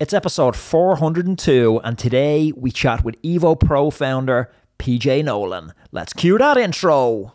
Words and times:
It's 0.00 0.14
episode 0.14 0.56
402, 0.56 1.82
and 1.84 1.98
today 1.98 2.52
we 2.56 2.70
chat 2.70 3.04
with 3.04 3.20
Evo 3.20 3.60
Pro 3.60 3.90
founder 3.90 4.50
PJ 4.78 5.22
Nolan. 5.22 5.74
Let's 5.92 6.14
cue 6.14 6.38
that 6.38 6.56
intro. 6.56 7.34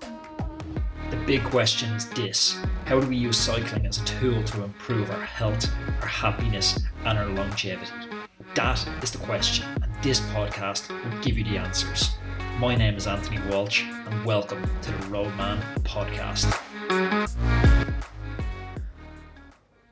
The 0.00 1.16
big 1.26 1.44
question 1.44 1.90
is 1.92 2.08
this 2.08 2.56
How 2.86 3.00
do 3.00 3.06
we 3.06 3.16
use 3.16 3.36
cycling 3.36 3.84
as 3.84 4.00
a 4.00 4.04
tool 4.06 4.42
to 4.44 4.64
improve 4.64 5.10
our 5.10 5.20
health, 5.20 5.68
our 6.00 6.08
happiness, 6.08 6.80
and 7.04 7.18
our 7.18 7.26
longevity? 7.26 7.92
That 8.54 8.82
is 9.02 9.10
the 9.10 9.18
question, 9.18 9.66
and 9.82 9.92
this 10.02 10.20
podcast 10.20 10.88
will 10.88 11.20
give 11.20 11.36
you 11.36 11.44
the 11.44 11.58
answers. 11.58 12.16
My 12.58 12.74
name 12.74 12.94
is 12.94 13.06
Anthony 13.06 13.40
Walsh, 13.50 13.84
and 13.84 14.24
welcome 14.24 14.62
to 14.80 14.90
the 14.90 15.06
Roadman 15.08 15.60
Podcast. 15.82 16.50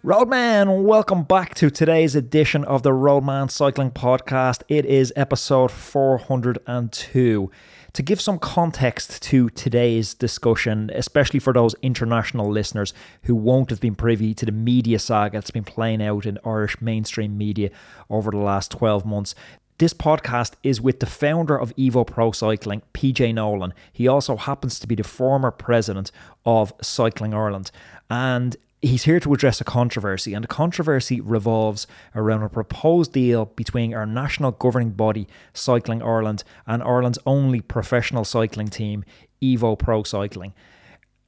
Roadman, 0.05 0.83
welcome 0.83 1.23
back 1.23 1.55
to 1.55 1.71
today's 1.71 2.17
edition 2.17 2.65
of 2.65 2.83
the 2.83 2.93
Roadman 2.93 3.49
Cycling 3.49 3.93
Podcast. 3.93 4.65
It 4.67 4.85
is 4.85 5.13
episode 5.15 5.71
402. 5.71 7.51
To 7.93 8.03
give 8.03 8.21
some 8.21 8.41
context 8.41 9.23
to 9.23 9.49
today's 9.51 10.15
discussion, 10.15 10.91
especially 10.93 11.39
for 11.39 11.53
those 11.53 11.77
international 11.83 12.51
listeners 12.51 12.93
who 13.23 13.37
won't 13.37 13.71
have 13.71 13.79
been 13.79 13.95
privy 13.95 14.35
to 14.35 14.45
the 14.45 14.51
media 14.51 14.99
saga 14.99 15.37
that's 15.37 15.53
been 15.53 15.63
playing 15.63 16.03
out 16.03 16.27
in 16.27 16.37
Irish 16.45 16.81
mainstream 16.81 17.39
media 17.39 17.71
over 18.11 18.33
the 18.33 18.39
last 18.39 18.73
12 18.73 19.07
months, 19.07 19.37
this 19.79 19.95
podcast 19.95 20.55
is 20.65 20.81
with 20.81 20.99
the 20.99 21.07
founder 21.07 21.57
of 21.57 21.73
Evo 21.77 22.05
Pro 22.05 22.33
Cycling, 22.33 22.83
PJ 22.93 23.35
Nolan. 23.35 23.73
He 23.93 24.09
also 24.09 24.37
happens 24.37 24.81
to 24.81 24.89
be 24.89 24.97
the 24.97 25.05
former 25.05 25.53
president 25.53 26.11
of 26.45 26.73
Cycling 26.83 27.35
Ireland. 27.35 27.71
And 28.11 28.57
he's 28.83 29.05
here 29.05 29.21
to 29.21 29.33
address 29.33 29.61
a 29.61 29.65
controversy, 29.65 30.35
and 30.35 30.43
the 30.43 30.49
controversy 30.49 31.21
revolves 31.21 31.87
around 32.15 32.43
a 32.43 32.49
proposed 32.49 33.13
deal 33.13 33.47
between 33.47 33.95
our 33.95 34.05
national 34.05 34.51
governing 34.51 34.91
body, 34.91 35.29
Cycling 35.55 36.03
Ireland, 36.03 36.43
and 36.67 36.83
Ireland's 36.83 37.21
only 37.25 37.61
professional 37.61 38.25
cycling 38.25 38.69
team, 38.69 39.05
Evo 39.41 39.79
Pro 39.79 40.03
Cycling. 40.03 40.53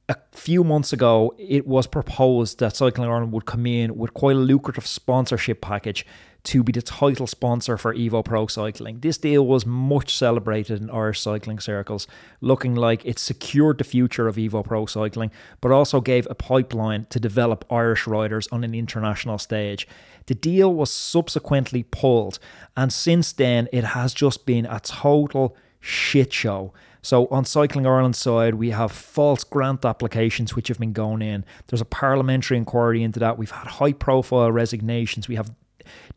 A 0.07 0.17
few 0.33 0.63
months 0.63 0.93
ago, 0.93 1.33
it 1.39 1.65
was 1.65 1.87
proposed 1.87 2.59
that 2.59 2.75
Cycling 2.75 3.09
Ireland 3.09 3.31
would 3.31 3.45
come 3.45 3.65
in 3.65 3.97
with 3.97 4.13
quite 4.13 4.35
a 4.35 4.39
lucrative 4.39 4.85
sponsorship 4.85 5.61
package 5.61 6.05
to 6.45 6.63
be 6.63 6.71
the 6.71 6.81
title 6.81 7.27
sponsor 7.27 7.77
for 7.77 7.93
Evo 7.93 8.23
Pro 8.23 8.47
Cycling. 8.47 8.99
This 8.99 9.17
deal 9.17 9.45
was 9.45 9.65
much 9.65 10.15
celebrated 10.15 10.81
in 10.81 10.89
Irish 10.89 11.19
cycling 11.19 11.59
circles, 11.59 12.07
looking 12.41 12.75
like 12.75 13.05
it 13.05 13.19
secured 13.19 13.77
the 13.79 13.83
future 13.83 14.27
of 14.27 14.35
Evo 14.35 14.63
Pro 14.63 14.85
Cycling, 14.85 15.31
but 15.61 15.71
also 15.71 16.01
gave 16.01 16.27
a 16.29 16.35
pipeline 16.35 17.05
to 17.09 17.19
develop 17.19 17.65
Irish 17.71 18.07
riders 18.07 18.47
on 18.51 18.63
an 18.63 18.73
international 18.73 19.37
stage. 19.37 19.87
The 20.27 20.35
deal 20.35 20.73
was 20.73 20.91
subsequently 20.91 21.83
pulled, 21.83 22.39
and 22.77 22.93
since 22.93 23.33
then 23.33 23.67
it 23.73 23.83
has 23.83 24.13
just 24.13 24.45
been 24.45 24.65
a 24.65 24.79
total 24.79 25.55
shit 25.79 26.31
show. 26.31 26.73
So 27.01 27.27
on 27.27 27.45
Cycling 27.45 27.85
Ireland 27.85 28.15
side, 28.15 28.55
we 28.55 28.71
have 28.71 28.91
false 28.91 29.43
grant 29.43 29.85
applications 29.85 30.55
which 30.55 30.69
have 30.69 30.79
been 30.79 30.93
going 30.93 31.21
in. 31.21 31.45
There's 31.67 31.81
a 31.81 31.85
parliamentary 31.85 32.57
inquiry 32.57 33.03
into 33.03 33.19
that. 33.19 33.37
We've 33.37 33.51
had 33.51 33.67
high 33.67 33.93
profile 33.93 34.51
resignations. 34.51 35.27
We 35.27 35.35
have 35.35 35.53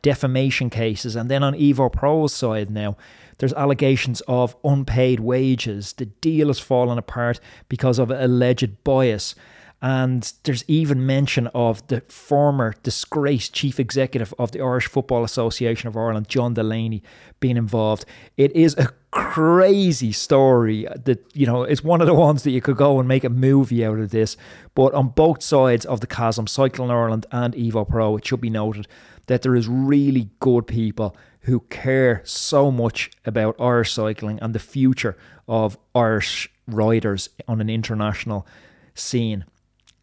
defamation 0.03 0.71
cases. 0.71 1.17
And 1.17 1.31
then 1.31 1.43
on 1.43 1.55
Evo 1.55 1.93
Pro's 1.93 2.33
side 2.33 2.71
now, 2.71 2.97
there's 3.39 3.53
allegations 3.55 4.21
of 4.23 4.57
unpaid 4.65 5.21
wages. 5.21 5.93
The 5.93 6.07
deal 6.07 6.49
has 6.49 6.59
fallen 6.59 6.99
apart 6.99 7.41
because 7.69 7.99
of 7.99 8.11
alleged 8.11 8.83
bias. 8.85 9.35
And 9.81 10.33
there's 10.43 10.65
even 10.67 11.07
mention 11.07 11.47
of 11.49 11.87
the 11.87 12.01
former 12.09 12.75
disgraced 12.83 13.55
chief 13.55 13.79
executive 13.79 14.35
of 14.37 14.51
the 14.51 14.61
Irish 14.61 14.89
Football 14.89 15.23
Association 15.23 15.87
of 15.87 15.97
Ireland, 15.97 16.29
John 16.29 16.55
Delaney, 16.55 17.01
being 17.39 17.57
involved. 17.57 18.05
It 18.37 18.51
is 18.57 18.77
a 18.77 18.91
crazy 19.13 20.11
story 20.11 20.89
that, 21.05 21.25
you 21.33 21.47
know, 21.47 21.63
it's 21.63 21.85
one 21.85 22.01
of 22.01 22.09
the 22.09 22.15
ones 22.15 22.43
that 22.43 22.51
you 22.51 22.61
could 22.61 22.77
go 22.77 22.99
and 22.99 23.07
make 23.07 23.23
a 23.23 23.31
movie 23.31 23.85
out 23.85 24.01
of 24.01 24.11
this. 24.11 24.37
But 24.75 24.95
on 24.95 25.11
both 25.11 25.45
sides 25.45 25.85
of 25.85 26.01
the 26.01 26.09
chasm, 26.09 26.49
Cycling 26.49 26.91
Ireland 26.91 27.27
and 27.31 27.55
Evo 27.55 27.89
Pro, 27.89 28.17
it 28.17 28.27
should 28.27 28.41
be 28.41 28.51
noted 28.51 28.89
that 29.29 29.43
there 29.43 29.55
is 29.55 29.69
really 29.69 30.31
good 30.41 30.67
people 30.67 31.17
who 31.43 31.61
care 31.61 32.21
so 32.25 32.71
much 32.71 33.11
about 33.25 33.59
Irish 33.59 33.93
cycling 33.93 34.39
and 34.41 34.55
the 34.55 34.59
future 34.59 35.17
of 35.47 35.79
Irish 35.95 36.51
riders 36.67 37.31
on 37.47 37.61
an 37.61 37.71
international 37.71 38.47
scene. 38.95 39.45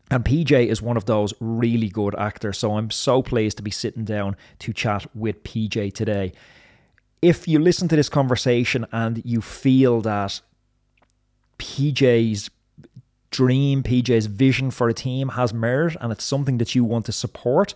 And 0.09 0.23
PJ 0.23 0.67
is 0.67 0.81
one 0.81 0.97
of 0.97 1.05
those 1.05 1.33
really 1.39 1.89
good 1.89 2.15
actors. 2.15 2.59
So 2.59 2.77
I'm 2.77 2.91
so 2.91 3.21
pleased 3.21 3.57
to 3.57 3.63
be 3.63 3.71
sitting 3.71 4.05
down 4.05 4.35
to 4.59 4.73
chat 4.73 5.05
with 5.15 5.43
PJ 5.43 5.93
today. 5.93 6.31
If 7.21 7.47
you 7.47 7.59
listen 7.59 7.87
to 7.89 7.95
this 7.95 8.09
conversation 8.09 8.85
and 8.91 9.23
you 9.25 9.41
feel 9.41 10.01
that 10.01 10.41
PJ's 11.57 12.49
dream, 13.31 13.83
PJ's 13.83 14.27
vision 14.27 14.69
for 14.71 14.89
a 14.89 14.93
team 14.93 15.29
has 15.29 15.53
merit 15.53 15.97
and 15.99 16.11
it's 16.11 16.23
something 16.23 16.59
that 16.59 16.75
you 16.75 16.83
want 16.83 17.05
to 17.07 17.11
support, 17.11 17.73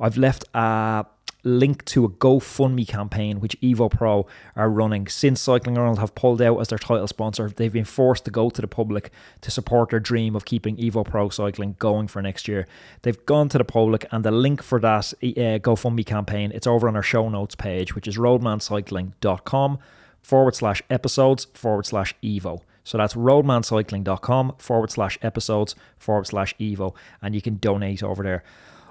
I've 0.00 0.16
left 0.16 0.44
a 0.54 1.06
link 1.46 1.84
to 1.84 2.04
a 2.04 2.08
GoFundMe 2.08 2.86
campaign 2.86 3.40
which 3.40 3.58
Evo 3.60 3.90
Pro 3.90 4.26
are 4.56 4.68
running. 4.68 5.06
Since 5.06 5.40
Cycling 5.40 5.78
Ireland 5.78 6.00
have 6.00 6.14
pulled 6.14 6.42
out 6.42 6.58
as 6.58 6.68
their 6.68 6.78
title 6.78 7.06
sponsor, 7.06 7.48
they've 7.48 7.72
been 7.72 7.84
forced 7.84 8.24
to 8.24 8.30
go 8.30 8.50
to 8.50 8.60
the 8.60 8.66
public 8.66 9.12
to 9.42 9.50
support 9.50 9.90
their 9.90 10.00
dream 10.00 10.34
of 10.34 10.44
keeping 10.44 10.76
Evo 10.76 11.04
Pro 11.04 11.28
Cycling 11.28 11.76
going 11.78 12.08
for 12.08 12.20
next 12.20 12.48
year. 12.48 12.66
They've 13.02 13.24
gone 13.26 13.48
to 13.50 13.58
the 13.58 13.64
public, 13.64 14.06
and 14.10 14.24
the 14.24 14.32
link 14.32 14.62
for 14.62 14.80
that 14.80 15.14
uh, 15.22 15.62
GoFundMe 15.62 16.04
campaign 16.04 16.50
it's 16.52 16.66
over 16.66 16.88
on 16.88 16.96
our 16.96 17.02
show 17.02 17.28
notes 17.28 17.54
page, 17.54 17.94
which 17.94 18.08
is 18.08 18.18
roadmancycling.com 18.18 19.78
forward 20.20 20.56
slash 20.56 20.82
episodes 20.90 21.46
forward 21.54 21.86
slash 21.86 22.14
Evo. 22.22 22.60
So 22.82 22.98
that's 22.98 23.14
roadmancycling.com 23.14 24.54
forward 24.58 24.90
slash 24.90 25.18
episodes 25.22 25.74
forward 25.96 26.26
slash 26.26 26.54
Evo, 26.56 26.94
and 27.22 27.34
you 27.34 27.42
can 27.42 27.58
donate 27.58 28.02
over 28.02 28.22
there. 28.22 28.44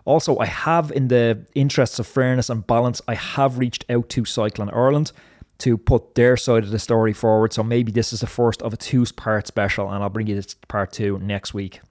Also, 0.05 0.38
I 0.38 0.45
have, 0.45 0.91
in 0.91 1.07
the 1.07 1.45
interests 1.55 1.97
of 1.99 2.07
fairness 2.07 2.49
and 2.49 2.66
balance, 2.66 3.01
I 3.07 3.16
have 3.16 3.57
reached 3.57 3.85
out 3.89 4.07
to 4.09 4.23
Cycling 4.23 4.69
Ireland 4.69 5.11
to 5.57 5.77
put 5.77 6.16
their 6.16 6.38
side 6.38 6.63
of 6.63 6.69
the 6.69 6.79
story 6.79 7.13
forward. 7.13 7.53
So 7.53 7.63
maybe 7.63 7.91
this 7.91 8.13
is 8.13 8.19
the 8.19 8.27
first 8.27 8.61
of 8.61 8.73
a 8.73 8.77
two 8.77 9.05
part 9.16 9.47
special, 9.47 9.89
and 9.89 10.03
I'll 10.03 10.09
bring 10.09 10.27
you 10.27 10.35
this 10.35 10.53
part 10.67 10.91
two 10.91 11.17
next 11.19 11.53
week. 11.53 11.81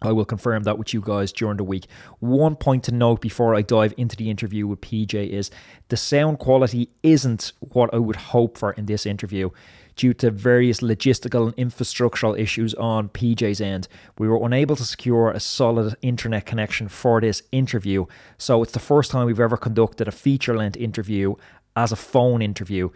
I 0.00 0.12
will 0.12 0.24
confirm 0.24 0.64
that 0.64 0.78
with 0.78 0.92
you 0.92 1.00
guys 1.00 1.30
during 1.32 1.58
the 1.58 1.64
week. 1.64 1.86
One 2.18 2.56
point 2.56 2.84
to 2.84 2.92
note 2.92 3.20
before 3.20 3.54
I 3.54 3.62
dive 3.62 3.94
into 3.96 4.16
the 4.16 4.30
interview 4.30 4.66
with 4.66 4.80
PJ 4.80 5.28
is 5.28 5.50
the 5.88 5.96
sound 5.96 6.38
quality 6.40 6.90
isn't 7.02 7.52
what 7.60 7.92
I 7.94 7.98
would 7.98 8.16
hope 8.16 8.58
for 8.58 8.72
in 8.72 8.86
this 8.86 9.06
interview 9.06 9.50
due 9.96 10.14
to 10.14 10.30
various 10.30 10.80
logistical 10.80 11.46
and 11.46 11.56
infrastructural 11.56 12.38
issues 12.38 12.74
on 12.74 13.08
PJ's 13.08 13.60
end. 13.60 13.88
We 14.18 14.28
were 14.28 14.44
unable 14.44 14.76
to 14.76 14.84
secure 14.84 15.30
a 15.30 15.40
solid 15.40 15.96
internet 16.02 16.46
connection 16.46 16.88
for 16.88 17.20
this 17.20 17.42
interview, 17.52 18.06
so 18.38 18.62
it's 18.62 18.72
the 18.72 18.78
first 18.78 19.10
time 19.10 19.26
we've 19.26 19.40
ever 19.40 19.56
conducted 19.56 20.08
a 20.08 20.12
feature 20.12 20.56
length 20.56 20.76
interview 20.76 21.34
as 21.76 21.92
a 21.92 21.96
phone 21.96 22.42
interview. 22.42 22.90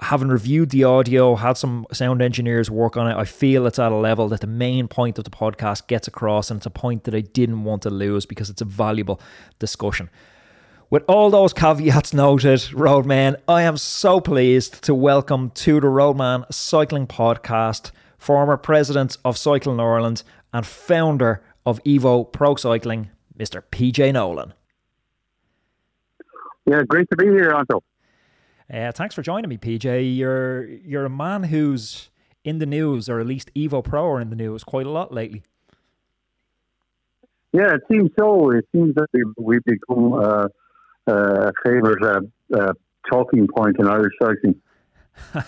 Having 0.00 0.28
reviewed 0.28 0.70
the 0.70 0.84
audio, 0.84 1.36
had 1.36 1.56
some 1.56 1.86
sound 1.90 2.20
engineers 2.20 2.70
work 2.70 2.98
on 2.98 3.10
it, 3.10 3.16
I 3.16 3.24
feel 3.24 3.66
it's 3.66 3.78
at 3.78 3.92
a 3.92 3.96
level 3.96 4.28
that 4.28 4.42
the 4.42 4.46
main 4.46 4.88
point 4.88 5.16
of 5.16 5.24
the 5.24 5.30
podcast 5.30 5.86
gets 5.86 6.06
across, 6.06 6.50
and 6.50 6.58
it's 6.58 6.66
a 6.66 6.70
point 6.70 7.04
that 7.04 7.14
I 7.14 7.20
didn't 7.20 7.64
want 7.64 7.82
to 7.82 7.90
lose 7.90 8.26
because 8.26 8.50
it's 8.50 8.60
a 8.60 8.66
valuable 8.66 9.20
discussion. 9.58 10.10
With 10.88 11.02
all 11.08 11.30
those 11.30 11.52
caveats 11.52 12.14
noted, 12.14 12.72
Roadman, 12.72 13.36
I 13.48 13.62
am 13.62 13.76
so 13.76 14.20
pleased 14.20 14.84
to 14.84 14.94
welcome 14.94 15.50
to 15.50 15.80
the 15.80 15.88
Roadman 15.88 16.44
Cycling 16.52 17.08
Podcast 17.08 17.90
former 18.18 18.56
president 18.56 19.18
of 19.24 19.36
Cycling 19.36 19.80
Ireland 19.80 20.22
and 20.52 20.64
founder 20.64 21.42
of 21.64 21.82
Evo 21.82 22.30
Pro 22.30 22.54
Cycling, 22.54 23.10
Mr. 23.36 23.62
PJ 23.72 24.12
Nolan. 24.12 24.54
Yeah, 26.66 26.82
great 26.86 27.10
to 27.10 27.16
be 27.16 27.24
here, 27.24 27.50
Anto. 27.50 27.82
Uh, 28.72 28.92
thanks 28.92 29.16
for 29.16 29.22
joining 29.22 29.48
me, 29.48 29.56
PJ. 29.56 30.16
You're 30.16 30.66
you're 30.68 31.04
a 31.04 31.10
man 31.10 31.44
who's 31.44 32.10
in 32.44 32.60
the 32.60 32.66
news, 32.66 33.08
or 33.08 33.18
at 33.18 33.26
least 33.26 33.52
Evo 33.54 33.82
Pro 33.82 34.06
are 34.06 34.20
in 34.20 34.30
the 34.30 34.36
news 34.36 34.62
quite 34.62 34.86
a 34.86 34.90
lot 34.90 35.12
lately. 35.12 35.42
Yeah, 37.52 37.74
it 37.74 37.82
seems 37.90 38.10
so. 38.16 38.50
It 38.50 38.66
seems 38.70 38.94
that 38.94 39.08
we've 39.36 39.64
become 39.64 40.12
uh, 40.12 40.48
uh, 41.06 41.50
favourite 41.64 42.24
uh, 42.54 42.72
talking 43.10 43.46
point 43.56 43.76
in 43.78 43.86
Irish 43.86 44.14
cycling. 44.20 44.60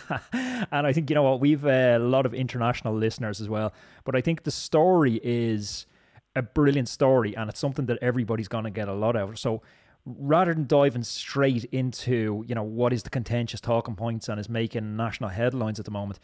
and 0.73 0.87
I 0.87 0.93
think 0.93 1.11
you 1.11 1.15
know 1.15 1.23
what 1.23 1.41
we've 1.41 1.65
uh, 1.65 1.97
a 1.97 1.99
lot 1.99 2.27
of 2.27 2.35
international 2.35 2.95
listeners 2.95 3.41
as 3.41 3.49
well. 3.49 3.73
But 4.05 4.17
I 4.17 4.21
think 4.21 4.45
the 4.45 4.51
story 4.51 5.21
is 5.23 5.87
a 6.35 6.43
brilliant 6.43 6.89
story, 6.89 7.37
and 7.37 7.51
it's 7.51 7.61
something 7.61 7.87
that 7.87 7.99
everybody's 8.01 8.49
going 8.49 8.65
to 8.65 8.71
get 8.71 8.89
a 8.89 8.95
lot 8.95 9.17
out 9.17 9.31
of. 9.31 9.39
So 9.39 9.63
rather 10.07 10.55
than 10.55 10.67
diving 10.67 11.03
straight 11.03 11.65
into 11.67 12.45
you 12.47 12.55
know 12.55 12.63
what 12.63 12.93
is 12.93 13.03
the 13.03 13.11
contentious 13.11 13.61
talking 13.61 13.95
points 13.95 14.29
and 14.29 14.41
is 14.41 14.49
making 14.49 14.97
national 14.97 15.31
headlines 15.31 15.79
at 15.79 15.85
the 15.85 15.91
moment, 15.91 16.19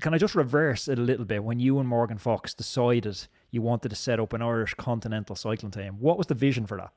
can 0.00 0.14
I 0.14 0.18
just 0.18 0.34
reverse 0.34 0.88
it 0.88 0.98
a 0.98 1.02
little 1.02 1.26
bit? 1.26 1.44
When 1.44 1.60
you 1.60 1.78
and 1.78 1.88
Morgan 1.88 2.18
Fox 2.18 2.54
decided 2.54 3.26
you 3.50 3.62
wanted 3.62 3.90
to 3.90 3.96
set 3.96 4.20
up 4.20 4.32
an 4.32 4.42
Irish 4.42 4.74
continental 4.74 5.36
cycling 5.36 5.72
team, 5.72 5.96
what 6.00 6.16
was 6.16 6.28
the 6.28 6.34
vision 6.34 6.66
for 6.66 6.78
that? 6.78 6.92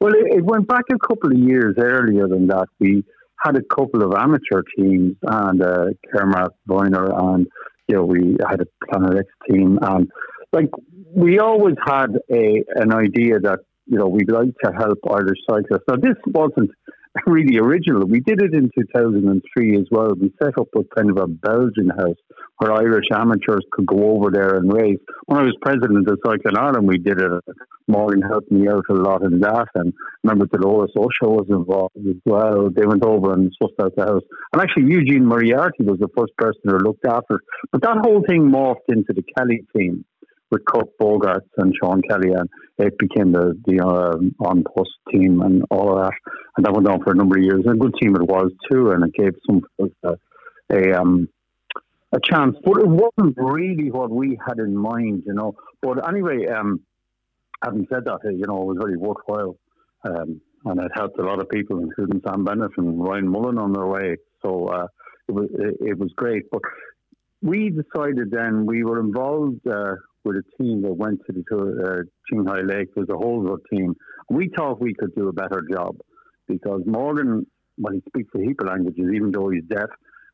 Well, 0.00 0.12
it, 0.14 0.38
it, 0.38 0.44
went 0.44 0.66
back 0.66 0.84
a 0.92 0.98
couple 1.06 1.30
of 1.32 1.38
years 1.38 1.74
earlier 1.78 2.28
than 2.28 2.46
that. 2.48 2.66
We 2.78 3.04
had 3.44 3.56
a 3.56 3.62
couple 3.62 4.02
of 4.02 4.14
amateur 4.16 4.62
teams 4.76 5.16
and 5.22 5.62
uh, 5.62 5.86
Kermark 6.12 6.52
Viner 6.66 7.10
and 7.12 7.46
you 7.88 7.96
know 7.96 8.04
we 8.04 8.36
had 8.48 8.60
a 8.60 8.66
Planet 8.86 9.18
X 9.18 9.28
team 9.50 9.78
and 9.82 10.10
like 10.52 10.70
we 11.14 11.38
always 11.38 11.74
had 11.84 12.16
a 12.30 12.62
an 12.76 12.92
idea 12.92 13.40
that 13.40 13.60
you 13.92 13.98
know 13.98 14.08
we'd 14.08 14.32
like 14.32 14.54
to 14.64 14.72
help 14.72 14.98
Irish 15.10 15.38
cyclists. 15.48 15.84
Now 15.86 15.96
this 15.96 16.16
wasn't 16.26 16.70
really 17.26 17.58
original. 17.58 18.06
We 18.06 18.20
did 18.20 18.40
it 18.40 18.54
in 18.54 18.70
2003 18.74 19.76
as 19.76 19.84
well. 19.90 20.14
We 20.18 20.32
set 20.42 20.56
up 20.58 20.68
a 20.74 20.82
kind 20.96 21.10
of 21.10 21.18
a 21.18 21.26
Belgian 21.26 21.90
house 21.90 22.16
where 22.56 22.72
Irish 22.72 23.04
amateurs 23.12 23.66
could 23.70 23.84
go 23.84 24.16
over 24.16 24.30
there 24.32 24.56
and 24.56 24.72
race. 24.72 24.98
When 25.26 25.38
I 25.38 25.42
was 25.42 25.54
president 25.60 26.08
of 26.08 26.18
Cycling 26.24 26.56
Ireland, 26.56 26.88
we 26.88 26.96
did 26.96 27.20
it. 27.20 27.42
Morgan 27.86 28.22
helped 28.22 28.50
me 28.50 28.66
out 28.66 28.84
a 28.88 28.94
lot 28.94 29.22
in 29.24 29.40
that. 29.40 29.68
And 29.74 29.92
remember, 30.24 30.46
Dolores 30.46 30.92
O'Show 30.96 31.36
was 31.36 31.46
involved 31.50 31.96
as 31.98 32.16
well. 32.24 32.70
They 32.74 32.86
went 32.86 33.04
over 33.04 33.34
and 33.34 33.52
sussed 33.62 33.84
out 33.84 33.92
the 33.94 34.04
house. 34.04 34.22
And 34.54 34.62
actually, 34.62 34.90
Eugene 34.90 35.26
Moriarty 35.26 35.84
was 35.84 35.98
the 35.98 36.08
first 36.16 36.34
person 36.38 36.62
who 36.64 36.78
looked 36.78 37.04
after 37.04 37.34
it. 37.34 37.42
But 37.72 37.82
that 37.82 37.98
whole 38.02 38.22
thing 38.26 38.50
morphed 38.50 38.88
into 38.88 39.12
the 39.12 39.24
Kelly 39.36 39.66
team 39.76 40.06
with 40.52 40.64
Kurt 40.66 40.86
Bogaerts 41.00 41.48
and 41.56 41.74
Sean 41.82 42.02
Kelly, 42.08 42.30
it 42.78 42.98
became 42.98 43.32
the 43.32 43.58
the 43.66 43.80
um, 43.80 44.34
An 44.40 44.64
Post 44.64 44.90
team 45.10 45.40
and 45.42 45.62
all 45.70 45.96
of 45.96 46.04
that. 46.04 46.12
And 46.56 46.66
that 46.66 46.72
went 46.72 46.88
on 46.88 47.02
for 47.02 47.12
a 47.12 47.16
number 47.16 47.38
of 47.38 47.44
years. 47.44 47.62
And 47.64 47.74
a 47.74 47.78
good 47.78 47.94
team 48.00 48.16
it 48.16 48.22
was 48.22 48.50
too, 48.70 48.90
and 48.90 49.04
it 49.04 49.14
gave 49.14 49.34
some 49.46 49.62
a, 50.04 50.14
a 50.70 51.00
um 51.00 51.28
a 52.12 52.20
chance, 52.20 52.56
but 52.64 52.78
it 52.78 52.86
wasn't 52.86 53.36
really 53.38 53.90
what 53.90 54.10
we 54.10 54.38
had 54.46 54.58
in 54.58 54.76
mind, 54.76 55.22
you 55.26 55.32
know. 55.32 55.54
But 55.80 56.06
anyway, 56.06 56.46
um, 56.46 56.80
having 57.64 57.86
said 57.90 58.04
that, 58.04 58.20
you 58.24 58.44
know, 58.46 58.62
it 58.62 58.66
was 58.66 58.76
very 58.80 58.96
worthwhile, 58.96 59.56
um, 60.04 60.40
and 60.66 60.80
it 60.80 60.92
helped 60.94 61.18
a 61.18 61.22
lot 61.22 61.40
of 61.40 61.48
people, 61.48 61.78
including 61.78 62.20
Sam 62.26 62.44
Bennett 62.44 62.72
and 62.76 63.02
Ryan 63.02 63.28
Mullen, 63.28 63.58
on 63.58 63.72
their 63.72 63.86
way. 63.86 64.16
So 64.42 64.66
uh, 64.66 64.86
it 65.28 65.32
was 65.32 65.48
it, 65.54 65.76
it, 65.80 65.98
was 65.98 66.12
great. 66.14 66.50
But 66.50 66.60
we 67.40 67.70
decided 67.70 68.30
then 68.30 68.66
we 68.66 68.84
were 68.84 69.00
involved 69.00 69.66
uh, 69.66 69.94
with 70.24 70.36
a 70.36 70.62
team 70.62 70.82
that 70.82 70.92
went 70.92 71.20
to 71.26 71.32
the 71.32 71.42
uh, 71.50 72.02
Qinghai 72.32 72.68
Lake. 72.68 72.88
It 72.96 73.00
was 73.00 73.08
a 73.10 73.16
whole 73.16 73.58
team. 73.70 73.94
We 74.30 74.50
thought 74.56 74.80
we 74.80 74.94
could 74.94 75.14
do 75.14 75.28
a 75.28 75.32
better 75.32 75.62
job 75.70 75.96
because 76.48 76.82
Morgan, 76.86 77.46
well, 77.78 77.92
he 77.92 78.02
speaks 78.08 78.30
a 78.36 78.40
heap 78.40 78.60
of 78.60 78.68
languages, 78.68 79.10
even 79.12 79.32
though 79.32 79.48
he's 79.50 79.64
deaf 79.64 79.88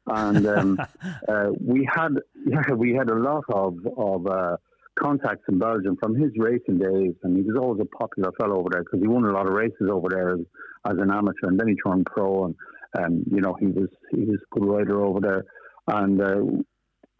and 0.09 0.47
um, 0.47 0.79
uh, 1.29 1.49
we 1.61 1.89
had 1.93 2.15
yeah 2.47 2.73
we 2.75 2.95
had 2.95 3.11
a 3.11 3.15
lot 3.15 3.45
of 3.53 3.75
of 3.97 4.27
uh, 4.27 4.57
contacts 4.99 5.45
in 5.49 5.59
Belgium 5.59 5.97
from 6.01 6.15
his 6.15 6.31
racing 6.37 6.79
days, 6.79 7.15
and 7.23 7.37
he 7.37 7.43
was 7.43 7.57
always 7.61 7.81
a 7.81 7.97
popular 7.97 8.33
fellow 8.41 8.59
over 8.59 8.69
there 8.73 8.83
because 8.83 9.01
he 9.01 9.07
won 9.07 9.25
a 9.25 9.33
lot 9.33 9.47
of 9.47 9.53
races 9.53 9.89
over 9.91 10.09
there 10.11 10.35
as, 10.35 10.41
as 10.87 10.97
an 10.99 11.11
amateur, 11.11 11.49
and 11.49 11.59
then 11.59 11.69
he 11.69 11.77
turned 11.87 12.07
pro, 12.07 12.47
and 12.47 12.55
um, 12.99 13.25
you 13.31 13.41
know 13.41 13.55
he 13.61 13.67
was 13.67 13.89
he 14.11 14.25
was 14.25 14.39
a 14.41 14.59
good 14.59 14.67
rider 14.67 15.05
over 15.05 15.21
there, 15.21 15.45
and. 15.89 16.21
Uh, 16.21 16.63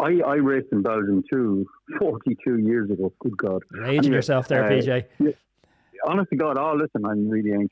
I, 0.01 0.21
I 0.25 0.35
raced 0.35 0.69
in 0.73 0.83
Belgium 0.83 1.25
too, 1.31 1.67
42 1.99 2.59
years 2.59 2.91
ago. 2.91 3.13
Good 3.21 3.37
God. 3.37 3.63
You're 3.73 3.85
aging 3.85 3.99
anyway, 3.99 4.17
yourself 4.17 4.49
there, 4.49 4.65
uh, 4.65 4.71
PJ. 4.71 5.05
Yeah, 5.19 5.31
honest 6.07 6.31
to 6.31 6.37
God, 6.37 6.59
oh, 6.59 6.75
listen, 6.75 7.05
I'm 7.05 7.29
really 7.29 7.53
ancient. 7.53 7.71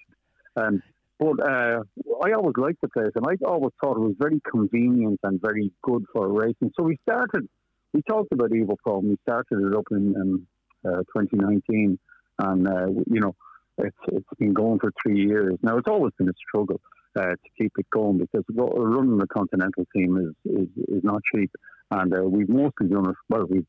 Um, 0.56 0.82
but 1.18 1.40
uh, 1.40 1.82
I 2.24 2.32
always 2.32 2.54
liked 2.58 2.80
the 2.82 2.88
place, 2.88 3.12
and 3.14 3.26
I 3.26 3.36
always 3.46 3.72
thought 3.80 3.96
it 3.96 4.00
was 4.00 4.14
very 4.18 4.40
convenient 4.50 5.20
and 5.22 5.40
very 5.40 5.72
good 5.82 6.04
for 6.12 6.28
racing. 6.28 6.72
So 6.76 6.82
we 6.82 6.98
started. 7.02 7.48
We 7.94 8.02
talked 8.02 8.32
about 8.32 8.50
Evo 8.50 8.76
Pro, 8.82 8.98
and 8.98 9.08
we 9.10 9.16
started 9.22 9.66
it 9.66 9.74
up 9.74 9.86
in, 9.90 10.14
in 10.14 10.46
uh, 10.84 10.98
2019, 11.16 11.98
and 12.40 12.68
uh, 12.68 12.86
you 13.06 13.20
know, 13.20 13.34
it's 13.78 13.96
it's 14.08 14.26
been 14.38 14.52
going 14.52 14.78
for 14.78 14.92
three 15.02 15.26
years 15.26 15.54
now. 15.62 15.78
It's 15.78 15.88
always 15.88 16.12
been 16.18 16.28
a 16.28 16.34
struggle 16.48 16.80
uh, 17.16 17.20
to 17.20 17.50
keep 17.58 17.72
it 17.78 17.86
going 17.90 18.18
because 18.18 18.44
running 18.48 19.18
the 19.18 19.26
continental 19.26 19.84
team 19.94 20.16
is 20.18 20.52
is, 20.52 20.68
is 20.88 21.04
not 21.04 21.20
cheap, 21.34 21.50
and 21.90 22.14
uh, 22.14 22.22
we've 22.22 22.48
mostly 22.48 22.88
done 22.88 23.10
it. 23.10 23.16
Well, 23.28 23.46
we've 23.48 23.66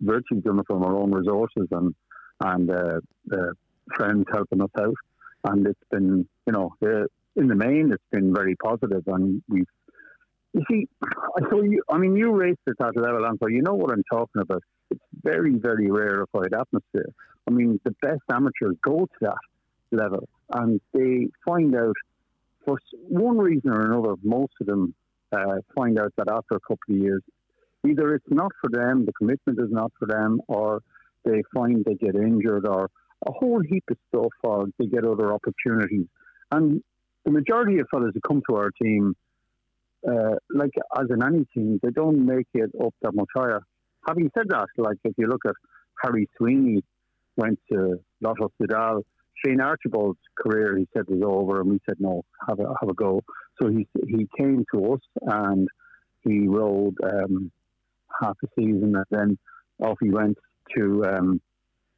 virtually 0.00 0.40
done 0.40 0.58
it 0.58 0.66
from 0.66 0.82
our 0.84 0.96
own 0.96 1.12
resources 1.12 1.68
and 1.70 1.94
and 2.40 2.70
uh, 2.70 3.00
friends 3.96 4.24
helping 4.32 4.60
us 4.62 4.70
out 4.78 4.94
and 5.44 5.66
it's 5.66 5.80
been, 5.90 6.26
you 6.46 6.52
know, 6.52 6.74
uh, 6.82 7.04
in 7.36 7.48
the 7.48 7.54
main, 7.54 7.92
it's 7.92 8.02
been 8.10 8.34
very 8.34 8.56
positive, 8.56 9.02
and 9.06 9.42
we've. 9.48 9.66
You 10.52 10.62
see, 10.70 10.88
so 11.50 11.62
you, 11.62 11.82
I 11.90 11.98
mean, 11.98 12.14
you 12.14 12.30
raced 12.30 12.60
at 12.68 12.78
that 12.78 12.96
level, 12.96 13.24
and 13.24 13.36
so 13.42 13.48
you 13.48 13.60
know 13.60 13.74
what 13.74 13.90
I'm 13.90 14.04
talking 14.10 14.40
about. 14.40 14.62
It's 14.90 15.00
very, 15.24 15.54
very 15.58 15.90
rarefied 15.90 16.54
atmosphere. 16.54 17.10
I 17.48 17.50
mean, 17.50 17.80
the 17.82 17.90
best 18.00 18.20
amateurs 18.30 18.76
go 18.80 18.98
to 18.98 19.18
that 19.22 19.34
level, 19.90 20.28
and 20.52 20.80
they 20.92 21.26
find 21.44 21.74
out, 21.74 21.96
for 22.64 22.78
one 23.08 23.38
reason 23.38 23.70
or 23.70 23.86
another, 23.86 24.14
most 24.22 24.52
of 24.60 24.66
them 24.66 24.94
uh, 25.32 25.56
find 25.74 25.98
out 25.98 26.12
that 26.16 26.28
after 26.28 26.56
a 26.56 26.60
couple 26.60 26.94
of 26.94 26.96
years, 26.96 27.22
either 27.86 28.14
it's 28.14 28.24
not 28.30 28.52
for 28.60 28.70
them, 28.70 29.04
the 29.04 29.12
commitment 29.12 29.58
is 29.60 29.70
not 29.70 29.92
for 29.98 30.06
them, 30.06 30.40
or 30.48 30.80
they 31.24 31.42
find 31.54 31.84
they 31.84 31.94
get 31.94 32.14
injured, 32.14 32.66
or 32.66 32.90
a 33.26 33.32
whole 33.32 33.60
heap 33.60 33.84
of 33.90 33.96
stuff 34.08 34.32
or 34.42 34.66
they 34.78 34.86
get 34.86 35.04
other 35.04 35.32
opportunities. 35.32 36.06
And 36.52 36.82
the 37.24 37.30
majority 37.30 37.78
of 37.78 37.86
fellas 37.90 38.12
who 38.14 38.20
come 38.20 38.42
to 38.48 38.56
our 38.56 38.70
team, 38.82 39.14
uh, 40.06 40.36
like 40.54 40.72
as 40.98 41.06
in 41.10 41.22
any 41.22 41.46
team, 41.54 41.80
they 41.82 41.90
don't 41.90 42.24
make 42.24 42.48
it 42.54 42.70
up 42.82 42.94
that 43.02 43.14
much 43.14 43.28
higher. 43.34 43.60
Having 44.06 44.30
said 44.36 44.46
that, 44.50 44.66
like 44.76 44.98
if 45.04 45.14
you 45.16 45.26
look 45.26 45.40
at 45.46 45.54
Harry 46.02 46.28
Sweeney 46.36 46.82
went 47.36 47.58
to 47.72 47.98
Lotto 48.20 48.52
Soudal, 48.60 49.02
Shane 49.44 49.60
Archbold's 49.60 50.20
career 50.38 50.76
he 50.76 50.88
said 50.94 51.04
was 51.08 51.22
over 51.24 51.60
and 51.60 51.70
we 51.70 51.80
said 51.86 51.96
no, 51.98 52.24
have 52.48 52.60
a 52.60 52.74
have 52.80 52.88
a 52.88 52.94
go. 52.94 53.20
So 53.60 53.68
he 53.68 53.86
he 54.06 54.28
came 54.38 54.64
to 54.74 54.94
us 54.94 55.00
and 55.22 55.68
he 56.22 56.46
rode 56.46 56.96
um, 57.02 57.50
half 58.20 58.36
a 58.42 58.48
season 58.58 58.94
and 58.96 59.04
then 59.10 59.38
off 59.80 59.98
he 60.00 60.10
went 60.10 60.38
to 60.76 61.04
um, 61.04 61.40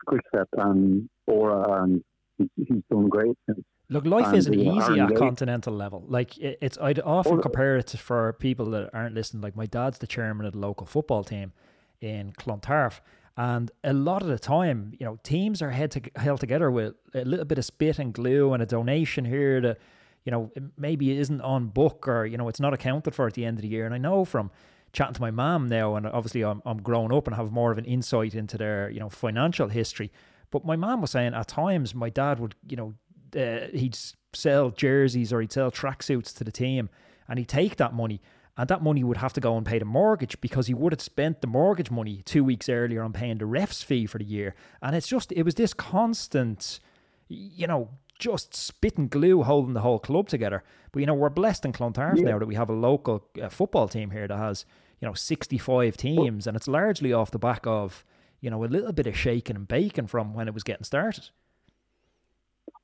Quickstep 0.07 0.49
and 0.57 1.09
Bora, 1.27 1.83
and 1.83 2.03
he's 2.39 2.83
done 2.91 3.09
great 3.09 3.37
since. 3.47 3.65
Look, 3.89 4.05
life 4.05 4.27
and 4.27 4.37
isn't 4.37 4.55
easy 4.55 4.99
at 5.01 5.15
continental 5.15 5.73
level. 5.73 6.05
Like 6.09 6.37
it's, 6.39 6.77
I'd 6.81 6.99
often 7.01 7.41
compare 7.41 7.77
it 7.77 7.87
to, 7.89 7.99
for 7.99 8.33
people 8.33 8.67
that 8.71 8.91
aren't 8.93 9.15
listening. 9.15 9.43
Like 9.43 9.55
my 9.55 9.67
dad's 9.67 9.99
the 9.99 10.09
chairman 10.09 10.45
of 10.45 10.55
the 10.55 10.59
local 10.59 10.87
football 10.87 11.23
team 11.23 11.53
in 12.01 12.33
Clontarf, 12.33 13.01
and 13.37 13.71
a 13.85 13.93
lot 13.93 14.23
of 14.23 14.29
the 14.29 14.39
time, 14.39 14.95
you 14.99 15.05
know, 15.05 15.19
teams 15.23 15.61
are 15.61 15.71
held, 15.71 15.91
to, 15.93 16.01
held 16.17 16.41
together 16.41 16.71
with 16.71 16.95
a 17.15 17.25
little 17.25 17.45
bit 17.45 17.59
of 17.59 17.65
spit 17.65 17.99
and 17.99 18.13
glue 18.13 18.55
and 18.55 18.63
a 18.63 18.67
donation 18.67 19.27
here 19.27 19.61
to, 19.61 19.77
you 20.25 20.33
know, 20.33 20.51
maybe 20.79 21.17
isn't 21.19 21.43
on 21.43 21.67
book 21.67 22.09
or 22.09 22.25
you 22.25 22.39
know 22.39 22.49
it's 22.49 22.61
not 22.61 22.73
accounted 22.73 23.15
for 23.15 23.27
at 23.27 23.35
the 23.35 23.45
end 23.45 23.59
of 23.59 23.63
the 23.63 23.69
year. 23.69 23.85
And 23.85 23.95
I 23.95 23.99
know 23.99 24.25
from 24.25 24.51
chatting 24.93 25.15
to 25.15 25.21
my 25.21 25.31
mom 25.31 25.69
now, 25.69 25.97
and 25.97 26.07
obviously 26.07 26.45
I'm 26.45 26.63
I'm 26.65 26.81
grown 26.81 27.13
up 27.13 27.27
and 27.27 27.37
have 27.37 27.53
more 27.53 27.71
of 27.71 27.79
an 27.79 27.85
insight 27.85 28.35
into 28.35 28.57
their 28.57 28.89
you 28.89 29.01
know 29.01 29.11
financial 29.11 29.69
history. 29.69 30.11
But 30.51 30.65
my 30.65 30.77
mom 30.77 31.03
was 31.03 31.11
saying 31.11 31.35
at 31.35 31.49
times 31.49 31.95
my 31.95 32.09
dad 32.09 32.41
would, 32.41 32.55
you 32.69 32.77
know, 32.77 32.95
uh, 33.39 33.67
he'd 33.77 33.99
sell 34.33 34.71
jerseys 34.71 35.33
or 35.33 35.41
he'd 35.41 35.53
sell 35.53 35.71
tracksuits 35.71 36.35
to 36.37 36.45
the 36.45 36.53
team 36.53 36.89
and 37.29 37.39
he'd 37.39 37.49
take 37.49 37.77
that 37.77 37.93
money 37.93 38.21
and 38.57 38.69
that 38.69 38.83
money 38.83 39.05
would 39.05 39.19
have 39.19 39.33
to 39.35 39.41
go 39.41 39.57
and 39.57 39.67
pay 39.67 39.79
the 39.79 39.85
mortgage 39.85 40.41
because 40.41 40.67
he 40.67 40.75
would 40.75 40.93
have 40.93 41.01
spent 41.01 41.41
the 41.41 41.47
mortgage 41.47 41.91
money 41.91 42.23
two 42.25 42.43
weeks 42.43 42.69
earlier 42.69 43.03
on 43.03 43.13
paying 43.13 43.39
the 43.39 43.47
ref's 43.47 43.83
fee 43.83 44.07
for 44.07 44.19
the 44.19 44.25
year. 44.25 44.55
And 44.81 44.97
it's 44.97 45.07
just, 45.07 45.33
it 45.33 45.43
was 45.43 45.57
this 45.57 45.75
constant, 45.75 46.81
you 47.29 47.67
know, 47.67 47.91
just 48.19 48.55
spit 48.55 48.97
and 48.97 49.11
glue 49.11 49.43
holding 49.43 49.75
the 49.75 49.81
whole 49.81 49.99
club 49.99 50.29
together. 50.29 50.65
But, 50.93 51.01
you 51.01 51.07
know, 51.07 51.15
we're 51.15 51.29
blessed 51.29 51.67
in 51.67 51.73
Clontarf 51.73 52.19
yeah. 52.19 52.31
now 52.31 52.39
that 52.39 52.47
we 52.47 52.55
have 52.55 52.71
a 52.71 52.75
local 52.75 53.29
uh, 53.41 53.51
football 53.51 53.89
team 53.89 54.11
here 54.11 54.27
that 54.27 54.39
has, 54.39 54.65
you 55.01 55.07
know, 55.07 55.15
65 55.15 55.97
teams 55.99 56.47
and 56.47 56.57
it's 56.57 56.67
largely 56.67 57.13
off 57.13 57.31
the 57.31 57.39
back 57.39 57.67
of 57.67 58.05
you 58.41 58.51
know, 58.51 58.65
a 58.65 58.67
little 58.67 58.93
bit 58.93 59.07
of 59.07 59.17
shaking 59.17 59.57
and 59.57 59.67
baking 59.67 60.07
from 60.07 60.35
when 60.35 60.49
it 60.49 60.55
was 60.55 60.63
getting 60.63 60.85
started. 60.85 61.31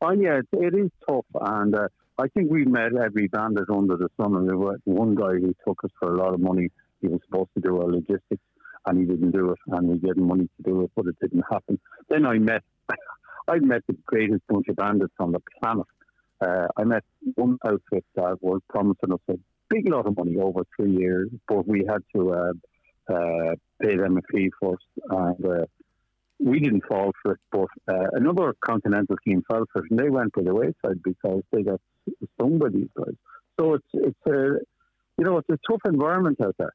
Oh 0.00 0.10
yeah, 0.10 0.38
it, 0.38 0.48
it 0.52 0.74
is 0.74 0.90
tough, 1.06 1.24
and 1.40 1.74
uh, 1.74 1.88
I 2.18 2.28
think 2.28 2.50
we 2.50 2.64
met 2.64 2.94
every 2.94 3.28
bandit 3.28 3.70
under 3.70 3.96
the 3.96 4.08
sun. 4.20 4.36
And 4.36 4.48
there 4.48 4.58
was 4.58 4.78
one 4.84 5.14
guy 5.14 5.32
who 5.32 5.54
took 5.66 5.82
us 5.84 5.90
for 5.98 6.14
a 6.14 6.18
lot 6.18 6.34
of 6.34 6.40
money. 6.40 6.68
He 7.00 7.08
was 7.08 7.20
supposed 7.24 7.50
to 7.54 7.60
do 7.60 7.80
our 7.80 7.88
logistics, 7.88 8.42
and 8.86 8.98
he 8.98 9.04
didn't 9.04 9.32
do 9.32 9.50
it, 9.50 9.58
and 9.68 9.88
we 9.88 9.98
gave 9.98 10.16
him 10.16 10.26
money 10.28 10.48
to 10.56 10.62
do 10.62 10.82
it, 10.82 10.90
but 10.94 11.06
it 11.06 11.16
didn't 11.20 11.44
happen. 11.50 11.80
Then 12.08 12.26
I 12.26 12.38
met, 12.38 12.62
I 13.48 13.58
met 13.58 13.82
the 13.88 13.96
greatest 14.06 14.42
bunch 14.48 14.68
of 14.68 14.76
bandits 14.76 15.14
on 15.18 15.32
the 15.32 15.40
planet. 15.60 15.86
Uh, 16.40 16.68
I 16.76 16.84
met 16.84 17.04
one 17.34 17.58
outfit 17.66 18.04
that 18.14 18.38
was 18.40 18.60
promising 18.68 19.12
us 19.12 19.20
a 19.28 19.34
big 19.68 19.88
lot 19.88 20.06
of 20.06 20.16
money 20.16 20.36
over 20.36 20.62
three 20.76 20.92
years, 20.92 21.28
but 21.48 21.66
we 21.66 21.84
had 21.88 22.02
to 22.14 22.32
uh, 22.32 22.52
uh, 23.12 23.54
pay 23.80 23.96
them 23.96 24.18
a 24.18 24.22
fee 24.30 24.50
first, 24.60 24.84
and 25.08 25.44
uh, 25.44 25.66
we 26.38 26.60
didn't 26.60 26.84
fall 26.86 27.12
for 27.22 27.32
it. 27.32 27.40
But 27.50 27.68
uh, 27.88 28.08
another 28.12 28.54
continental 28.60 29.16
team 29.24 29.42
fell 29.50 29.64
for 29.72 29.84
it, 29.84 29.90
and 29.90 29.98
they 29.98 30.10
went 30.10 30.32
by 30.32 30.42
the 30.42 30.54
wayside 30.54 31.02
because 31.02 31.42
they 31.52 31.62
got 31.62 31.80
these 32.06 32.88
guys. 32.96 33.14
So 33.58 33.74
it's 33.74 33.86
it's 33.94 34.26
a 34.26 34.58
you 35.18 35.24
know 35.24 35.38
it's 35.38 35.48
a 35.48 35.58
tough 35.70 35.80
environment 35.84 36.40
out 36.40 36.56
there. 36.58 36.74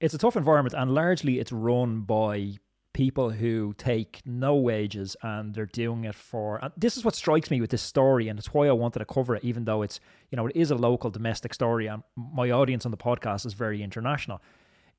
It's 0.00 0.14
a 0.14 0.18
tough 0.18 0.36
environment, 0.36 0.74
and 0.76 0.92
largely 0.94 1.38
it's 1.38 1.52
run 1.52 2.00
by 2.00 2.54
people 2.92 3.30
who 3.30 3.74
take 3.78 4.20
no 4.26 4.54
wages 4.54 5.16
and 5.22 5.54
they're 5.54 5.64
doing 5.64 6.04
it 6.04 6.14
for 6.14 6.58
and 6.62 6.72
this 6.76 6.96
is 6.96 7.04
what 7.04 7.14
strikes 7.14 7.50
me 7.50 7.58
with 7.58 7.70
this 7.70 7.80
story 7.80 8.28
and 8.28 8.38
it's 8.38 8.52
why 8.52 8.66
I 8.66 8.72
wanted 8.72 8.98
to 8.98 9.06
cover 9.06 9.34
it 9.34 9.42
even 9.42 9.64
though 9.64 9.80
it's 9.80 9.98
you 10.30 10.36
know 10.36 10.46
it 10.46 10.54
is 10.54 10.70
a 10.70 10.74
local 10.74 11.10
domestic 11.10 11.54
story 11.54 11.86
and 11.86 12.02
my 12.16 12.50
audience 12.50 12.84
on 12.84 12.90
the 12.90 12.98
podcast 12.98 13.46
is 13.46 13.54
very 13.54 13.82
international 13.82 14.42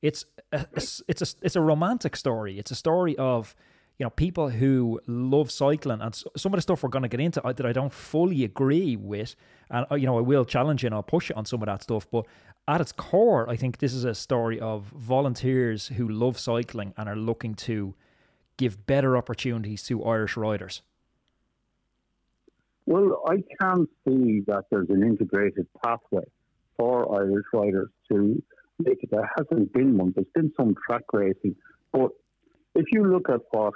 it's 0.01 0.25
a, 0.51 0.65
it's 1.07 1.21
a 1.21 1.25
it's 1.43 1.55
a 1.55 1.61
romantic 1.61 2.15
story 2.15 2.57
it's 2.57 2.71
a 2.71 2.75
story 2.75 3.15
of 3.17 3.55
you 3.99 4.05
know 4.05 4.09
people 4.09 4.49
who 4.49 4.99
love 5.07 5.51
cycling 5.51 6.01
and 6.01 6.15
some 6.35 6.53
of 6.53 6.57
the 6.57 6.61
stuff 6.61 6.83
we're 6.83 6.89
going 6.89 7.03
to 7.03 7.09
get 7.09 7.19
into 7.19 7.41
that 7.43 7.65
I 7.65 7.73
don't 7.73 7.93
fully 7.93 8.43
agree 8.43 8.95
with 8.95 9.35
and 9.69 9.85
uh, 9.91 9.95
you 9.95 10.05
know 10.05 10.17
I 10.17 10.21
will 10.21 10.45
challenge 10.45 10.83
you 10.83 10.87
and 10.87 10.95
I'll 10.95 11.03
push 11.03 11.29
you 11.29 11.35
on 11.35 11.45
some 11.45 11.61
of 11.61 11.67
that 11.67 11.83
stuff 11.83 12.07
but 12.11 12.25
at 12.67 12.79
its 12.79 12.91
core, 12.91 13.49
I 13.49 13.55
think 13.55 13.79
this 13.79 13.93
is 13.93 14.05
a 14.05 14.15
story 14.15 14.59
of 14.59 14.83
volunteers 14.95 15.87
who 15.87 16.07
love 16.07 16.39
cycling 16.39 16.93
and 16.97 17.09
are 17.09 17.15
looking 17.15 17.55
to 17.55 17.93
give 18.57 18.85
better 18.85 19.17
opportunities 19.17 19.83
to 19.83 20.03
Irish 20.03 20.37
riders. 20.37 20.81
Well, 22.85 23.21
I 23.27 23.43
can 23.59 23.87
see 24.07 24.43
that 24.47 24.65
there's 24.69 24.89
an 24.89 25.03
integrated 25.03 25.67
pathway 25.83 26.25
for 26.77 27.19
Irish 27.19 27.45
riders 27.53 27.89
to 28.11 28.41
make 28.79 29.03
it. 29.03 29.09
There 29.11 29.29
hasn't 29.37 29.73
been 29.73 29.97
one. 29.97 30.13
There's 30.15 30.27
been 30.33 30.51
some 30.57 30.75
track 30.87 31.03
racing, 31.11 31.55
but 31.91 32.11
if 32.75 32.85
you 32.91 33.05
look 33.05 33.29
at 33.29 33.41
what 33.51 33.73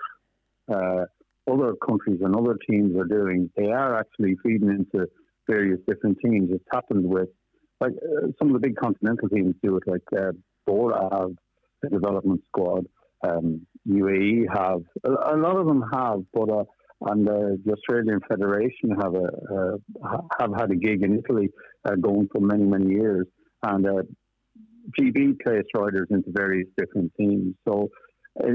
uh, 0.73 1.05
other 1.49 1.73
countries 1.85 2.19
and 2.21 2.35
other 2.35 2.57
teams 2.69 2.95
are 2.97 3.05
doing, 3.05 3.49
they 3.55 3.71
are 3.71 3.97
actually 3.97 4.35
feeding 4.43 4.69
into 4.69 5.07
various 5.47 5.79
different 5.87 6.17
teams. 6.23 6.49
It's 6.51 6.63
happened 6.71 7.05
with 7.05 7.29
like 7.79 7.93
uh, 7.93 8.27
some 8.39 8.49
of 8.49 8.53
the 8.53 8.67
big 8.67 8.75
continental 8.75 9.29
teams 9.29 9.55
do 9.63 9.77
it. 9.77 9.83
Like 9.87 10.01
uh, 10.17 10.31
Bora 10.65 11.09
have 11.11 11.31
a 11.85 11.89
development 11.89 12.41
squad. 12.47 12.85
Um, 13.27 13.65
UAE 13.87 14.45
have 14.53 14.81
a, 15.03 15.35
a, 15.35 15.37
lot 15.37 15.57
of 15.57 15.65
them 15.65 15.83
have, 15.93 16.19
but 16.33 16.49
uh, 16.51 16.63
and 17.01 17.27
the 17.27 17.73
Australian 17.73 18.19
Federation 18.27 18.91
have 19.01 19.13
a 19.15 19.77
have 20.39 20.51
had 20.59 20.71
a 20.71 20.75
gig 20.75 21.03
in 21.03 21.19
Italy 21.19 21.49
uh, 21.85 21.95
going 21.95 22.27
for 22.31 22.41
many 22.41 22.65
many 22.65 22.93
years, 22.93 23.27
and 23.63 23.87
uh, 23.87 24.03
GB 24.99 25.39
plays 25.41 25.63
riders 25.75 26.07
into 26.09 26.31
various 26.31 26.67
different 26.77 27.11
teams. 27.17 27.55
So, 27.67 27.89
uh, 28.43 28.47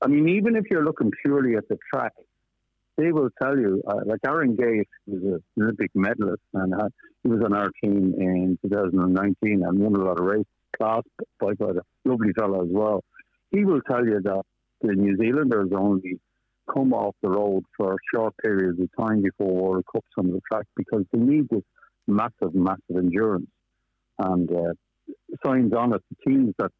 I 0.00 0.06
mean, 0.06 0.28
even 0.28 0.56
if 0.56 0.64
you're 0.70 0.84
looking 0.84 1.10
purely 1.22 1.56
at 1.56 1.68
the 1.68 1.78
track, 1.92 2.12
they 2.96 3.12
will 3.12 3.30
tell 3.40 3.56
you, 3.56 3.82
uh, 3.86 4.00
like 4.06 4.20
Aaron 4.26 4.56
Gate 4.56 4.88
was 5.06 5.22
an 5.56 5.62
Olympic 5.62 5.90
medalist 5.94 6.42
and 6.52 6.74
uh, 6.74 6.88
he 7.22 7.28
was 7.28 7.40
on 7.44 7.54
our 7.54 7.70
team 7.82 8.14
in 8.18 8.58
2019 8.62 9.62
and 9.64 9.78
won 9.78 9.94
a 9.94 10.04
lot 10.04 10.20
of 10.20 10.26
race 10.26 10.44
class 10.76 11.02
rider, 11.40 11.82
lovely 12.04 12.32
fellow 12.32 12.62
as 12.62 12.68
well. 12.70 13.04
He 13.50 13.64
will 13.64 13.80
tell 13.82 14.04
you 14.04 14.20
that 14.22 14.42
the 14.82 14.92
New 14.94 15.16
Zealanders 15.16 15.70
only 15.74 16.20
come 16.72 16.92
off 16.92 17.14
the 17.22 17.30
road 17.30 17.64
for 17.76 17.96
short 18.14 18.34
periods 18.42 18.78
of 18.80 18.88
time 18.98 19.22
before 19.22 19.52
World 19.52 19.84
Cups 19.90 20.08
on 20.18 20.30
the 20.30 20.40
track 20.50 20.66
because 20.76 21.04
they 21.12 21.18
need 21.18 21.48
this 21.50 21.62
massive, 22.06 22.54
massive 22.54 22.96
endurance. 22.96 23.48
And 24.18 24.50
uh, 24.50 24.74
signs 25.44 25.72
on 25.72 25.94
it, 25.94 26.02
the 26.10 26.30
teams 26.30 26.54
that 26.58 26.72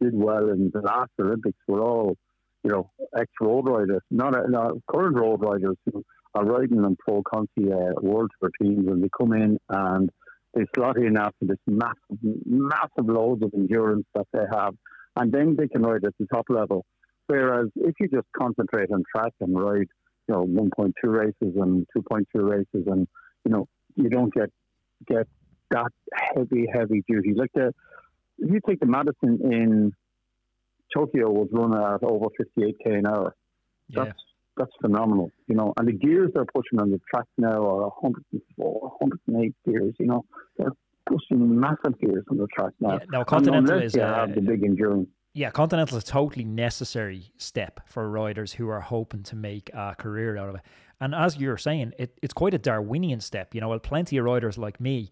did 0.00 0.14
well 0.14 0.50
in 0.50 0.70
the 0.72 0.80
last 0.80 1.10
Olympics 1.20 1.58
were 1.66 1.80
all 1.80 2.16
you 2.66 2.72
know, 2.72 2.90
ex 3.16 3.30
road 3.40 3.68
riders, 3.68 4.02
not, 4.10 4.36
a, 4.36 4.50
not 4.50 4.72
current 4.90 5.16
road 5.16 5.40
riders 5.40 5.76
who 5.84 6.04
are 6.34 6.44
riding 6.44 6.78
in 6.78 6.96
pro 6.96 7.22
Conti 7.22 7.72
uh, 7.72 7.92
World 8.02 8.32
Tour 8.40 8.50
teams, 8.60 8.88
and 8.88 9.00
they 9.00 9.08
come 9.16 9.32
in 9.34 9.56
and 9.68 10.10
they 10.52 10.64
slot 10.74 10.96
in 10.96 11.16
after 11.16 11.46
this 11.46 11.58
massive, 11.68 12.18
massive 12.44 13.06
loads 13.06 13.44
of 13.44 13.52
endurance 13.54 14.04
that 14.16 14.26
they 14.32 14.42
have, 14.52 14.74
and 15.14 15.30
then 15.30 15.54
they 15.56 15.68
can 15.68 15.82
ride 15.82 16.04
at 16.04 16.14
the 16.18 16.26
top 16.26 16.46
level. 16.48 16.84
Whereas 17.28 17.68
if 17.76 17.94
you 18.00 18.08
just 18.08 18.26
concentrate 18.36 18.90
on 18.90 19.04
track 19.14 19.32
and 19.40 19.56
ride, 19.56 19.86
you 20.28 20.34
know, 20.34 20.44
1.2 20.44 20.92
races 21.04 21.54
and 21.56 21.86
2.2 21.96 22.24
races, 22.34 22.88
and 22.88 23.06
you 23.44 23.52
know, 23.52 23.68
you 23.94 24.10
don't 24.10 24.34
get 24.34 24.50
get 25.06 25.28
that 25.70 25.92
heavy, 26.34 26.66
heavy 26.72 27.04
duty. 27.08 27.32
Like 27.32 27.52
the, 27.54 27.72
if 28.38 28.50
you 28.50 28.60
take 28.66 28.80
the 28.80 28.86
Madison 28.86 29.38
in 29.52 29.92
Tokyo 30.94 31.30
was 31.30 31.48
running 31.52 31.82
at 31.82 32.02
over 32.02 32.26
58k 32.40 32.98
an 32.98 33.06
hour. 33.06 33.34
That's 33.90 34.08
yeah. 34.08 34.12
that's 34.56 34.72
phenomenal, 34.80 35.30
you 35.46 35.54
know. 35.54 35.72
And 35.76 35.88
the 35.88 35.92
gears 35.92 36.30
they're 36.34 36.44
pushing 36.44 36.80
on 36.80 36.90
the 36.90 37.00
track 37.12 37.26
now 37.38 37.62
are 37.62 37.88
104, 38.00 38.80
108 38.98 39.54
gears. 39.64 39.94
You 39.98 40.06
know, 40.06 40.24
they're 40.58 40.72
pushing 41.06 41.58
massive 41.60 41.98
gears 42.00 42.24
on 42.30 42.38
the 42.38 42.46
track 42.48 42.72
now. 42.80 42.94
Yeah, 42.94 42.98
now 43.10 43.24
Continental 43.24 43.80
is 43.80 43.96
uh, 43.96 44.26
the 44.34 44.40
big 44.40 44.64
endurance. 44.64 45.08
Yeah, 45.34 45.50
Continental 45.50 45.98
is 45.98 46.04
a 46.04 46.06
totally 46.06 46.44
necessary 46.44 47.30
step 47.36 47.80
for 47.88 48.08
riders 48.08 48.54
who 48.54 48.68
are 48.68 48.80
hoping 48.80 49.22
to 49.24 49.36
make 49.36 49.70
a 49.74 49.94
career 49.94 50.38
out 50.38 50.48
of 50.48 50.54
it. 50.54 50.62
And 50.98 51.14
as 51.14 51.36
you're 51.36 51.58
saying, 51.58 51.92
it, 51.98 52.18
it's 52.22 52.32
quite 52.32 52.54
a 52.54 52.58
Darwinian 52.58 53.20
step. 53.20 53.54
You 53.54 53.60
know, 53.60 53.68
well, 53.68 53.78
plenty 53.78 54.16
of 54.16 54.24
riders 54.24 54.56
like 54.56 54.80
me 54.80 55.10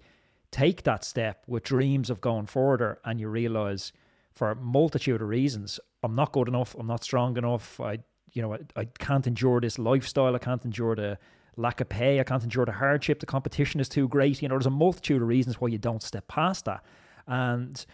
take 0.50 0.84
that 0.84 1.04
step 1.04 1.42
with 1.46 1.64
dreams 1.64 2.08
of 2.08 2.20
going 2.20 2.46
further, 2.46 3.00
and 3.04 3.20
you 3.20 3.28
realize 3.28 3.92
for 4.34 4.50
a 4.50 4.56
multitude 4.56 5.22
of 5.22 5.28
reasons. 5.28 5.80
I'm 6.02 6.14
not 6.14 6.32
good 6.32 6.48
enough. 6.48 6.74
I'm 6.78 6.86
not 6.86 7.04
strong 7.04 7.36
enough. 7.36 7.80
I, 7.80 7.98
you 8.32 8.42
know, 8.42 8.54
I, 8.54 8.58
I 8.76 8.84
can't 8.98 9.26
endure 9.26 9.60
this 9.60 9.78
lifestyle. 9.78 10.34
I 10.34 10.38
can't 10.38 10.64
endure 10.64 10.96
the 10.96 11.18
lack 11.56 11.80
of 11.80 11.88
pay. 11.88 12.20
I 12.20 12.24
can't 12.24 12.42
endure 12.42 12.66
the 12.66 12.72
hardship. 12.72 13.20
The 13.20 13.26
competition 13.26 13.80
is 13.80 13.88
too 13.88 14.08
great. 14.08 14.42
You 14.42 14.48
know, 14.48 14.54
there's 14.54 14.66
a 14.66 14.70
multitude 14.70 15.22
of 15.22 15.28
reasons 15.28 15.60
why 15.60 15.68
you 15.68 15.78
don't 15.78 16.02
step 16.02 16.26
past 16.28 16.64
that. 16.64 16.84
And 17.26 17.84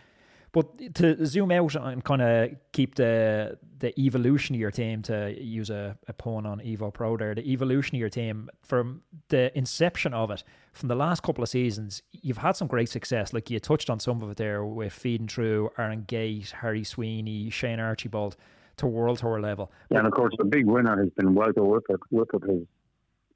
but 0.52 0.94
to 0.94 1.24
zoom 1.26 1.52
out 1.52 1.74
and 1.76 2.04
kind 2.04 2.22
of 2.22 2.50
keep 2.72 2.96
the 2.96 3.58
the 3.78 3.98
evolution 3.98 4.54
of 4.54 4.60
your 4.60 4.70
team, 4.70 5.00
to 5.02 5.34
use 5.40 5.70
a, 5.70 5.96
a 6.06 6.12
pun 6.12 6.44
on 6.44 6.60
Evo 6.60 6.92
Pro 6.92 7.16
there, 7.16 7.34
the 7.34 7.50
evolution 7.50 7.96
of 7.96 8.00
your 8.00 8.10
team 8.10 8.50
from 8.62 9.02
the 9.28 9.56
inception 9.56 10.12
of 10.12 10.30
it, 10.30 10.44
from 10.74 10.88
the 10.88 10.94
last 10.94 11.22
couple 11.22 11.42
of 11.42 11.48
seasons, 11.48 12.02
you've 12.12 12.38
had 12.38 12.56
some 12.56 12.68
great 12.68 12.90
success. 12.90 13.32
Like 13.32 13.48
you 13.48 13.58
touched 13.58 13.88
on 13.88 13.98
some 13.98 14.22
of 14.22 14.30
it 14.30 14.36
there 14.36 14.64
with 14.64 14.92
feeding 14.92 15.28
through 15.28 15.70
Aaron 15.78 16.04
Gate, 16.06 16.52
Harry 16.60 16.84
Sweeney, 16.84 17.48
Shane 17.48 17.80
Archbold 17.80 18.36
to 18.76 18.86
World 18.86 19.18
Tour 19.18 19.40
level. 19.40 19.72
Yeah, 19.90 19.98
and 19.98 20.06
of 20.06 20.12
course 20.12 20.34
the 20.36 20.44
big 20.44 20.66
winner 20.66 20.98
has 20.98 21.10
been 21.16 21.34
Walter 21.34 21.62
Whippet. 21.62 22.00
Whippet 22.12 22.48
has 22.48 22.66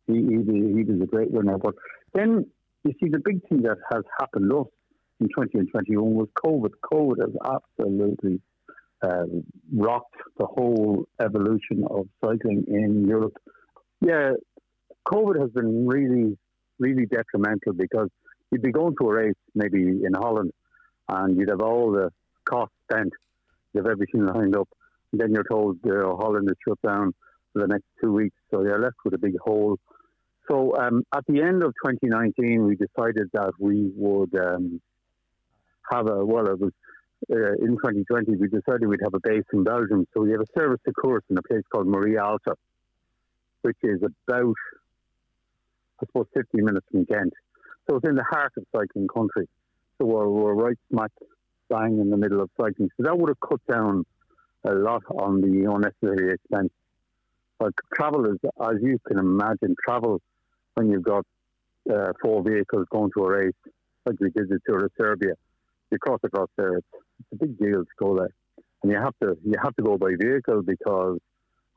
he, 0.06 0.14
he, 0.14 0.74
he 0.76 0.84
was 0.84 1.00
a 1.02 1.06
great 1.06 1.30
winner. 1.30 1.56
But 1.56 1.74
then 2.12 2.46
you 2.84 2.92
see 3.00 3.08
the 3.08 3.18
big 3.18 3.46
thing 3.48 3.62
that 3.62 3.78
has 3.92 4.04
happened 4.20 4.52
us 4.52 4.66
in 5.20 5.28
2021 5.28 6.14
was 6.14 6.28
COVID. 6.44 6.70
COVID 6.92 7.20
has 7.20 7.60
absolutely 7.78 8.40
um, 9.02 9.44
rocked 9.74 10.14
the 10.38 10.46
whole 10.46 11.06
evolution 11.20 11.84
of 11.90 12.06
cycling 12.24 12.64
in 12.68 13.06
Europe. 13.06 13.36
Yeah, 14.00 14.32
COVID 15.06 15.40
has 15.40 15.50
been 15.50 15.86
really, 15.86 16.36
really 16.78 17.06
detrimental 17.06 17.72
because 17.74 18.08
you'd 18.50 18.62
be 18.62 18.72
going 18.72 18.94
to 19.00 19.08
a 19.08 19.14
race 19.14 19.34
maybe 19.54 19.82
in 19.82 20.14
Holland 20.14 20.52
and 21.08 21.38
you'd 21.38 21.50
have 21.50 21.60
all 21.60 21.92
the 21.92 22.10
costs 22.48 22.74
spent, 22.90 23.12
you 23.72 23.82
have 23.82 23.90
everything 23.90 24.26
lined 24.34 24.56
up, 24.56 24.68
and 25.12 25.20
then 25.20 25.32
you're 25.32 25.44
told 25.44 25.78
uh, 25.86 26.16
Holland 26.16 26.48
is 26.50 26.56
shut 26.66 26.80
down 26.82 27.12
for 27.52 27.62
the 27.62 27.68
next 27.68 27.84
two 28.02 28.12
weeks, 28.12 28.36
so 28.50 28.62
you're 28.62 28.80
left 28.80 28.96
with 29.04 29.14
a 29.14 29.18
big 29.18 29.34
hole. 29.42 29.78
So 30.50 30.76
um, 30.76 31.04
at 31.14 31.24
the 31.26 31.40
end 31.40 31.62
of 31.62 31.72
2019, 31.84 32.66
we 32.66 32.76
decided 32.76 33.30
that 33.32 33.52
we 33.58 33.90
would 33.96 34.34
um, 34.36 34.80
have 35.90 36.08
a, 36.08 36.24
well, 36.24 36.46
it 36.46 36.58
was 36.58 36.72
uh, 37.32 37.54
in 37.54 37.76
2020, 37.76 38.36
we 38.36 38.48
decided 38.48 38.86
we'd 38.86 39.00
have 39.02 39.14
a 39.14 39.20
base 39.20 39.44
in 39.52 39.64
Belgium. 39.64 40.06
So 40.12 40.22
we 40.22 40.32
have 40.32 40.40
a 40.40 40.58
service 40.58 40.80
to 40.86 40.92
course 40.92 41.24
in 41.30 41.38
a 41.38 41.42
place 41.42 41.62
called 41.72 41.86
Maria-Aalter, 41.86 42.54
which 43.62 43.78
is 43.82 44.00
about, 44.02 44.54
I 46.00 46.06
suppose, 46.06 46.26
50 46.34 46.60
minutes 46.60 46.86
from 46.90 47.04
Ghent. 47.04 47.32
So 47.88 47.96
it's 47.96 48.08
in 48.08 48.16
the 48.16 48.24
heart 48.24 48.52
of 48.56 48.64
cycling 48.74 49.08
country. 49.08 49.48
So 49.98 50.06
we're, 50.06 50.28
we're 50.28 50.54
right 50.54 50.76
smack 50.90 51.12
bang 51.70 51.98
in 51.98 52.10
the 52.10 52.16
middle 52.16 52.42
of 52.42 52.50
cycling. 52.60 52.90
So 52.96 53.04
that 53.04 53.16
would 53.16 53.30
have 53.30 53.40
cut 53.40 53.60
down 53.70 54.04
a 54.64 54.74
lot 54.74 55.02
on 55.08 55.40
the 55.40 55.70
unnecessary 55.70 56.34
expense. 56.34 56.70
But 57.58 57.72
travel 57.94 58.26
is, 58.26 58.38
as 58.62 58.76
you 58.82 58.98
can 59.06 59.18
imagine, 59.18 59.76
travel 59.82 60.20
when 60.74 60.90
you've 60.90 61.04
got 61.04 61.24
uh, 61.90 62.12
four 62.20 62.42
vehicles 62.42 62.86
going 62.90 63.10
to 63.16 63.24
a 63.24 63.30
race, 63.30 63.52
like 64.04 64.16
we 64.20 64.30
did 64.30 64.48
the 64.48 64.58
Tour 64.66 64.86
of 64.86 64.90
Serbia, 64.98 65.34
you 65.94 65.98
cross 65.98 66.20
across 66.24 66.50
there, 66.56 66.76
it's, 66.78 66.86
it's 67.20 67.32
a 67.32 67.36
big 67.36 67.58
deal 67.58 67.84
to 67.84 67.94
go 67.98 68.16
there, 68.18 68.34
and 68.82 68.92
you 68.92 68.98
have 68.98 69.14
to 69.22 69.38
you 69.44 69.54
have 69.62 69.74
to 69.76 69.82
go 69.82 69.96
by 69.96 70.10
vehicle 70.20 70.62
because 70.62 71.18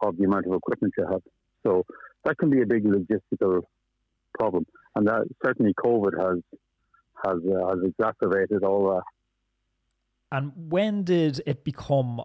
of 0.01 0.17
the 0.17 0.25
amount 0.25 0.45
of 0.47 0.53
equipment 0.53 0.93
you 0.97 1.05
have. 1.05 1.21
So 1.65 1.85
that 2.25 2.37
can 2.37 2.49
be 2.49 2.61
a 2.61 2.65
big 2.65 2.83
logistical 2.83 3.61
problem, 4.37 4.65
and 4.95 5.07
that 5.07 5.23
certainly 5.45 5.73
COVID 5.73 6.13
has 6.19 6.37
has 7.25 7.37
uh, 7.37 7.69
has 7.69 7.79
exacerbated 7.85 8.63
all 8.63 8.95
that. 8.95 9.03
And 10.31 10.51
when 10.69 11.03
did 11.03 11.41
it 11.45 11.63
become 11.63 12.21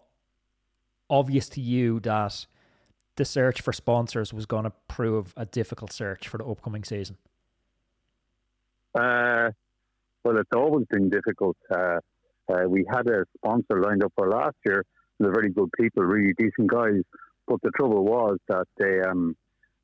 obvious 1.08 1.49
to 1.50 1.61
you 1.61 2.00
that 2.00 2.46
the 3.16 3.25
search 3.25 3.61
for 3.61 3.72
sponsors 3.72 4.32
was 4.32 4.46
going 4.46 4.64
to 4.64 4.72
prove 4.88 5.34
a 5.37 5.44
difficult 5.44 5.92
search 5.92 6.26
for 6.26 6.38
the 6.38 6.44
upcoming 6.44 6.82
season? 6.82 7.16
Uh, 8.94 9.50
well, 10.24 10.38
it's 10.38 10.50
always 10.54 10.86
been 10.90 11.10
difficult. 11.10 11.56
Uh, 11.74 11.98
uh, 12.52 12.68
we 12.68 12.84
had 12.90 13.06
a 13.08 13.24
sponsor 13.36 13.80
lined 13.80 14.04
up 14.04 14.12
for 14.16 14.28
last 14.28 14.56
year, 14.64 14.84
they're 15.22 15.32
very 15.32 15.50
good 15.50 15.70
people, 15.78 16.02
really 16.02 16.34
decent 16.36 16.68
guys. 16.68 17.00
But 17.46 17.60
the 17.62 17.70
trouble 17.76 18.04
was 18.04 18.38
that 18.48 18.66
they 18.78 19.00
um, 19.00 19.36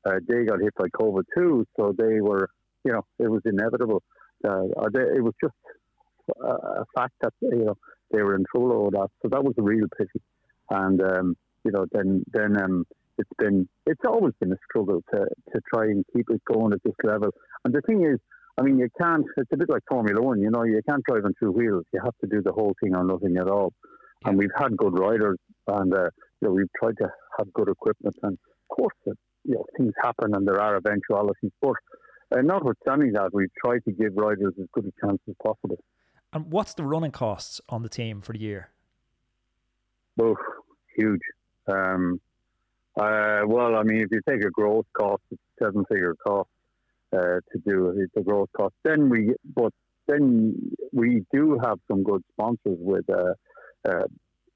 uh, 0.05 0.19
they 0.27 0.45
got 0.45 0.61
hit 0.61 0.73
by 0.75 0.87
COVID 0.89 1.23
too, 1.35 1.65
so 1.77 1.93
they 1.97 2.21
were, 2.21 2.49
you 2.83 2.91
know, 2.91 3.05
it 3.19 3.29
was 3.29 3.41
inevitable. 3.45 4.01
Uh, 4.47 4.63
they, 4.93 5.01
it 5.01 5.23
was 5.23 5.33
just 5.41 5.55
a 6.41 6.85
fact 6.95 7.13
that 7.21 7.33
you 7.41 7.65
know 7.65 7.75
they 8.11 8.21
were 8.21 8.35
in 8.35 8.45
trouble 8.51 8.73
over 8.73 8.91
that. 8.91 9.09
So 9.21 9.29
that 9.29 9.43
was 9.43 9.55
a 9.57 9.61
real 9.61 9.87
pity. 9.97 10.21
And 10.69 11.01
um, 11.01 11.37
you 11.63 11.71
know, 11.71 11.85
then 11.91 12.23
then 12.31 12.61
um, 12.61 12.85
it's 13.17 13.29
been 13.37 13.67
it's 13.85 14.01
always 14.07 14.33
been 14.39 14.53
a 14.53 14.57
struggle 14.69 15.03
to 15.13 15.19
to 15.19 15.61
try 15.73 15.85
and 15.85 16.05
keep 16.15 16.29
it 16.29 16.41
going 16.45 16.73
at 16.73 16.83
this 16.83 16.95
level. 17.03 17.29
And 17.65 17.73
the 17.73 17.81
thing 17.81 18.05
is, 18.05 18.19
I 18.59 18.61
mean, 18.61 18.77
you 18.77 18.89
can't. 18.99 19.25
It's 19.37 19.49
a 19.53 19.57
bit 19.57 19.69
like 19.69 19.83
Formula 19.87 20.21
One. 20.21 20.41
You 20.41 20.49
know, 20.49 20.63
you 20.63 20.81
can't 20.87 21.03
drive 21.05 21.23
on 21.23 21.33
two 21.39 21.51
wheels. 21.51 21.85
You 21.93 22.01
have 22.03 22.17
to 22.19 22.27
do 22.27 22.41
the 22.41 22.51
whole 22.51 22.75
thing 22.83 22.93
or 22.93 23.05
nothing 23.05 23.37
at 23.37 23.47
all. 23.47 23.73
Yeah. 24.21 24.29
And 24.29 24.37
we've 24.37 24.51
had 24.57 24.75
good 24.75 24.99
riders, 24.99 25.37
and 25.67 25.93
uh, 25.93 26.09
you 26.41 26.47
know, 26.47 26.51
we've 26.51 26.73
tried 26.77 26.97
to 26.97 27.09
have 27.37 27.53
good 27.53 27.69
equipment. 27.69 28.17
And 28.21 28.33
of 28.33 28.75
course, 28.75 28.95
uh, 29.07 29.11
you 29.45 29.55
know, 29.55 29.65
things 29.77 29.93
happen, 30.03 30.35
and 30.35 30.45
there 30.45 30.59
are 30.59 30.75
eventualities. 30.75 31.51
But 31.61 31.75
uh, 32.35 32.41
notwithstanding 32.41 33.13
that, 33.13 33.29
we've 33.33 33.53
tried 33.63 33.85
to 33.85 33.91
give 33.93 34.17
riders 34.17 34.53
as 34.59 34.65
good 34.73 34.85
a 34.85 35.05
chance 35.05 35.21
as 35.29 35.35
possible. 35.41 35.77
And 36.33 36.51
what's 36.51 36.73
the 36.73 36.83
running 36.83 37.11
costs 37.11 37.61
on 37.69 37.81
the 37.81 37.89
team 37.89 38.19
for 38.19 38.33
the 38.33 38.39
year? 38.39 38.71
Oh, 40.21 40.35
huge. 40.97 41.21
Um, 41.65 42.19
uh, 42.99 43.41
well, 43.45 43.77
I 43.77 43.83
mean, 43.83 44.01
if 44.01 44.09
you 44.11 44.19
take 44.27 44.43
a 44.43 44.49
growth 44.49 44.85
cost, 44.91 45.21
it's 45.31 45.41
seven 45.57 45.85
figure 45.85 46.13
cost 46.15 46.49
uh, 47.13 47.39
to 47.51 47.59
do 47.65 48.07
the 48.15 48.21
growth 48.21 48.49
cost. 48.55 48.73
Then 48.83 49.09
we, 49.09 49.33
but 49.55 49.73
then 50.07 50.71
we 50.91 51.23
do 51.33 51.59
have 51.63 51.77
some 51.89 52.03
good 52.03 52.23
sponsors 52.33 52.77
with 52.79 53.05
uh, 53.09 53.33
uh 53.87 54.05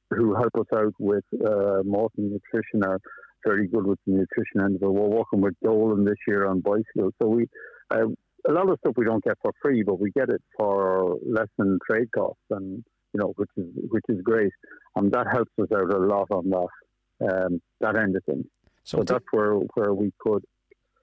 who 0.09 0.35
help 0.35 0.55
us 0.59 0.77
out 0.77 0.93
with 0.99 1.23
uh, 1.33 1.81
Maurten 1.83 2.29
Nutrition 2.31 2.83
are 2.85 2.99
very 3.45 3.67
good 3.67 3.85
with 3.85 3.99
the 4.05 4.13
nutrition 4.13 4.61
end 4.61 4.75
of 4.75 4.83
it. 4.83 4.89
We're 4.89 5.07
working 5.07 5.41
with 5.41 5.55
Dolan 5.63 6.05
this 6.05 6.17
year 6.27 6.45
on 6.47 6.61
bicycles, 6.61 7.13
so 7.21 7.27
we 7.27 7.47
uh, 7.91 8.07
a 8.47 8.51
lot 8.51 8.69
of 8.69 8.77
stuff 8.79 8.93
we 8.97 9.05
don't 9.05 9.23
get 9.23 9.37
for 9.41 9.51
free, 9.61 9.83
but 9.83 9.99
we 9.99 10.11
get 10.11 10.29
it 10.29 10.41
for 10.57 11.17
less 11.25 11.47
than 11.57 11.79
trade 11.89 12.09
costs, 12.13 12.41
and 12.49 12.83
you 13.13 13.19
know, 13.19 13.33
which 13.35 13.49
is 13.57 13.67
which 13.89 14.03
is 14.09 14.21
great, 14.21 14.51
and 14.95 15.11
that 15.11 15.27
helps 15.31 15.51
us 15.61 15.67
out 15.73 15.93
a 15.93 15.97
lot 15.97 16.27
on 16.31 16.49
that 16.49 17.31
um, 17.31 17.61
that 17.79 17.95
end 17.95 18.15
of 18.15 18.23
things. 18.25 18.45
So, 18.83 18.97
so 18.97 19.03
that's 19.03 19.25
where 19.31 19.55
where 19.75 19.93
we 19.93 20.11
could. 20.19 20.43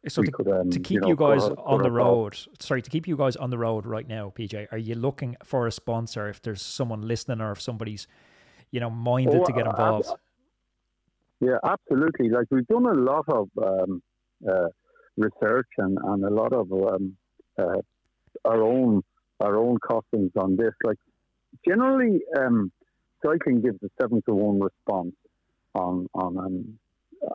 So 0.08 0.22
to, 0.22 0.30
could, 0.30 0.48
um, 0.48 0.70
to, 0.70 0.80
keep 0.80 0.94
you, 0.94 1.00
know, 1.00 1.08
you 1.08 1.16
guys 1.16 1.42
on 1.42 1.82
the 1.82 1.90
road, 1.90 2.38
sorry, 2.58 2.80
to 2.80 2.88
keep 2.88 3.06
you 3.06 3.18
guys 3.18 3.36
on 3.36 3.50
the 3.50 3.58
road 3.58 3.84
right 3.84 4.08
now, 4.08 4.32
PJ, 4.34 4.68
are 4.72 4.78
you 4.78 4.94
looking 4.94 5.36
for 5.44 5.66
a 5.66 5.72
sponsor? 5.72 6.28
If 6.28 6.40
there's 6.40 6.62
someone 6.62 7.02
listening, 7.02 7.42
or 7.42 7.52
if 7.52 7.60
somebody's, 7.60 8.06
you 8.70 8.80
know, 8.80 8.88
minded 8.88 9.42
oh, 9.42 9.44
to 9.44 9.52
get 9.52 9.66
involved. 9.66 10.08
Uh, 10.08 10.14
yeah, 11.40 11.58
absolutely. 11.64 12.30
Like 12.30 12.46
we've 12.50 12.66
done 12.66 12.86
a 12.86 12.94
lot 12.94 13.26
of 13.28 13.50
um, 13.62 14.02
uh, 14.48 14.68
research 15.18 15.68
and, 15.76 15.98
and 16.02 16.24
a 16.24 16.30
lot 16.30 16.54
of 16.54 16.72
um, 16.72 17.16
uh, 17.58 17.80
our 18.46 18.62
own 18.62 19.02
our 19.40 19.56
own 19.56 19.78
costings 19.78 20.32
on 20.36 20.56
this. 20.56 20.72
Like 20.82 20.98
generally, 21.66 22.20
um, 22.38 22.72
cycling 23.24 23.60
gives 23.60 23.82
a 23.82 23.88
seven 24.00 24.22
to 24.26 24.34
one 24.34 24.60
response 24.60 25.14
on 25.74 26.08
on 26.14 26.38
um, 26.38 26.78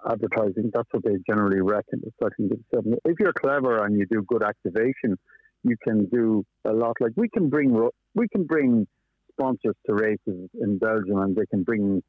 advertising. 0.09 0.71
That's 0.73 0.87
what 0.91 1.03
they 1.03 1.17
generally 1.27 1.61
reckon. 1.61 2.01
If 2.03 3.15
you're 3.19 3.33
clever 3.33 3.85
and 3.85 3.97
you 3.97 4.05
do 4.05 4.23
good 4.27 4.43
activation, 4.43 5.17
you 5.63 5.75
can 5.83 6.05
do 6.05 6.43
a 6.65 6.71
lot. 6.71 6.95
Like 6.99 7.13
we 7.15 7.29
can 7.29 7.49
bring 7.49 7.89
we 8.13 8.27
can 8.29 8.45
bring 8.45 8.87
sponsors 9.31 9.75
to 9.87 9.93
races 9.93 10.49
in 10.61 10.77
Belgium, 10.77 11.19
and 11.19 11.35
they 11.35 11.45
can 11.47 11.63
bring 11.63 12.01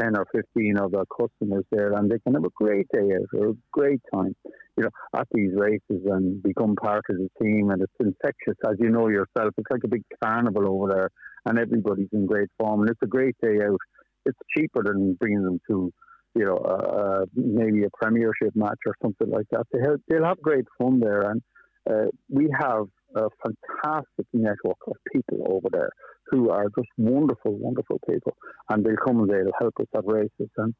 10 0.00 0.16
or 0.16 0.26
15 0.32 0.78
of 0.78 0.94
our 0.94 1.04
customers 1.06 1.64
there 1.70 1.92
and 1.92 2.10
they 2.10 2.18
can 2.20 2.34
have 2.34 2.44
a 2.44 2.50
great 2.54 2.86
day 2.92 3.14
out 3.14 3.28
or 3.34 3.50
a 3.50 3.54
great 3.72 4.00
time, 4.14 4.34
you 4.76 4.84
know, 4.84 4.90
at 5.14 5.26
these 5.32 5.50
races 5.54 6.02
and 6.06 6.42
become 6.42 6.74
part 6.76 7.04
of 7.10 7.16
the 7.16 7.28
team. 7.42 7.70
And 7.70 7.82
it's 7.82 7.92
infectious, 8.00 8.56
as 8.64 8.76
you 8.78 8.90
know 8.90 9.08
yourself. 9.08 9.52
It's 9.58 9.70
like 9.70 9.84
a 9.84 9.88
big 9.88 10.02
carnival 10.22 10.68
over 10.68 10.92
there 10.92 11.10
and 11.46 11.58
everybody's 11.58 12.08
in 12.12 12.26
great 12.26 12.48
form 12.58 12.80
and 12.80 12.90
it's 12.90 13.02
a 13.02 13.06
great 13.06 13.36
day 13.42 13.58
out. 13.64 13.78
It's 14.24 14.38
cheaper 14.56 14.82
than 14.84 15.14
bringing 15.14 15.42
them 15.42 15.60
to, 15.68 15.92
you 16.34 16.44
know, 16.44 16.56
uh, 16.56 17.24
maybe 17.34 17.84
a 17.84 17.90
premiership 18.02 18.54
match 18.54 18.78
or 18.86 18.94
something 19.02 19.30
like 19.30 19.46
that. 19.50 19.66
They 19.72 19.80
have, 19.80 20.00
they'll 20.08 20.24
have 20.24 20.40
great 20.40 20.64
fun 20.78 21.00
there. 21.00 21.30
And 21.30 21.42
uh, 21.90 22.10
we 22.28 22.48
have 22.58 22.86
a 23.14 23.28
fantastic 23.42 24.26
network 24.32 24.78
of 24.86 24.96
people 25.12 25.46
over 25.48 25.68
there 25.70 25.90
who 26.26 26.50
are 26.50 26.68
just 26.76 26.88
wonderful, 26.96 27.52
wonderful 27.52 28.00
people. 28.08 28.34
And 28.70 28.84
they'll 28.84 28.96
come 29.04 29.20
and 29.20 29.28
they'll 29.28 29.52
help 29.60 29.74
us 29.80 29.86
at 29.94 30.06
races 30.06 30.50
and 30.56 30.74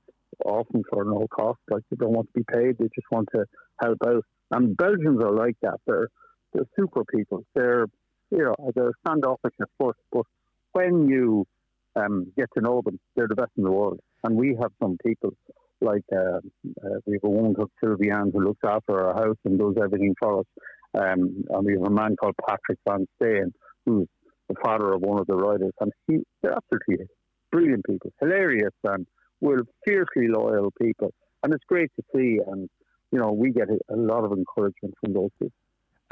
often 0.45 0.83
for 0.91 1.05
no 1.05 1.27
cost. 1.29 1.59
Like 1.71 1.83
they 1.91 1.97
don't 1.97 2.13
want 2.13 2.29
to 2.29 2.41
be 2.41 2.45
paid, 2.53 2.79
they 2.79 2.87
just 2.95 3.11
want 3.11 3.29
to 3.35 3.45
help 3.83 3.99
out. 4.07 4.25
And 4.51 4.77
Belgians 4.77 5.23
are 5.23 5.35
like 5.35 5.57
that. 5.63 5.79
They're 5.87 6.09
they're 6.53 6.67
super 6.79 7.03
people. 7.05 7.45
They're 7.55 7.87
you 8.31 8.45
know, 8.45 8.73
they're 8.75 8.93
standoffish 9.07 9.53
at 9.61 9.69
first, 9.79 9.99
but 10.11 10.25
when 10.73 11.07
you 11.07 11.47
um, 11.97 12.33
get 12.37 12.49
to 12.57 12.63
know 12.63 12.81
them, 12.83 12.99
they're 13.15 13.29
the 13.29 13.35
best 13.35 13.51
in 13.57 13.65
the 13.65 13.71
world. 13.71 14.01
And 14.25 14.37
we 14.37 14.57
have 14.61 14.73
some 14.83 14.97
people 15.05 15.31
like 15.81 16.05
uh, 16.15 16.39
uh, 16.39 16.99
we 17.07 17.15
have 17.15 17.25
a 17.25 17.31
woman 17.31 17.55
called 17.55 17.71
Sylviane 17.83 18.33
who 18.33 18.41
looks 18.41 18.61
after 18.65 19.05
our 19.05 19.15
house 19.15 19.37
and 19.45 19.59
does 19.59 19.75
everything 19.83 20.15
for 20.19 20.41
us. 20.41 20.47
Um, 20.95 21.45
and 21.51 21.67
we 21.67 21.73
have 21.73 21.83
a 21.83 21.91
man 21.91 22.17
called 22.17 22.35
Patrick 22.47 22.79
Van 22.87 23.07
Steen 23.17 23.53
who's 23.85 24.07
the 24.49 24.55
father 24.63 24.93
of 24.93 25.01
one 25.01 25.21
of 25.21 25.27
the 25.27 25.35
riders, 25.35 25.73
and 25.81 25.93
he, 26.07 26.19
they're 26.43 26.55
absolutely 26.55 27.07
brilliant 27.51 27.85
people, 27.85 28.11
hilarious, 28.21 28.73
and 28.85 29.07
we're 29.41 29.63
fiercely 29.87 30.29
loyal 30.29 30.73
people, 30.81 31.13
and 31.43 31.53
it's 31.53 31.65
great 31.67 31.91
to 31.97 32.03
see, 32.15 32.39
and 32.47 32.69
you 33.11 33.19
know 33.19 33.33
we 33.33 33.51
get 33.51 33.69
a 33.69 33.97
lot 33.97 34.25
of 34.25 34.33
encouragement 34.33 34.95
from 35.01 35.13
those 35.13 35.31
people. 35.39 35.55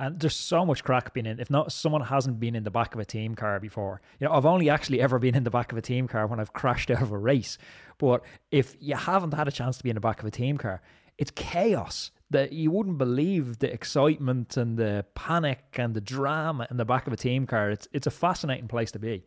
And 0.00 0.18
there's 0.18 0.34
so 0.34 0.64
much 0.64 0.82
crack 0.82 1.12
being 1.12 1.26
in. 1.26 1.38
If 1.38 1.50
not, 1.50 1.72
someone 1.72 2.00
hasn't 2.00 2.40
been 2.40 2.56
in 2.56 2.64
the 2.64 2.70
back 2.70 2.94
of 2.94 3.00
a 3.00 3.04
team 3.04 3.34
car 3.34 3.60
before. 3.60 4.00
You 4.18 4.26
know, 4.26 4.32
I've 4.32 4.46
only 4.46 4.70
actually 4.70 5.02
ever 5.02 5.18
been 5.18 5.34
in 5.34 5.44
the 5.44 5.50
back 5.50 5.72
of 5.72 5.78
a 5.78 5.82
team 5.82 6.08
car 6.08 6.26
when 6.26 6.40
I've 6.40 6.54
crashed 6.54 6.90
out 6.90 7.02
of 7.02 7.12
a 7.12 7.18
race. 7.18 7.58
But 7.98 8.22
if 8.50 8.74
you 8.80 8.96
haven't 8.96 9.34
had 9.34 9.46
a 9.46 9.50
chance 9.50 9.76
to 9.76 9.84
be 9.84 9.90
in 9.90 9.94
the 9.94 10.00
back 10.00 10.20
of 10.20 10.26
a 10.26 10.30
team 10.30 10.56
car, 10.56 10.80
it's 11.18 11.30
chaos 11.32 12.12
that 12.30 12.52
you 12.52 12.70
wouldn't 12.70 12.96
believe 12.96 13.58
the 13.58 13.70
excitement 13.70 14.56
and 14.56 14.78
the 14.78 15.04
panic 15.14 15.64
and 15.74 15.92
the 15.92 16.00
drama 16.00 16.66
in 16.70 16.78
the 16.78 16.86
back 16.86 17.06
of 17.06 17.12
a 17.12 17.16
team 17.16 17.46
car. 17.46 17.70
It's 17.70 17.86
it's 17.92 18.06
a 18.06 18.10
fascinating 18.10 18.68
place 18.68 18.90
to 18.92 18.98
be. 18.98 19.24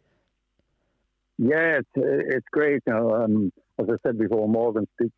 Yeah, 1.38 1.82
it's 1.82 1.90
it's 1.96 2.48
great. 2.52 2.82
You 2.88 2.94
know, 2.94 3.12
um, 3.12 3.54
as 3.80 3.86
I 3.90 3.96
said 4.02 4.18
before, 4.18 4.48
Morgan 4.50 4.88
speaks 4.96 5.14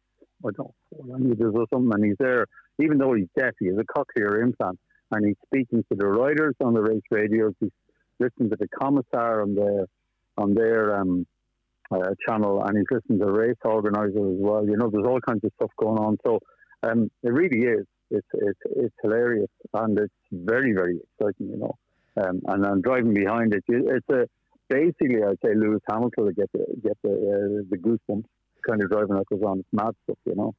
I 0.45 0.49
don't 0.51 0.67
know 0.67 0.73
four 0.89 1.05
languages 1.07 1.53
or 1.55 1.65
something, 1.73 1.91
and 1.93 2.03
he's 2.03 2.17
there. 2.19 2.45
Even 2.79 2.97
though 2.97 3.13
he's 3.13 3.27
deaf, 3.37 3.53
he 3.59 3.67
has 3.67 3.77
a 3.77 3.85
cochlear 3.85 4.43
implant, 4.43 4.77
and 5.11 5.25
he's 5.25 5.35
speaking 5.45 5.83
to 5.91 5.97
the 5.97 6.05
riders 6.05 6.55
on 6.63 6.73
the 6.73 6.81
race 6.81 7.01
radios. 7.11 7.53
He's 7.59 7.69
listening 8.19 8.49
to 8.49 8.57
the 8.57 8.67
commissar 8.67 9.41
on 9.41 9.55
the 9.55 9.87
on 10.37 10.53
their 10.53 10.95
um, 10.99 11.25
uh, 11.91 12.11
channel, 12.27 12.63
and 12.63 12.77
he's 12.77 12.87
listening 12.91 13.19
to 13.19 13.31
race 13.31 13.55
organisers 13.63 14.15
as 14.15 14.39
well. 14.39 14.65
You 14.65 14.77
know, 14.77 14.89
there's 14.89 15.05
all 15.05 15.21
kinds 15.21 15.43
of 15.43 15.51
stuff 15.55 15.71
going 15.77 15.97
on. 15.97 16.17
So 16.25 16.39
um, 16.83 17.09
it 17.23 17.29
really 17.29 17.65
is. 17.65 17.85
It's, 18.11 18.27
it's 18.33 18.59
it's 18.65 18.95
hilarious 19.01 19.49
and 19.73 19.97
it's 19.97 20.13
very 20.31 20.73
very 20.73 20.99
exciting, 20.99 21.49
you 21.49 21.57
know. 21.57 21.75
Um, 22.17 22.41
and 22.47 22.65
I'm 22.65 22.81
driving 22.81 23.13
behind 23.13 23.53
it. 23.53 23.63
It's 23.67 24.09
a 24.09 24.27
basically 24.69 25.23
I'd 25.23 25.39
say 25.43 25.55
Lewis 25.55 25.81
Hamilton 25.89 26.27
to 26.27 26.33
get 26.33 26.51
the 26.53 26.65
get 26.83 26.97
the 27.03 27.09
uh, 27.11 27.63
the 27.69 27.77
goosebumps 27.77 28.25
kind 28.67 28.83
of 28.83 28.89
driving 28.89 29.15
that 29.15 29.25
goes 29.29 29.41
on. 29.45 29.59
It's 29.59 29.69
mad 29.71 29.95
stuff, 30.03 30.17
you 30.25 30.35
know. 30.35 30.53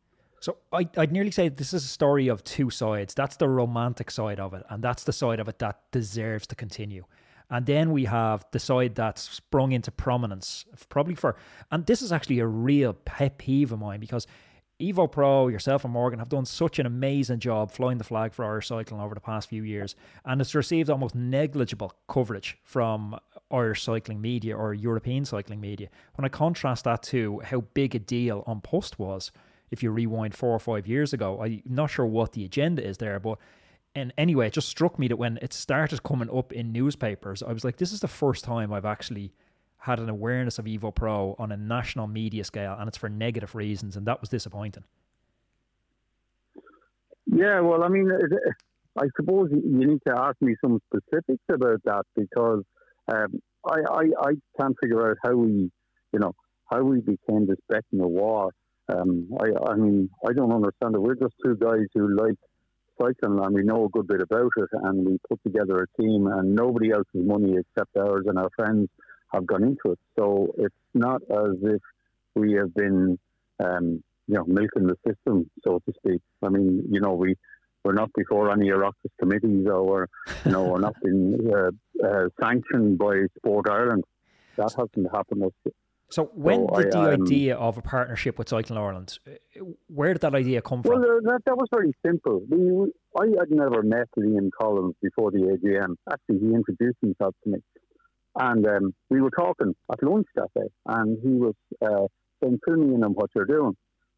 So 0.47 0.59
I, 0.73 0.89
I'd 0.97 1.11
nearly 1.11 1.33
say 1.33 1.49
this 1.49 1.75
is 1.75 1.85
a 1.85 1.89
story 1.89 2.29
of 2.29 2.45
two 2.45 2.71
sides. 2.71 3.15
That's 3.15 3.35
the 3.35 3.49
romantic 3.49 4.13
side 4.13 4.39
of 4.39 4.55
it, 4.55 4.63
and 4.71 4.81
that's 4.81 5.03
the 5.03 5.13
side 5.13 5.41
of 5.41 5.49
it 5.49 5.59
that 5.59 5.81
deserves 5.91 6.47
to 6.47 6.55
continue. 6.55 7.05
And 7.51 7.67
then 7.67 7.91
we 7.91 8.05
have 8.05 8.47
the 8.53 8.61
side 8.61 8.95
that's 8.95 9.23
sprung 9.23 9.73
into 9.73 9.91
prominence, 9.91 10.65
probably 10.89 11.17
for, 11.17 11.35
and 11.73 11.85
this 11.85 12.01
is 12.01 12.13
actually 12.13 12.39
a 12.39 12.47
real 12.47 12.93
pet 12.93 13.39
peeve 13.39 13.73
of 13.73 13.81
mine 13.81 13.99
because 13.99 14.29
Evo 14.81 15.11
Pro, 15.11 15.49
yourself 15.49 15.83
and 15.83 15.93
Morgan 15.93 16.21
have 16.21 16.29
done 16.29 16.45
such 16.45 16.79
an 16.79 16.87
amazing 16.87 17.41
job 17.41 17.73
flying 17.73 17.99
the 17.99 18.05
flag 18.05 18.33
for 18.33 18.45
Irish 18.45 18.69
cycling 18.69 19.01
over 19.01 19.17
the 19.17 19.21
past 19.21 19.49
few 19.49 19.65
years, 19.65 19.97
and 20.25 20.41
it's 20.41 20.55
received 20.55 20.89
almost 20.89 21.17
negligible 21.17 21.93
coverage 22.07 22.57
from 22.63 23.19
Irish 23.51 23.83
cycling 23.83 24.21
media 24.21 24.57
or 24.57 24.75
European 24.75 25.25
cycling 25.25 25.61
media. 25.61 25.89
When 26.15 26.25
I 26.25 26.29
contrast 26.29 26.85
that 26.85 27.03
to 27.05 27.41
how 27.41 27.63
big 27.75 27.97
a 27.97 27.99
deal 27.99 28.45
An 28.47 28.61
Post 28.61 29.01
was, 29.01 29.33
if 29.71 29.83
you 29.83 29.91
rewind 29.91 30.35
four 30.35 30.51
or 30.51 30.59
five 30.59 30.87
years 30.87 31.13
ago, 31.13 31.41
I'm 31.43 31.63
not 31.65 31.91
sure 31.91 32.07
what 32.07 32.33
the 32.33 32.45
agenda 32.45 32.87
is 32.87 32.99
there, 32.99 33.19
but 33.19 33.39
and 33.95 34.13
anyway, 34.19 34.49
it 34.49 34.53
just 34.53 34.69
struck 34.69 34.99
me 34.99 35.09
that 35.09 35.17
when 35.17 35.39
it 35.41 35.55
started 35.55 36.03
coming 36.03 36.29
up 36.31 36.53
in 36.53 36.71
newspapers, 36.71 37.43
I 37.43 37.53
was 37.53 37.65
like, 37.65 37.79
this 37.79 37.93
is 37.93 38.01
the 38.01 38.09
first 38.09 38.45
time 38.45 38.71
I've 38.71 38.85
actually 38.85 39.33
had 39.79 39.99
an 39.99 40.11
awareness 40.11 40.59
of 40.59 40.67
Evo 40.67 40.95
Pro 40.95 41.35
on 41.39 41.51
a 41.51 41.57
national 41.57 42.07
media 42.07 42.45
scale, 42.45 42.77
and 42.79 42.89
it's 42.89 42.99
for 42.99 43.09
negative 43.09 43.55
reasons, 43.55 43.97
and 43.97 44.07
that 44.07 44.21
was 44.21 44.29
disappointing. 44.29 44.85
Yeah, 47.27 47.61
well, 47.61 47.85
I 47.85 47.89
mean, 47.89 48.11
I 48.99 49.07
suppose 49.17 49.49
you 49.51 49.87
need 49.87 50.01
to 50.07 50.15
ask 50.17 50.37
me 50.41 50.57
some 50.61 50.81
specifics 50.93 51.45
about 51.51 51.83
that 51.85 52.05
because 52.15 52.65
um, 53.09 53.41
I, 53.65 53.81
I, 53.91 54.03
I 54.21 54.33
can't 54.61 54.77
figure 54.81 55.11
out 55.11 55.17
how 55.23 55.35
we, 55.35 55.71
you 56.13 56.19
know, 56.19 56.33
how 56.71 56.83
we 56.83 57.01
became 57.01 57.47
this 57.47 57.59
bet 57.69 57.85
in 57.93 57.99
the 57.99 58.09
war. 58.09 58.51
Um, 58.89 59.29
I, 59.41 59.73
I 59.73 59.77
mean, 59.77 60.11
I 60.29 60.33
don't 60.33 60.53
understand 60.53 60.95
it. 60.95 61.01
We're 61.01 61.15
just 61.17 61.35
two 61.45 61.57
guys 61.57 61.87
who 61.95 62.15
like 62.17 62.37
cycling 62.99 63.45
and 63.45 63.55
we 63.55 63.63
know 63.63 63.85
a 63.85 63.89
good 63.89 64.07
bit 64.07 64.21
about 64.21 64.51
it 64.57 64.69
and 64.73 65.07
we 65.07 65.19
put 65.29 65.43
together 65.43 65.83
a 65.83 66.03
team 66.03 66.27
and 66.27 66.55
nobody 66.55 66.93
else's 66.93 67.07
money 67.15 67.57
except 67.59 67.97
ours 67.97 68.25
and 68.27 68.39
our 68.39 68.49
friends 68.57 68.89
have 69.33 69.47
gone 69.47 69.65
into 69.65 69.93
it. 69.93 69.99
So 70.19 70.53
it's 70.59 70.75
not 70.95 71.21
as 71.31 71.57
if 71.63 71.83
we 72.35 72.53
have 72.55 72.75
been, 72.75 73.19
um, 73.63 74.03
you 74.29 74.35
know, 74.35 74.45
milking 74.47 74.87
the 74.87 74.97
system, 75.07 75.51
so 75.65 75.81
to 75.87 75.93
speak. 75.99 76.23
I 76.43 76.49
mean, 76.49 76.85
you 76.91 77.01
know, 77.01 77.15
we 77.15 77.37
we're 77.85 77.93
not 77.93 78.11
before 78.15 78.51
any 78.51 78.69
Oireachtas 78.71 79.13
committees 79.21 79.67
or 79.69 80.09
you 80.45 80.51
know, 80.51 80.65
we're 80.65 80.81
not 80.81 80.95
being 81.05 81.39
uh, 81.55 81.71
uh, 82.05 82.29
sanctioned 82.41 82.99
by 82.99 83.27
Sport 83.37 83.71
Ireland. 83.71 84.05
That 84.57 84.75
hasn't 84.77 85.13
happened. 85.13 85.53
So 86.09 86.31
when 86.35 86.67
so 86.69 86.83
did 86.83 86.95
I, 86.95 87.05
the 87.05 87.15
um, 87.15 87.23
idea 87.23 87.57
of 87.57 87.79
a 87.79 87.83
partnership 87.83 88.39
with 88.39 88.49
Cycling 88.49 88.79
Ireland, 88.79 89.19
uh, 89.27 89.65
where 89.89 90.13
did 90.13 90.23
that 90.23 90.35
idea 90.35 90.63
come 90.63 90.83
from? 90.83 91.01
Well, 91.01 91.21
that, 91.23 91.41
that 91.47 91.57
was 91.57 91.69
very 91.75 91.93
simple. 92.05 92.43
We, 92.49 92.93
I 93.19 93.27
had 93.39 93.51
never 93.51 93.83
met 93.83 94.09
Liam 94.17 94.51
Collins 94.59 94.95
before 95.03 95.33
the 95.33 95.39
AGM. 95.39 95.97
Actually, 96.11 96.47
he 96.47 96.55
introduced 96.55 96.99
himself 97.01 97.35
to 97.45 97.51
me. 97.51 97.59
And 98.39 98.67
um, 98.67 98.95
we 99.11 99.21
were 99.21 99.31
talking 99.31 99.75
at 99.91 100.03
lunch 100.03 100.27
that 100.37 100.49
day, 100.55 100.69
and 100.87 101.19
he 101.23 101.31
was 101.31 101.55
uh, 101.85 102.07
saying, 102.43 102.59
fill 102.65 102.77
me 102.77 102.95
in 102.95 103.03
on 103.03 103.13
what 103.13 103.31
you're 103.35 103.47
doing. 103.47 103.75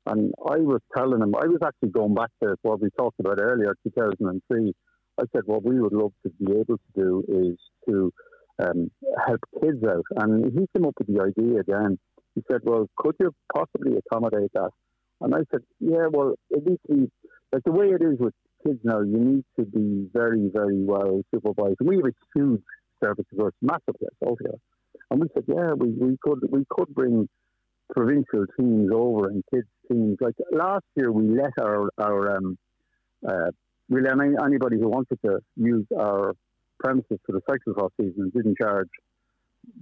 And 0.06 0.32
I 0.46 0.56
was 0.56 0.80
telling 0.96 1.22
him, 1.22 1.34
I 1.34 1.46
was 1.46 1.60
actually 1.64 1.90
going 1.90 2.14
back 2.14 2.30
to 2.42 2.56
what 2.62 2.80
we 2.80 2.88
talked 2.98 3.20
about 3.20 3.38
earlier, 3.40 3.74
2003. 3.84 4.72
I 5.20 5.24
said, 5.34 5.42
what 5.46 5.64
we 5.64 5.80
would 5.80 5.92
love 5.92 6.12
to 6.24 6.30
be 6.30 6.52
able 6.52 6.78
to 6.78 6.92
do 6.94 7.24
is 7.28 7.58
to 7.88 8.12
um, 8.58 8.90
help 9.26 9.40
kids 9.60 9.82
out. 9.84 10.04
And 10.16 10.44
he 10.46 10.66
came 10.74 10.86
up 10.86 10.94
with 10.98 11.08
the 11.08 11.22
idea 11.22 11.60
again. 11.60 11.98
He 12.34 12.42
said, 12.50 12.60
well, 12.64 12.88
could 12.96 13.16
you 13.20 13.32
possibly 13.54 13.96
accommodate 13.98 14.52
that? 14.54 14.70
And 15.20 15.34
I 15.34 15.40
said, 15.50 15.62
yeah, 15.80 16.06
well, 16.10 16.34
needs 16.50 16.80
to 16.88 16.94
be, 16.94 17.10
like 17.52 17.64
the 17.64 17.72
way 17.72 17.86
it 17.86 18.02
is 18.02 18.18
with 18.18 18.34
kids 18.64 18.78
now, 18.84 19.00
you 19.00 19.18
need 19.18 19.44
to 19.58 19.64
be 19.64 20.08
very, 20.12 20.50
very 20.52 20.84
well 20.84 21.22
supervised. 21.34 21.76
We 21.80 21.96
have 21.96 22.04
a 22.06 22.38
huge 22.38 22.62
service 23.02 23.26
force, 23.36 23.54
massive 23.60 23.96
altogether. 24.24 24.58
And 25.10 25.20
we 25.20 25.28
said, 25.34 25.44
yeah, 25.48 25.72
we, 25.76 25.88
we 25.88 26.16
could 26.22 26.40
we 26.50 26.64
could 26.68 26.94
bring 26.94 27.28
provincial 27.94 28.44
teams 28.58 28.90
over 28.92 29.28
and 29.28 29.42
kids 29.52 29.66
teams. 29.90 30.18
Like 30.20 30.34
last 30.52 30.84
year, 30.96 31.10
we 31.10 31.28
let 31.28 31.52
our 31.60 31.88
our 31.98 32.36
um, 32.36 32.58
uh, 33.26 33.50
anybody 33.90 34.76
who 34.78 34.88
wanted 34.88 35.18
to 35.24 35.38
use 35.56 35.86
our 35.98 36.34
premises 36.78 37.18
for 37.26 37.32
the 37.32 37.40
cyclocross 37.48 37.90
season 37.96 38.14
and 38.22 38.32
didn't 38.32 38.58
charge 38.60 38.88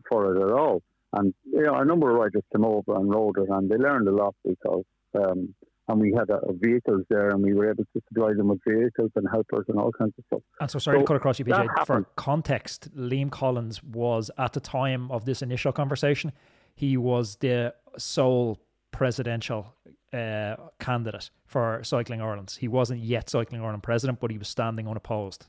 for 0.09 0.35
it 0.35 0.43
at 0.43 0.53
all. 0.53 0.83
And 1.13 1.35
you 1.45 1.63
know, 1.63 1.75
a 1.75 1.85
number 1.85 2.11
of 2.11 2.17
riders 2.17 2.43
came 2.53 2.65
over 2.65 2.97
and 2.97 3.09
rode 3.09 3.39
it, 3.39 3.49
and 3.49 3.71
they 3.71 3.77
learned 3.77 4.09
a 4.09 4.13
lot 4.13 4.35
because. 4.45 4.85
Um, 5.15 5.55
and 5.89 6.01
we 6.01 6.13
had 6.13 6.29
uh, 6.31 6.41
vehicles 6.55 7.05
there, 7.09 7.31
and 7.31 7.41
we 7.41 7.55
were 7.55 7.71
able 7.71 7.85
to 7.85 8.03
supply 8.09 8.33
them 8.33 8.49
with 8.49 8.59
vehicles 8.67 9.13
and 9.15 9.25
helpers 9.31 9.67
and 9.69 9.79
all 9.79 9.93
kinds 9.93 10.15
of 10.19 10.25
stuff. 10.27 10.41
And 10.61 10.69
so, 10.69 10.81
sorry 10.81 10.97
so 10.97 11.03
to 11.03 11.07
cut 11.07 11.17
across 11.17 11.39
you, 11.39 11.45
PJ. 11.45 11.87
For 11.87 12.03
context, 12.17 12.95
Liam 12.97 13.31
Collins 13.31 13.85
was 13.85 14.29
at 14.37 14.53
the 14.53 14.59
time 14.59 15.11
of 15.13 15.27
this 15.27 15.43
initial 15.43 15.71
conversation, 15.71 16.33
he 16.75 16.97
was 16.97 17.37
the 17.37 17.73
sole 17.97 18.59
presidential 18.91 19.75
uh, 20.13 20.57
candidate 20.81 21.31
for 21.47 21.81
Cycling 21.85 22.21
Ireland. 22.21 22.57
He 22.59 22.69
wasn't 22.69 23.01
yet 23.01 23.31
Cycling 23.31 23.61
Ireland 23.63 23.83
president, 23.83 24.21
but 24.21 24.31
he 24.31 24.39
was 24.39 24.49
standing 24.49 24.89
unopposed. 24.89 25.47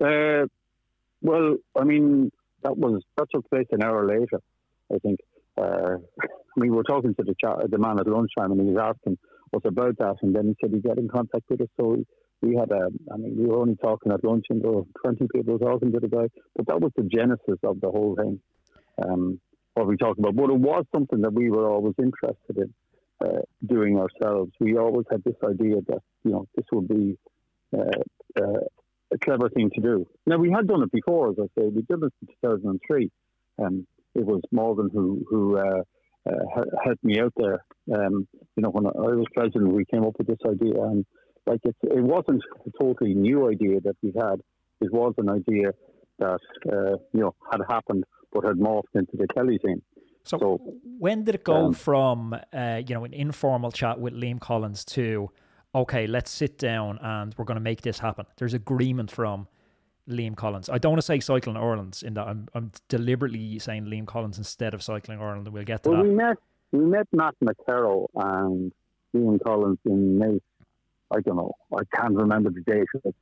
Uh, 0.00 0.46
well, 1.22 1.56
I 1.78 1.84
mean, 1.84 2.30
that 2.62 2.76
was 2.76 3.02
that 3.16 3.26
took 3.32 3.48
place 3.50 3.66
an 3.72 3.82
hour 3.82 4.06
later. 4.06 4.40
I 4.92 4.98
think 4.98 5.20
uh, 5.58 5.96
we 6.56 6.70
were 6.70 6.82
talking 6.84 7.14
to 7.14 7.22
the 7.22 7.34
the 7.68 7.78
man 7.78 8.00
at 8.00 8.06
lunchtime, 8.06 8.52
and 8.52 8.60
he 8.60 8.72
was 8.72 8.94
asking 8.94 9.18
us 9.54 9.62
about 9.64 9.98
that, 9.98 10.16
and 10.22 10.34
then 10.34 10.46
he 10.48 10.56
said 10.60 10.74
he 10.74 10.80
got 10.80 10.98
in 10.98 11.08
contact 11.08 11.44
with 11.50 11.60
us. 11.60 11.68
So 11.78 12.02
we 12.40 12.56
had 12.56 12.70
a, 12.70 12.88
I 13.12 13.16
mean, 13.16 13.36
we 13.36 13.46
were 13.46 13.60
only 13.60 13.76
talking 13.76 14.12
at 14.12 14.24
lunch, 14.24 14.46
and 14.50 14.62
there 14.62 14.70
were 14.70 14.84
twenty 15.04 15.26
people 15.34 15.58
talking 15.58 15.92
to 15.92 16.00
the 16.00 16.08
guy, 16.08 16.28
but 16.56 16.66
that 16.68 16.80
was 16.80 16.92
the 16.96 17.04
genesis 17.04 17.58
of 17.62 17.80
the 17.80 17.90
whole 17.90 18.16
thing. 18.16 18.40
Um, 19.02 19.40
what 19.74 19.86
we 19.86 19.96
talked 19.96 20.18
about, 20.18 20.34
but 20.36 20.50
it 20.50 20.58
was 20.58 20.84
something 20.92 21.20
that 21.20 21.32
we 21.32 21.50
were 21.50 21.68
always 21.70 21.94
interested 21.98 22.56
in 22.56 22.74
uh, 23.24 23.42
doing 23.66 23.98
ourselves. 23.98 24.52
We 24.60 24.76
always 24.76 25.06
had 25.10 25.22
this 25.24 25.36
idea 25.44 25.76
that 25.88 26.00
you 26.24 26.32
know 26.32 26.46
this 26.56 26.66
would 26.72 26.88
be 26.88 27.18
uh, 27.76 28.42
uh, 28.42 28.64
a 29.12 29.18
clever 29.18 29.48
thing 29.48 29.70
to 29.74 29.80
do. 29.80 30.06
Now 30.26 30.36
we 30.36 30.50
had 30.50 30.66
done 30.66 30.82
it 30.82 30.92
before, 30.92 31.30
as 31.30 31.36
I 31.38 31.46
say, 31.58 31.68
we 31.68 31.82
did 31.82 32.02
it 32.02 32.12
in 32.22 32.28
2003. 32.42 33.10
Um, 33.58 33.86
it 34.14 34.24
was 34.24 34.40
Morgan 34.50 34.90
who 34.92 35.24
who 35.28 35.58
uh, 35.58 35.82
uh, 36.28 36.64
helped 36.84 37.04
me 37.04 37.20
out 37.20 37.32
there. 37.36 37.64
Um, 37.92 38.26
you 38.56 38.62
know, 38.62 38.70
when 38.70 38.86
I 38.86 38.90
was 38.90 39.26
president, 39.34 39.72
we 39.72 39.84
came 39.84 40.04
up 40.04 40.14
with 40.18 40.26
this 40.26 40.38
idea, 40.46 40.82
and 40.82 41.04
like 41.46 41.60
it, 41.64 41.76
it 41.82 42.02
wasn't 42.02 42.42
a 42.66 42.70
totally 42.82 43.14
new 43.14 43.48
idea 43.48 43.80
that 43.80 43.96
we 44.02 44.12
had. 44.16 44.40
It 44.80 44.92
was 44.92 45.14
an 45.18 45.28
idea 45.28 45.72
that 46.18 46.40
uh, 46.70 46.96
you 47.12 47.20
know 47.20 47.34
had 47.50 47.60
happened, 47.68 48.04
but 48.32 48.44
had 48.44 48.56
morphed 48.56 48.94
into 48.94 49.16
the 49.16 49.26
Kelly 49.28 49.58
thing. 49.58 49.82
So, 50.24 50.38
so 50.38 50.74
when 50.98 51.24
did 51.24 51.34
it 51.34 51.44
go 51.44 51.66
um, 51.66 51.72
from 51.72 52.36
uh, 52.52 52.82
you 52.86 52.94
know 52.94 53.04
an 53.04 53.14
informal 53.14 53.72
chat 53.72 54.00
with 54.00 54.14
Liam 54.14 54.40
Collins 54.40 54.84
to 54.86 55.30
okay, 55.74 56.06
let's 56.06 56.30
sit 56.30 56.58
down 56.58 56.98
and 57.02 57.34
we're 57.36 57.44
going 57.44 57.56
to 57.56 57.62
make 57.62 57.82
this 57.82 57.98
happen? 57.98 58.26
There's 58.36 58.54
agreement 58.54 59.10
from 59.10 59.48
Liam 60.08 60.36
Collins. 60.36 60.68
I 60.68 60.78
don't 60.78 60.92
want 60.92 61.00
to 61.00 61.06
say 61.06 61.20
Cycling 61.20 61.56
Ireland 61.56 62.02
in 62.04 62.14
that. 62.14 62.26
I'm, 62.26 62.48
I'm 62.54 62.72
deliberately 62.88 63.58
saying 63.58 63.84
Liam 63.84 64.06
Collins 64.06 64.38
instead 64.38 64.74
of 64.74 64.82
Cycling 64.82 65.20
Ireland. 65.20 65.48
We'll 65.48 65.64
get 65.64 65.84
to 65.84 65.90
well, 65.90 66.02
that. 66.02 66.08
We 66.08 66.14
met 66.14 66.36
we 66.72 66.84
met 66.84 67.06
Matt 67.12 67.34
McKerrow 67.42 68.06
and 68.14 68.72
Liam 69.14 69.38
Collins 69.44 69.78
in 69.84 70.18
May. 70.18 70.40
I 71.10 71.20
don't 71.20 71.36
know. 71.36 71.52
I 71.76 71.82
can't 71.96 72.14
remember 72.14 72.50
the 72.50 72.60
date. 72.60 73.14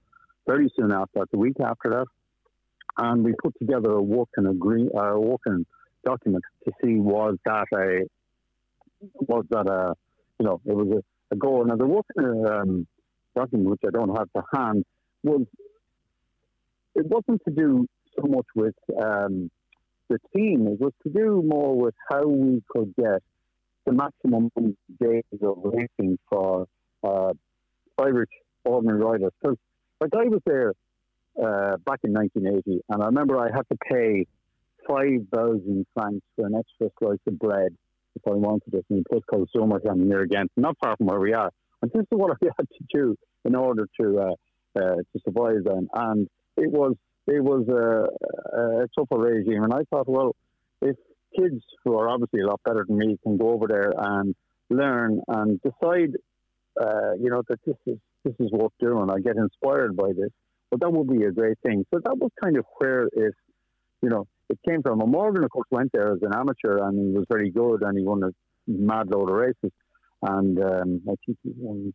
Very 0.47 0.71
soon 0.77 0.93
after, 0.93 1.25
the 1.31 1.39
week 1.39 1.57
after 1.63 1.91
that, 1.91 2.07
and 2.99 3.25
we 3.25 3.35
put 3.43 3.55
together 3.59 3.93
a 3.93 4.03
working 4.03 4.47
agree, 4.47 4.89
uh, 4.97 5.15
working 5.17 5.65
document 6.05 6.45
to 6.65 6.73
see 6.83 6.95
was 6.97 7.37
that 7.45 7.67
a 7.75 8.07
was 9.15 9.45
that 9.51 9.67
a 9.67 9.95
you 10.39 10.47
know 10.47 10.61
it 10.65 10.75
was 10.75 10.89
a, 10.89 11.18
a 11.31 11.37
goal. 11.37 11.65
Now 11.65 11.77
the 11.77 11.87
working 11.87 12.47
um, 12.47 12.87
document, 13.35 13.71
which 13.71 13.81
I 13.87 13.91
don't 13.91 14.17
have 14.17 14.31
to 14.37 14.43
hand, 14.55 14.85
was 15.23 15.47
it 16.95 17.07
wasn't 17.07 17.43
to 17.47 17.55
do 17.55 17.87
so 18.17 18.27
much 18.27 18.47
with 18.55 18.75
um, 19.01 19.51
the 20.09 20.19
team. 20.35 20.67
It 20.67 20.81
was 20.81 20.93
to 21.05 21.13
do 21.13 21.43
more 21.45 21.77
with 21.77 21.95
how 22.11 22.27
we 22.27 22.63
could 22.69 22.95
get 22.97 23.23
the 23.87 23.93
maximum 23.93 24.51
days 25.01 25.25
of 25.43 25.59
racing 25.65 26.19
for 26.29 26.67
uh, 27.05 27.33
Irish 28.01 28.31
ordinary 28.65 28.99
riders. 28.99 29.33
Because, 29.41 29.57
like, 30.01 30.11
I 30.15 30.29
was 30.29 30.41
there 30.45 30.75
uh, 31.39 31.77
back 31.85 32.01
in 32.05 32.13
1980, 32.13 32.83
and 32.89 33.03
I 33.03 33.07
remember 33.07 33.39
I 33.39 33.49
had 33.55 33.67
to 33.71 33.79
pay 33.89 34.27
5,000 34.89 35.87
francs 35.95 36.27
for 36.35 36.47
an 36.47 36.55
extra 36.55 36.91
slice 36.99 37.19
of 37.27 37.39
bread 37.39 37.77
if 38.25 38.33
I 38.33 38.37
wanted 38.37 38.75
it 38.75 38.85
in 38.91 38.99
a 39.05 39.09
place 39.09 39.23
called 39.29 39.49
Somerton 39.55 40.07
here 40.07 40.23
again, 40.23 40.47
not 40.57 40.77
far 40.83 40.97
from 40.97 41.07
where 41.07 41.21
we 41.21 41.33
are. 41.33 41.51
And 41.83 41.91
this 41.93 42.03
is 42.03 42.07
what 42.11 42.37
I 42.43 42.47
had 42.57 42.69
to 42.69 42.85
do 42.93 43.17
in 43.45 43.55
order 43.55 43.87
to 44.01 44.19
uh, 44.19 44.35
uh, 44.79 44.97
to 44.97 45.21
survive 45.25 45.65
then. 45.65 45.89
And 45.93 46.29
it 46.57 46.71
was 46.71 46.95
it 47.27 47.43
was 47.43 47.67
a, 47.69 48.57
a 48.57 48.89
tougher 48.99 49.21
regime, 49.21 49.63
and 49.65 49.75
I 49.75 49.83
thought, 49.91 50.09
well, 50.09 50.35
if 50.81 50.97
kids 51.37 51.63
who 51.85 51.99
are 51.99 52.09
obviously 52.09 52.41
a 52.41 52.47
lot 52.47 52.61
better 52.65 52.85
than 52.89 52.99
me 52.99 53.19
can 53.23 53.37
go 53.37 53.51
over 53.51 53.67
there 53.67 53.93
and 53.97 54.35
learn 54.71 55.21
and 55.29 55.61
decide, 55.63 56.15
uh, 56.81 57.13
you 57.21 57.31
know, 57.31 57.43
that 57.49 57.61
this 57.67 57.77
is 57.87 57.99
this 58.25 58.35
is 58.41 58.51
worth 58.51 58.73
doing, 58.81 59.11
I 59.11 59.21
get 59.21 59.37
inspired 59.37 59.97
by 59.97 60.09
this. 60.09 60.31
But 60.71 60.81
that 60.81 60.91
would 60.91 61.09
be 61.09 61.25
a 61.25 61.33
great 61.33 61.59
thing. 61.63 61.87
So 61.93 62.01
that 62.05 62.19
was 62.19 62.31
kind 62.43 62.59
of 62.59 62.65
where 62.77 63.05
it, 63.05 63.35
you 64.03 64.11
know, 64.11 64.27
it 64.49 64.59
came 64.69 64.83
from. 64.83 65.01
And 65.01 65.11
Morgan, 65.11 65.45
of 65.45 65.51
course, 65.51 65.69
went 65.71 65.93
there 65.93 66.13
as 66.13 66.23
an 66.23 66.35
amateur, 66.35 66.79
and 66.79 66.99
he 66.99 67.17
was 67.17 67.27
very 67.29 67.51
good, 67.51 67.83
and 67.83 67.99
he 67.99 68.05
won 68.05 68.23
a 68.23 68.31
mad 68.67 69.09
load 69.11 69.31
of 69.31 69.37
races. 69.37 69.73
And 70.23 70.59
um, 70.63 71.01
I 71.09 71.15
think 71.25 71.39
he 71.43 71.53
won 71.57 71.93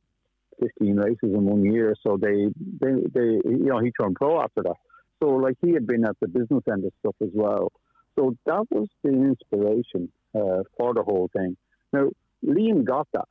15 0.61 0.95
races 0.95 1.17
in 1.23 1.43
one 1.43 1.63
year. 1.63 1.95
So 2.05 2.17
they, 2.17 2.47
they, 2.79 2.93
they, 3.13 3.39
you 3.45 3.65
know, 3.65 3.79
he 3.79 3.91
turned 3.99 4.15
pro 4.15 4.41
after 4.41 4.63
that. 4.63 4.75
So 5.21 5.29
like 5.29 5.55
he 5.61 5.73
had 5.73 5.87
been 5.87 6.05
at 6.05 6.19
the 6.19 6.27
business 6.27 6.63
end 6.71 6.85
of 6.85 6.91
stuff 6.99 7.15
as 7.21 7.29
well. 7.33 7.71
So 8.17 8.35
that 8.45 8.65
was 8.69 8.87
the 9.03 9.09
inspiration 9.09 10.11
uh, 10.35 10.63
for 10.77 10.93
the 10.93 11.03
whole 11.03 11.29
thing. 11.35 11.57
Now 11.91 12.09
Liam 12.45 12.83
got 12.83 13.07
that. 13.13 13.27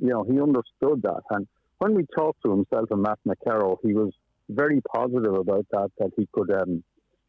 You 0.00 0.08
know, 0.08 0.24
he 0.24 0.40
understood 0.40 1.02
that, 1.02 1.22
and 1.30 1.46
when 1.78 1.94
we 1.94 2.06
talked 2.14 2.42
to 2.44 2.50
himself 2.50 2.90
and 2.90 3.02
Matt 3.02 3.18
McKerrow, 3.26 3.76
he 3.82 3.94
was 3.94 4.12
very 4.48 4.80
positive 4.80 5.34
about 5.34 5.66
that. 5.72 5.90
That 5.98 6.10
he 6.16 6.28
could, 6.32 6.50
um, 6.52 6.84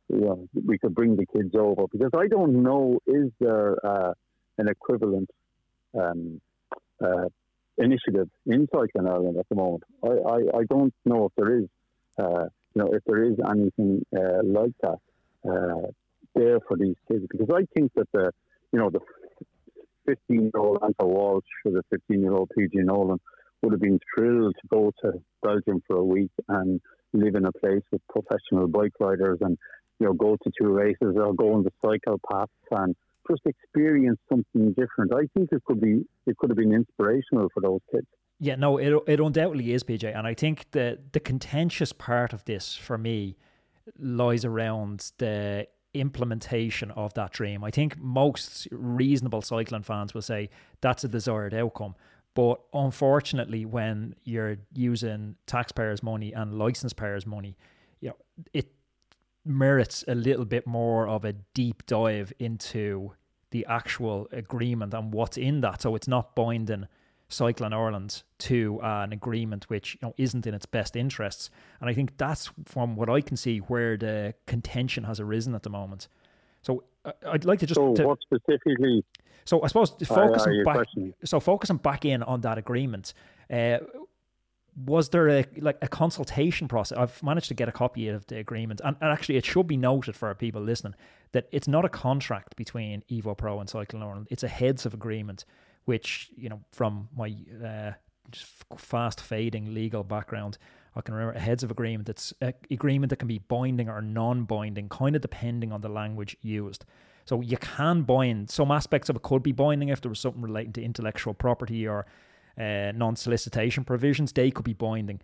you 0.10 0.22
know, 0.22 0.48
we 0.66 0.78
could 0.78 0.96
bring 0.96 1.16
the 1.16 1.26
kids 1.26 1.54
over 1.56 1.84
because 1.92 2.12
I 2.18 2.28
don't 2.28 2.64
know 2.64 3.00
is 3.06 3.32
there 3.40 3.76
uh, 3.86 4.14
an 4.58 4.68
equivalent 4.68 5.30
um, 6.00 6.42
uh, 7.04 7.30
initiative 7.78 8.30
in 8.46 8.68
Cycling 8.74 9.08
Ireland 9.08 9.38
at 9.38 9.48
the 9.50 9.56
moment. 9.56 9.84
I, 10.04 10.08
I, 10.08 10.60
I 10.60 10.64
don't 10.70 10.94
know 11.06 11.26
if 11.26 11.32
there 11.38 11.60
is, 11.60 11.66
uh, 12.18 12.46
you 12.74 12.84
know, 12.84 12.90
if 12.92 13.04
there 13.06 13.24
is 13.24 13.38
anything 13.50 14.06
uh, 14.16 14.44
like 14.44 14.74
that 14.82 15.00
uh, 15.50 15.88
there 16.36 16.60
for 16.68 16.78
these 16.78 16.96
kids 17.08 17.26
because 17.30 17.50
I 17.54 17.66
think 17.74 17.92
that 17.96 18.08
the 18.14 18.32
you 18.72 18.80
know, 18.80 18.90
the 18.90 19.00
15 20.06 20.42
year 20.42 20.52
old 20.56 20.80
Anton 20.84 21.08
Walsh 21.08 21.46
or 21.66 21.72
the 21.72 21.84
15 21.90 22.22
year 22.22 22.34
old 22.34 22.52
PJ 22.58 22.70
Nolan 22.74 23.20
would 23.62 23.74
have 23.74 23.82
been 23.82 24.00
thrilled 24.16 24.56
to 24.62 24.68
go 24.68 24.92
to 25.04 25.14
Belgium 25.44 25.82
for 25.88 25.98
a 25.98 26.04
week 26.04 26.32
and 26.48 26.80
live 27.14 27.36
in 27.36 27.46
a 27.46 27.52
place 27.52 27.82
with 27.92 28.02
professional 28.10 28.68
bike 28.68 28.94
riders 29.00 29.40
and, 29.42 29.58
you 30.00 30.08
know, 30.08 30.14
go 30.14 30.38
to 30.44 30.52
two 30.60 30.70
races 30.70 31.16
or 31.16 31.34
go 31.34 31.54
on 31.54 31.64
the 31.64 31.72
cycle 31.82 32.20
paths 32.30 32.52
and 32.72 32.96
just 33.30 33.42
experience 33.46 34.20
something 34.30 34.74
different. 34.74 35.14
I 35.14 35.28
think 35.34 35.50
it 35.52 35.64
could 35.66 35.82
be 35.82 36.06
it 36.26 36.38
could 36.38 36.50
have 36.50 36.58
been 36.58 36.74
inspirational 36.74 37.50
for 37.54 37.62
those 37.62 37.82
kids. 37.92 38.08
Yeah, 38.40 38.56
no, 38.56 38.78
it 38.78 38.94
it 39.08 39.20
undoubtedly 39.20 39.74
is, 39.74 39.84
PJ, 39.84 40.18
and 40.18 40.26
I 40.26 40.34
think 40.34 40.72
the 40.72 41.00
the 41.12 41.20
contentious 41.20 41.94
part 41.94 42.34
of 42.34 42.46
this 42.46 42.76
for 42.76 42.98
me 42.98 43.38
lies 43.98 44.46
around 44.46 45.12
the 45.18 45.68
implementation 45.94 46.92
of 46.92 47.14
that 47.16 47.32
dream. 47.32 47.64
I 47.64 47.72
think 47.72 47.98
most 47.98 48.68
reasonable 48.72 49.42
cycling 49.42 49.84
fans 49.84 50.14
will 50.14 50.22
say 50.22 50.50
that's 50.82 51.04
a 51.04 51.08
desired 51.08 51.54
outcome. 51.54 51.96
But 52.36 52.62
unfortunately, 52.74 53.66
when 53.66 54.16
you're 54.24 54.58
using 54.74 55.36
taxpayers' 55.46 56.04
money 56.04 56.32
and 56.32 56.58
license 56.58 56.94
payers' 56.94 57.26
money, 57.26 57.58
you 58.00 58.10
know, 58.10 58.16
it 58.54 58.72
merits 59.46 60.04
a 60.08 60.16
little 60.16 60.46
bit 60.46 60.68
more 60.68 61.08
of 61.08 61.26
a 61.26 61.34
deep 61.54 61.86
dive 61.86 62.32
into 62.40 63.14
the 63.52 63.66
actual 63.68 64.28
agreement 64.32 64.94
and 64.94 65.14
what's 65.14 65.38
in 65.38 65.62
that. 65.62 65.82
So 65.82 65.96
it's 65.96 66.08
not 66.08 66.36
binding 66.36 66.88
Cycling 67.30 67.74
Ireland 67.74 68.24
to 68.40 68.80
uh, 68.82 69.04
an 69.04 69.14
agreement 69.14 69.70
which 69.70 69.96
you 70.02 70.08
know 70.08 70.16
isn't 70.18 70.48
in 70.48 70.54
its 70.56 70.66
best 70.66 70.96
interests. 70.96 71.52
And 71.80 71.90
I 71.90 71.94
think 71.94 72.18
that's 72.18 72.50
from 72.66 72.96
what 72.96 73.08
I 73.08 73.22
can 73.22 73.38
see 73.38 73.60
where 73.60 73.98
the 73.98 74.34
contention 74.48 75.04
has 75.04 75.20
arisen 75.20 75.54
at 75.54 75.62
the 75.62 75.70
moment. 75.70 76.08
So 76.64 76.84
uh, 77.06 77.12
I'd 77.28 77.46
like 77.46 77.60
to 77.60 77.68
just 77.68 77.80
so 77.80 77.94
to, 77.94 78.08
what 78.08 78.20
specifically. 78.22 79.06
So 79.46 79.62
I 79.62 79.68
suppose 79.68 79.92
focusing 80.06 80.64
back. 80.64 80.76
Question? 80.76 81.14
So 81.24 81.40
focusing 81.40 81.78
back 81.78 82.04
in 82.04 82.24
on 82.24 82.42
that 82.42 82.58
agreement. 82.58 83.14
Was 84.86 85.10
there 85.10 85.28
a 85.30 85.46
like 85.58 85.78
a 85.82 85.88
consultation 85.88 86.68
process? 86.68 86.98
I've 86.98 87.22
managed 87.22 87.48
to 87.50 87.54
get 87.54 87.68
a 87.68 87.72
copy 87.72 88.08
of 88.08 88.26
the 88.28 88.38
agreement, 88.38 88.82
and, 88.84 88.96
and, 89.02 89.12
actually, 89.12 89.38
it 89.38 89.46
should 89.46 89.68
be 89.68 89.78
noted 89.78 90.16
for 90.16 90.28
our 90.28 90.36
people 90.36 90.62
listening 90.62 90.96
that 91.32 91.48
it's 91.52 91.68
not 91.68 91.86
a 91.86 91.90
contract 91.90 92.56
between 92.56 93.04
Evo 93.10 93.38
Pro 93.38 93.60
and 93.60 93.70
Cycling. 93.70 94.28
It's 94.30 94.44
a 94.44 94.48
heads 94.48 94.86
of 94.86 94.94
agreement, 94.94 95.46
which 95.86 96.32
you 96.36 96.50
know 96.50 96.62
from 96.72 97.10
my 97.16 97.36
uh, 97.64 97.92
fast 98.78 99.22
fading 99.22 99.74
legal 99.74 100.04
background, 100.04 100.58
I 100.96 101.02
can 101.02 101.14
remember 101.14 101.38
a 101.38 101.42
heads 101.42 101.64
of 101.64 101.72
agreement. 101.72 102.08
That's 102.08 102.34
an 102.42 102.54
agreement 102.72 103.10
that 103.10 103.18
can 103.18 103.28
be 103.28 103.40
binding 103.40 103.90
or 103.90 104.02
non-binding, 104.02 104.90
kind 104.90 105.16
of 105.16 105.22
depending 105.22 105.72
on 105.72 105.82
the 105.82 105.90
language 105.90 106.38
used. 106.42 106.86
So 107.26 107.42
you 107.42 107.58
can 107.58 108.04
bind 108.04 108.50
some 108.50 108.72
aspects 108.72 109.10
of 109.10 109.16
it 109.16 109.22
could 109.22 109.44
be 109.44 109.52
binding 109.52 109.90
if 109.90 110.02
there 110.02 110.10
was 110.10 110.20
something 110.20 110.42
relating 110.42 110.74
to 110.74 110.84
intellectual 110.84 111.34
property 111.34 111.88
or 111.88 112.06
uh, 112.60 112.92
non-solicitation 112.96 113.84
provisions, 113.84 114.32
they 114.34 114.52
could 114.52 114.66
be 114.66 114.74
binding. 114.74 115.22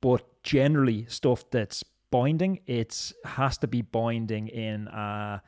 But 0.00 0.24
generally, 0.42 1.06
stuff 1.08 1.44
that's 1.50 1.82
binding, 2.10 2.60
it 2.66 3.12
has 3.24 3.58
to 3.58 3.66
be 3.66 3.82
binding 3.82 4.48
in. 4.48 4.88
Uh, 4.88 5.40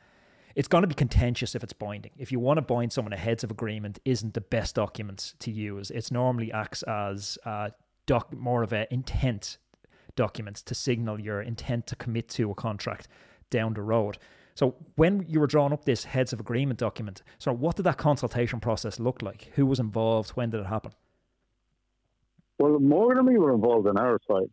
it's 0.55 0.67
going 0.67 0.81
to 0.81 0.87
be 0.87 0.95
contentious 0.95 1.55
if 1.55 1.63
it's 1.63 1.73
binding. 1.73 2.11
If 2.17 2.31
you 2.31 2.39
want 2.39 2.57
to 2.57 2.61
bind 2.61 2.91
someone, 2.91 3.13
a 3.13 3.17
heads 3.17 3.43
of 3.43 3.51
agreement 3.51 3.99
isn't 4.03 4.33
the 4.33 4.41
best 4.41 4.75
documents 4.75 5.35
to 5.39 5.51
use. 5.51 5.91
It's 5.91 6.11
normally 6.11 6.51
acts 6.51 6.83
as 6.83 7.37
uh, 7.45 7.69
doc, 8.05 8.33
more 8.33 8.63
of 8.63 8.73
an 8.73 8.87
intent 8.89 9.57
documents 10.15 10.61
to 10.63 10.75
signal 10.75 11.21
your 11.21 11.41
intent 11.41 11.87
to 11.87 11.95
commit 11.95 12.27
to 12.29 12.51
a 12.51 12.55
contract 12.55 13.07
down 13.49 13.73
the 13.73 13.81
road. 13.81 14.17
So 14.55 14.75
when 14.95 15.25
you 15.29 15.39
were 15.39 15.47
drawing 15.47 15.71
up 15.71 15.85
this 15.85 16.03
heads 16.03 16.33
of 16.33 16.39
agreement 16.41 16.79
document, 16.79 17.23
so 17.37 17.53
what 17.53 17.77
did 17.77 17.83
that 17.83 17.97
consultation 17.97 18.59
process 18.59 18.99
look 18.99 19.21
like? 19.21 19.51
Who 19.53 19.65
was 19.65 19.79
involved? 19.79 20.31
When 20.31 20.49
did 20.49 20.59
it 20.59 20.65
happen? 20.65 20.91
Well, 22.59 22.77
more 22.77 23.15
than 23.15 23.25
me 23.25 23.37
were 23.37 23.53
involved 23.53 23.87
on 23.87 23.97
our 23.97 24.19
side. 24.29 24.49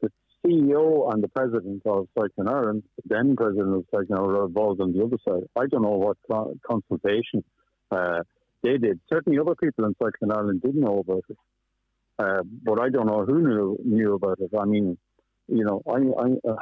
The 0.00 0.10
CEO 0.44 1.12
and 1.12 1.22
the 1.22 1.28
president 1.28 1.82
of 1.86 2.08
Cycling 2.18 2.48
Ireland, 2.48 2.82
the 2.96 3.02
then 3.06 3.36
president 3.36 3.76
of 3.76 3.84
Cycling 3.92 4.18
Ireland, 4.18 4.36
were 4.36 4.46
involved 4.46 4.80
on 4.80 4.92
the 4.92 5.04
other 5.04 5.18
side. 5.26 5.48
I 5.56 5.66
don't 5.66 5.82
know 5.82 6.16
what 6.26 6.58
consultation 6.66 7.44
uh, 7.92 8.20
they 8.64 8.76
did. 8.78 8.98
Certainly, 9.08 9.38
other 9.38 9.54
people 9.54 9.84
in 9.84 9.94
Cycling 10.02 10.32
Ireland 10.32 10.62
didn't 10.62 10.80
know 10.80 10.98
about 10.98 11.22
it, 11.28 11.38
uh, 12.18 12.42
but 12.64 12.80
I 12.80 12.88
don't 12.88 13.06
know 13.06 13.24
who 13.24 13.40
knew 13.40 13.78
knew 13.84 14.14
about 14.14 14.40
it. 14.40 14.50
I 14.58 14.64
mean, 14.64 14.98
you 15.46 15.64
know, 15.64 15.80
I, 15.86 15.98
I 15.98 16.50
uh, 16.50 16.56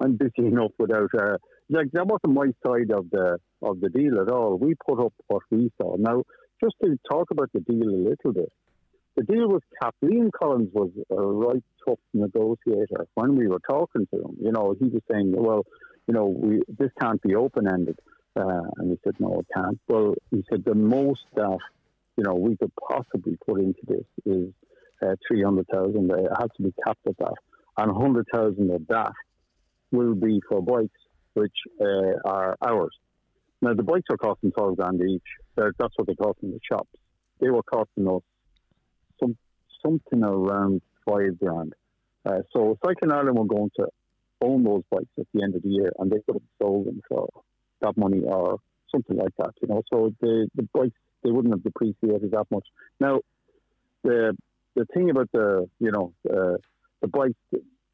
I'm 0.00 0.16
busy 0.16 0.32
enough 0.46 0.72
without 0.78 1.08
uh, 1.18 1.38
like 1.70 1.92
that 1.92 2.06
wasn't 2.06 2.34
my 2.34 2.52
side 2.62 2.90
of 2.90 3.08
the 3.08 3.38
of 3.62 3.80
the 3.80 3.88
deal 3.88 4.20
at 4.20 4.28
all. 4.28 4.58
We 4.58 4.74
put 4.86 5.02
up 5.02 5.14
what 5.28 5.44
we 5.50 5.72
saw. 5.80 5.96
Now, 5.96 6.24
just 6.62 6.74
to 6.84 6.98
talk 7.10 7.30
about 7.30 7.50
the 7.54 7.60
deal 7.60 7.88
a 7.88 8.04
little 8.10 8.32
bit 8.34 8.52
the 9.16 9.22
deal 9.22 9.48
with 9.48 9.62
Kathleen 9.80 10.30
Collins 10.30 10.70
was 10.72 10.90
a 11.10 11.14
right 11.14 11.62
tough 11.86 11.98
negotiator. 12.12 13.06
When 13.14 13.36
we 13.36 13.48
were 13.48 13.60
talking 13.66 14.06
to 14.12 14.20
him, 14.20 14.36
you 14.40 14.52
know, 14.52 14.74
he 14.78 14.86
was 14.86 15.02
saying, 15.10 15.32
well, 15.34 15.64
you 16.06 16.14
know, 16.14 16.26
we 16.26 16.62
this 16.68 16.90
can't 17.00 17.20
be 17.22 17.34
open 17.34 17.66
ended. 17.66 17.98
Uh, 18.36 18.62
and 18.76 18.90
we 18.90 18.98
said, 19.02 19.14
no, 19.18 19.40
it 19.40 19.46
can't. 19.54 19.80
Well, 19.88 20.14
he 20.30 20.44
said 20.50 20.62
the 20.64 20.74
most 20.74 21.24
that, 21.34 21.58
you 22.18 22.24
know, 22.24 22.34
we 22.34 22.56
could 22.56 22.72
possibly 22.76 23.38
put 23.46 23.60
into 23.60 23.80
this 23.88 24.04
is 24.26 24.52
uh, 25.02 25.16
300,000. 25.26 26.10
It 26.10 26.30
has 26.38 26.50
to 26.58 26.62
be 26.62 26.74
capped 26.84 27.06
at 27.06 27.16
that. 27.16 27.34
And 27.78 27.92
100,000 27.92 28.70
of 28.70 28.86
that 28.88 29.12
will 29.90 30.14
be 30.14 30.40
for 30.46 30.60
bikes, 30.60 31.00
which 31.32 31.54
uh, 31.80 32.18
are 32.26 32.56
ours. 32.60 32.94
Now, 33.62 33.72
the 33.72 33.82
bikes 33.82 34.08
are 34.10 34.18
costing 34.18 34.52
12 34.52 34.76
grand 34.76 35.00
each. 35.00 35.22
They're, 35.56 35.72
that's 35.78 35.94
what 35.96 36.06
they 36.06 36.14
cost 36.14 36.38
in 36.42 36.50
the 36.50 36.60
shops. 36.70 36.90
They 37.40 37.48
were 37.48 37.62
costing 37.62 38.06
us 38.06 38.22
something 39.84 40.22
around 40.22 40.82
five 41.08 41.38
grand. 41.38 41.72
Uh, 42.24 42.42
so 42.52 42.76
Cycling 42.84 43.12
Ireland 43.12 43.38
were 43.38 43.44
going 43.46 43.70
to 43.76 43.86
own 44.42 44.64
those 44.64 44.82
bikes 44.90 45.06
at 45.18 45.26
the 45.32 45.42
end 45.42 45.54
of 45.54 45.62
the 45.62 45.68
year, 45.68 45.92
and 45.98 46.10
they 46.10 46.18
could 46.26 46.34
have 46.34 46.42
sold 46.60 46.86
them 46.86 47.00
for 47.08 47.28
that 47.80 47.96
money 47.96 48.20
or 48.24 48.58
something 48.90 49.16
like 49.16 49.32
that. 49.38 49.52
You 49.62 49.68
know, 49.68 49.82
so 49.92 50.12
the 50.20 50.48
the 50.54 50.68
bikes 50.74 50.96
they 51.22 51.30
wouldn't 51.30 51.54
have 51.54 51.62
depreciated 51.62 52.30
that 52.32 52.46
much. 52.50 52.66
Now, 53.00 53.20
the 54.02 54.36
the 54.74 54.86
thing 54.94 55.10
about 55.10 55.30
the 55.32 55.68
you 55.78 55.90
know 55.90 56.12
uh, 56.28 56.56
the 57.00 57.08
bikes, 57.08 57.34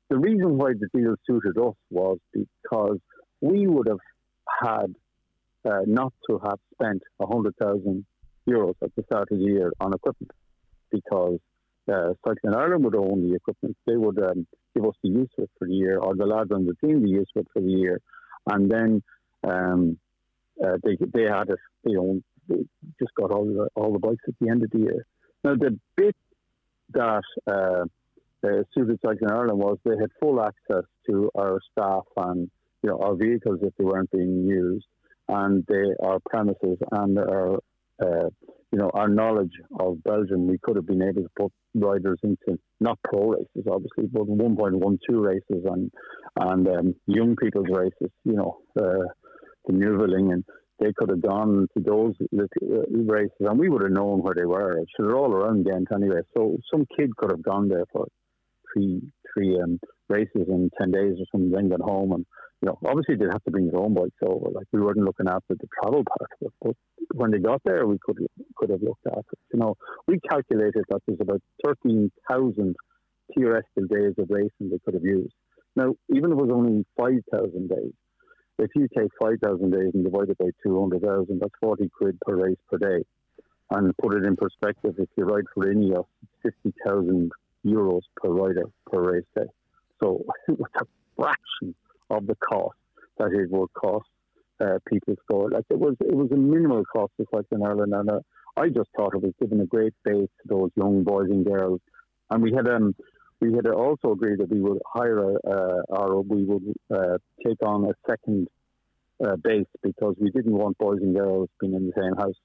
the, 0.09 0.19
reason 0.19 0.59
why 0.59 0.73
the 0.73 0.89
deal 0.95 1.15
suited 1.27 1.57
us 1.59 1.75
was 1.91 2.19
because 2.33 2.99
we 3.41 3.67
would 3.67 3.89
have 3.89 3.99
had 4.61 4.95
uh, 5.65 5.81
not 5.87 6.13
to 6.29 6.39
have 6.45 6.59
spent 6.75 7.03
a 7.21 7.27
hundred 7.27 7.55
thousand 7.57 8.05
euros 8.47 8.75
at 8.83 8.95
the 8.97 9.03
start 9.05 9.29
of 9.31 9.39
the 9.39 9.45
year 9.45 9.73
on 9.81 9.95
equipment 9.95 10.33
because 10.91 11.39
uh, 11.91 12.15
Cycling 12.27 12.55
Ireland 12.55 12.85
would 12.85 12.95
own 12.95 13.29
the 13.29 13.35
equipment. 13.35 13.77
They 13.87 13.97
would 13.97 14.19
um, 14.19 14.47
give 14.75 14.85
us 14.85 14.95
the 15.03 15.11
use 15.11 15.31
of 15.39 15.45
it 15.45 15.51
for 15.59 15.67
the 15.67 15.75
year, 15.75 15.99
or 15.99 16.15
the 16.15 16.27
lads 16.27 16.51
on 16.53 16.67
the 16.67 16.75
team 16.87 17.03
the 17.03 17.11
use 17.11 17.29
of 17.37 17.43
it 17.43 17.49
for 17.53 17.61
the 17.61 17.71
year, 17.71 18.01
and 18.51 18.71
then 18.71 19.03
um, 19.45 19.99
uh, 20.65 20.77
they 20.85 20.97
they 21.13 21.25
had 21.25 21.49
it. 21.51 21.59
They 21.85 21.97
owned. 21.97 22.23
They 22.49 22.65
just 22.99 23.15
got 23.15 23.31
all 23.31 23.45
the 23.45 23.69
all 23.75 23.93
the 23.93 23.99
bikes 23.99 24.25
at 24.29 24.35
the 24.41 24.51
end 24.51 24.63
of 24.63 24.71
the 24.71 24.79
year. 24.79 25.07
Now 25.45 25.55
the 25.55 25.79
bit 25.97 26.17
that 26.91 27.23
uh, 27.51 27.85
uh, 28.45 28.63
suited 28.75 28.99
Cycling 29.05 29.31
Ireland 29.31 29.59
was 29.59 29.79
they 29.85 29.97
had 30.01 30.11
full 30.21 30.41
access 30.41 30.85
to 31.09 31.31
our 31.37 31.59
staff 31.71 32.05
and 32.17 32.51
you 32.83 32.91
know 32.91 32.99
our 32.99 33.15
vehicles 33.15 33.61
if 33.63 33.75
they 33.77 33.85
weren't 33.85 34.11
being 34.11 34.45
used, 34.47 34.87
and 35.29 35.65
they 35.69 35.95
our 36.03 36.19
premises 36.29 36.79
and 36.93 37.19
our 37.19 37.59
uh, 38.01 38.31
you 38.73 38.79
know, 38.79 38.91
our 38.95 39.09
knowledge 39.09 39.53
of 39.79 40.03
Belgium, 40.03 40.47
we 40.47 40.59
could 40.63 40.77
have 40.77 40.87
been 40.87 41.03
able 41.03 41.23
to 41.23 41.29
put 41.39 41.53
riders 41.75 42.19
into 42.23 42.59
not 42.81 42.99
pro 43.05 43.33
races, 43.33 43.67
obviously, 43.71 44.07
but 44.11 44.27
1.12 44.27 44.99
races 45.11 45.65
and 45.67 45.91
and 46.37 46.67
um, 46.69 46.95
young 47.07 47.37
people's 47.37 47.69
races. 47.71 48.11
You 48.25 48.33
know, 48.33 48.59
uh, 48.79 49.07
the 49.67 49.73
Nieuweling, 49.75 50.33
and 50.33 50.45
they 50.81 50.93
could 50.97 51.11
have 51.11 51.21
gone 51.21 51.67
to 51.77 51.83
those 51.85 52.15
uh, 52.35 52.45
races, 52.91 53.37
and 53.41 53.59
we 53.59 53.69
would 53.69 53.83
have 53.83 53.93
known 53.93 54.23
where 54.23 54.35
they 54.35 54.47
were. 54.47 54.79
So 54.97 55.05
they're 55.05 55.17
all 55.17 55.33
around 55.33 55.67
Ghent 55.67 55.89
anyway. 55.95 56.23
So 56.35 56.57
some 56.73 56.87
kid 56.99 57.15
could 57.17 57.31
have 57.31 57.43
gone 57.43 57.69
there 57.69 57.85
for 57.93 58.07
three 58.73 59.03
three 59.35 59.61
um, 59.63 59.79
races 60.09 60.49
in 60.49 60.71
ten 60.81 60.91
days 60.91 61.17
or 61.19 61.27
something, 61.31 61.51
then 61.51 61.69
got 61.69 61.81
home 61.81 62.13
and 62.13 62.25
you 62.63 62.69
know, 62.69 62.79
obviously 62.87 63.17
they'd 63.17 63.33
have 63.33 63.43
to 63.43 63.51
bring 63.51 63.69
their 63.69 63.81
own 63.81 63.93
bikes 63.93 64.23
over. 64.25 64.49
Like 64.51 64.69
we 64.73 64.81
weren't 64.81 64.99
looking 64.99 65.27
after 65.29 65.55
the 65.55 65.67
travel 65.83 66.05
part 66.05 66.31
of 66.41 66.47
it, 66.47 66.53
but 66.63 66.77
when 67.13 67.33
they 67.33 67.39
got 67.39 67.61
there, 67.65 67.87
we 67.87 67.99
could 68.01 68.19
could 68.57 68.71
have 68.71 68.83
looked 68.83 69.05
after. 69.07 69.19
It. 69.33 69.39
You 69.55 69.61
know, 69.61 69.77
we 70.07 70.21
calculated 70.21 70.85
that 70.89 71.01
there's 71.07 71.19
about 71.21 71.43
thirteen 71.65 72.13
thousand 72.31 72.77
theoretical 73.35 73.87
days 73.89 74.15
of 74.17 74.31
racing 74.31 74.71
they 74.71 74.79
could 74.85 74.95
have 74.95 75.05
used. 75.05 75.35
Now, 75.75 75.95
even 76.15 76.31
if 76.33 76.39
it 76.39 76.43
was 76.43 76.51
only 76.53 76.87
five 76.97 77.19
thousand 77.33 77.69
days, 77.69 77.93
if 78.61 78.71
you 78.77 78.87
take 78.97 79.11
five 79.21 79.39
thousand 79.43 79.73
days 79.73 79.91
and 79.95 80.05
divide 80.05 80.31
it 80.31 80.39
by 80.39 80.51
two 80.65 80.79
hundred 80.79 81.03
thousand, 81.03 81.41
that's 81.41 81.55
forty 81.61 81.91
quid 81.99 82.17
per 82.21 82.37
race 82.37 82.63
per 82.71 82.79
day. 82.79 83.05
And 83.71 83.93
put 83.97 84.15
it 84.15 84.25
in 84.25 84.37
perspective, 84.37 84.95
if 84.99 85.09
you 85.17 85.25
ride 85.25 85.45
for 85.53 85.65
Ineos, 85.65 86.07
fifty 86.45 86.73
thousand 86.87 87.33
euros 87.67 88.03
per 88.17 88.29
rider 88.29 88.67
per 88.87 89.15
race 89.15 89.25
day. 89.37 89.51
So 90.01 90.25
it's 90.49 90.61
a 90.81 90.87
fraction 91.17 91.75
of 92.11 92.27
the 92.27 92.37
cost 92.37 92.77
that 93.19 93.33
it 93.33 93.51
would 93.51 93.73
cost 93.75 94.09
uh, 94.61 94.79
people 94.89 95.15
score. 95.25 95.51
Like 95.51 95.65
it 95.71 95.79
was, 95.79 95.97
it 96.01 96.15
was 96.15 96.31
a 96.33 96.37
minimal 96.37 96.85
cost 96.85 97.13
to 97.19 97.27
in 97.51 97.63
Ireland, 97.63 97.95
and 97.95 98.11
uh, 98.11 98.21
I 98.57 98.69
just 98.69 98.91
thought 98.97 99.15
it 99.15 99.23
was 99.23 99.33
giving 99.41 99.61
a 99.61 99.67
great 99.67 99.95
base 100.05 100.29
to 100.43 100.49
those 100.49 100.71
young 100.77 101.03
boys 101.03 101.31
and 101.31 101.45
girls. 101.45 101.81
And 102.31 102.43
we 102.43 102.53
had 102.53 102.69
um, 102.69 102.95
we 103.41 103.53
had 103.53 103.67
also 103.67 104.13
agreed 104.13 104.39
that 104.39 104.51
we 104.51 104.61
would 104.61 104.81
hire 104.87 105.19
a, 105.19 105.83
or 105.89 106.23
we 106.23 106.45
would 106.45 106.75
uh, 106.95 107.19
take 107.45 107.59
on 107.65 107.87
a 107.87 107.93
second 108.09 108.47
uh, 109.25 109.37
base 109.37 109.67
because 109.83 110.15
we 110.21 110.31
didn't 110.31 110.53
want 110.53 110.79
boys 110.79 110.99
and 111.01 111.15
girls 111.15 111.49
being 111.61 111.75
in 111.75 111.87
the 111.87 111.93
same 112.01 112.17
house 112.17 112.37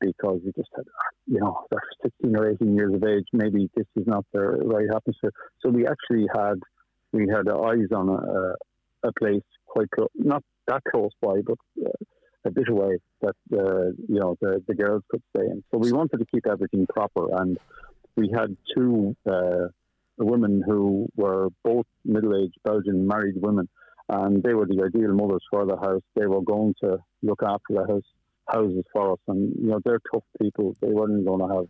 because 0.00 0.40
we 0.44 0.52
just 0.56 0.68
had, 0.76 0.84
you 1.26 1.40
know, 1.40 1.64
they're 1.70 1.80
16 2.02 2.36
or 2.36 2.50
18 2.50 2.76
years 2.76 2.94
of 2.94 3.04
age. 3.04 3.24
Maybe 3.32 3.70
this 3.74 3.86
is 3.96 4.06
not 4.06 4.26
their 4.32 4.50
right 4.52 4.86
atmosphere. 4.94 5.32
So 5.60 5.70
we 5.70 5.86
actually 5.86 6.26
had 6.34 6.56
we 7.12 7.26
had 7.28 7.48
eyes 7.48 7.88
on 7.94 8.08
a, 8.08 8.54
a 9.04 9.12
place 9.18 9.42
quite 9.66 9.90
close, 9.90 10.08
not 10.14 10.42
that 10.66 10.82
close 10.90 11.12
by, 11.20 11.40
but 11.46 11.58
uh, 11.84 11.90
a 12.46 12.50
bit 12.50 12.68
away 12.68 12.98
that 13.22 13.36
uh, 13.52 13.90
you 14.08 14.20
know 14.20 14.36
the 14.40 14.62
the 14.66 14.74
girls 14.74 15.02
could 15.10 15.22
stay 15.34 15.44
in. 15.44 15.62
So 15.70 15.78
we 15.78 15.92
wanted 15.92 16.18
to 16.18 16.26
keep 16.26 16.46
everything 16.46 16.86
proper, 16.86 17.26
and 17.40 17.58
we 18.16 18.30
had 18.34 18.56
two 18.74 19.16
uh, 19.28 19.68
women 20.18 20.62
who 20.66 21.08
were 21.16 21.48
both 21.64 21.86
middle-aged 22.04 22.58
Belgian 22.64 23.06
married 23.06 23.36
women, 23.36 23.68
and 24.08 24.42
they 24.42 24.54
were 24.54 24.66
the 24.66 24.82
ideal 24.84 25.14
mothers 25.14 25.44
for 25.50 25.66
the 25.66 25.76
house. 25.76 26.02
They 26.14 26.26
were 26.26 26.42
going 26.42 26.74
to 26.82 26.98
look 27.22 27.42
after 27.42 27.74
the 27.74 27.86
house 27.86 28.10
houses 28.48 28.84
for 28.92 29.12
us, 29.12 29.18
and 29.28 29.52
you 29.60 29.68
know 29.70 29.80
they're 29.84 30.00
tough 30.12 30.24
people. 30.40 30.74
They 30.80 30.88
weren't 30.88 31.26
going 31.26 31.40
to 31.40 31.54
have 31.54 31.66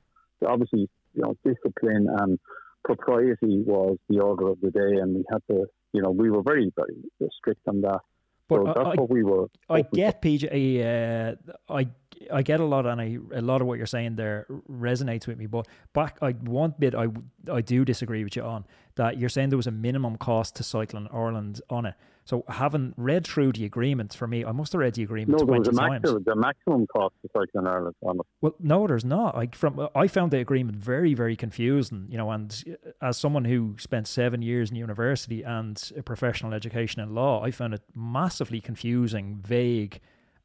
obviously 0.51 0.89
you 1.15 1.23
know 1.23 1.35
discipline 1.45 2.09
and 2.21 2.39
propriety 2.85 3.63
was 3.65 3.97
the 4.09 4.21
order 4.21 4.49
of 4.49 4.61
the 4.61 4.71
day, 4.71 5.01
and 5.01 5.17
we 5.17 5.25
had 5.31 5.43
to 5.51 5.67
you 5.95 6.03
know 6.03 6.11
we 6.11 6.29
were 6.31 6.43
very 6.43 6.71
very 6.77 6.97
strict 7.39 7.67
on 7.67 7.81
that. 7.83 8.01
But 8.47 8.57
so 8.57 8.65
that's 8.67 8.79
I, 8.79 8.95
what 9.01 9.09
we 9.09 9.23
were. 9.23 9.47
I 9.71 9.81
get 9.81 10.21
PJ. 10.21 10.45
Uh, 10.85 11.35
I 11.73 11.89
I 12.31 12.43
get 12.43 12.61
a 12.61 12.65
lot, 12.65 12.85
and 12.85 13.01
I 13.01 13.19
a 13.35 13.41
lot 13.41 13.63
of 13.63 13.67
what 13.67 13.79
you're 13.79 13.87
saying 13.87 14.17
there 14.17 14.47
resonates 14.71 15.27
with 15.27 15.39
me. 15.39 15.47
But 15.47 15.67
back, 15.95 16.19
I 16.21 16.33
one 16.33 16.75
bit 16.79 16.95
I 16.95 17.07
I 17.51 17.63
do 17.63 17.85
disagree 17.87 18.23
with 18.23 18.37
you 18.37 18.43
on 18.43 18.67
that. 18.97 19.19
You're 19.19 19.31
saying 19.31 19.49
there 19.49 19.57
was 19.57 19.67
a 19.67 19.73
minimum 19.73 20.17
cost 20.17 20.57
to 20.57 20.63
cycling 20.63 21.09
Ireland 21.11 21.63
on 21.71 21.87
it. 21.87 21.95
So 22.27 22.43
having 22.49 22.95
read 22.97 23.27
through 23.27 23.53
the 23.53 23.67
agreement 23.67 24.15
for 24.15 24.27
me, 24.27 24.45
I 24.45 24.53
must 24.53 24.73
have 24.73 24.81
read 24.81 24.95
the 24.95 25.03
agreement. 25.03 25.39
No, 25.39 25.45
there 25.45 25.59
was 25.59 25.69
a 25.69 25.73
maximum, 25.73 26.23
the 26.25 26.35
maximum 26.35 26.87
cost 26.87 27.15
to 27.21 27.29
cycling 27.37 27.67
Ireland 27.67 27.95
on 28.03 28.17
it. 28.17 28.27
Well, 28.41 28.55
no, 28.59 28.87
there's 28.87 29.05
not. 29.05 29.37
I 29.37 29.49
from 29.53 29.89
I 29.95 30.09
found 30.09 30.31
the 30.31 30.39
agreement 30.39 30.79
very 30.79 31.13
very 31.13 31.37
confusing. 31.37 32.07
You 32.09 32.17
know, 32.17 32.31
and 32.31 32.65
uh, 32.67 33.07
as 33.07 33.19
someone 33.19 33.45
who 33.45 33.77
spent 33.79 34.09
seven 34.09 34.41
years 34.41 34.71
in 34.71 34.77
university 34.77 35.43
and 35.43 35.81
a 35.97 36.03
professional 36.03 36.55
education 36.55 37.03
in 37.03 37.15
law, 37.15 37.43
I 37.43 37.51
found 37.51 37.75
it 37.75 37.83
massively 37.95 38.61
confusing, 38.61 39.41
vague 39.45 40.01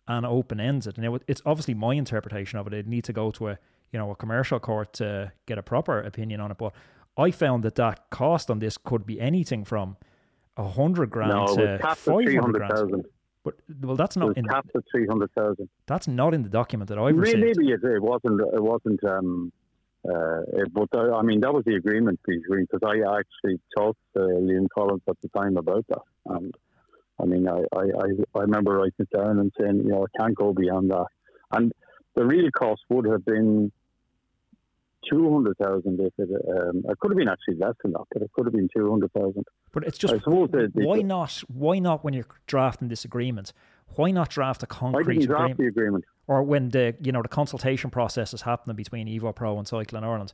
and 0.10 0.26
open 0.26 0.60
ended. 0.60 0.98
And 0.98 1.06
it, 1.06 1.24
it's 1.28 1.42
obviously 1.46 1.76
my 1.76 1.94
interpretation 1.94 2.60
of 2.60 2.68
it. 2.68 2.74
It 2.74 2.88
need 2.88 3.06
to 3.06 3.14
go 3.14 3.32
to 3.32 3.50
a 3.50 3.60
you 3.94 4.00
know 4.00 4.12
a 4.12 4.16
commercial 4.16 4.60
court 4.60 4.92
to 4.94 5.32
get 5.46 5.58
a 5.58 5.64
proper 5.64 6.02
opinion 6.02 6.42
on 6.42 6.52
it. 6.52 6.58
But 6.58 6.74
I 7.18 7.32
found 7.32 7.64
that 7.64 7.76
that 7.76 8.10
cost 8.10 8.52
on 8.52 8.60
this 8.60 8.78
could 8.78 9.06
be 9.06 9.22
anything 9.22 9.64
from 9.64 9.96
a 10.60 10.68
hundred 10.68 11.10
grand 11.10 11.32
no, 11.32 11.56
to 11.56 11.80
five 11.80 12.00
hundred 12.06 12.68
grand. 12.68 13.06
But 13.44 13.56
well, 13.82 13.96
that's 13.96 14.18
not 14.18 14.38
in 14.38 14.46
capped 14.46 14.76
at 14.76 14.84
three 14.92 15.08
hundred 15.08 15.32
thousand. 15.32 15.70
That's 15.88 16.08
not 16.08 16.34
in 16.34 16.44
the 16.44 16.50
document 16.50 16.90
that 16.90 17.00
I've 17.00 17.16
maybe, 17.16 17.38
received. 17.38 17.58
Maybe 17.58 17.72
it, 17.72 17.84
it 17.84 18.02
wasn't. 18.02 18.42
It 18.54 18.62
wasn't. 18.62 19.04
Um, 19.04 19.52
uh, 20.08 20.42
it, 20.54 20.74
but 20.74 20.90
uh, 20.94 21.16
I 21.16 21.24
mean, 21.24 21.40
that 21.42 21.54
was 21.54 21.64
the 21.66 21.76
agreement 21.76 22.20
between 22.26 22.68
because 22.72 22.82
I 22.86 22.96
actually 23.20 23.60
talked 23.78 24.00
to 24.16 24.20
Liam 24.20 24.68
Collins 24.74 25.02
at 25.10 25.18
the 25.22 25.30
time 25.30 25.58
about 25.58 25.86
that, 25.88 26.02
and 26.26 26.54
I 27.22 27.26
mean, 27.26 27.48
I, 27.48 27.64
I, 27.76 27.84
I 28.36 28.40
remember 28.40 28.78
writing 28.78 28.94
it 29.00 29.10
down 29.16 29.40
and 29.40 29.52
saying, 29.60 29.82
you 29.84 29.92
know, 29.92 30.06
I 30.06 30.22
can't 30.22 30.36
go 30.36 30.54
beyond 30.54 30.90
that. 30.92 31.06
And 31.52 31.74
the 32.16 32.26
real 32.26 32.50
cost 32.52 32.82
would 32.90 33.06
have 33.06 33.26
been 33.26 33.72
200,000 35.10 36.00
if 36.00 36.14
it, 36.18 36.30
um, 36.50 36.84
it 36.88 37.00
could 37.00 37.12
have 37.12 37.18
been 37.18 37.30
actually 37.30 37.56
less 37.56 37.76
than 37.84 37.94
that, 37.94 38.04
but 38.12 38.22
it 38.22 38.32
could 38.34 38.46
have 38.46 38.54
been 38.54 38.70
200,000. 38.76 39.44
But 39.72 39.84
it's 39.86 39.98
just, 39.98 40.14
I 40.14 40.18
suppose 40.18 40.50
why 40.74 41.02
not, 41.02 41.32
why 41.48 41.80
not 41.80 42.04
when 42.04 42.14
you're 42.14 42.28
drafting 42.48 42.88
this 42.88 43.06
agreement, 43.06 43.54
why 43.96 44.12
not 44.12 44.30
draft 44.30 44.64
a 44.64 44.68
concrete 44.68 45.26
draft 45.26 45.52
agreement? 45.52 45.74
agreement. 45.78 46.06
Or 46.28 46.44
when 46.44 46.70
the, 46.70 46.96
you 47.02 47.12
know, 47.12 47.22
the 47.22 47.28
consultation 47.28 47.90
process 47.90 48.34
is 48.34 48.42
happening 48.42 48.76
between 48.76 49.08
Evo 49.08 49.36
Pro 49.36 49.58
and 49.58 49.68
Cycling 49.68 50.04
Ireland, 50.04 50.34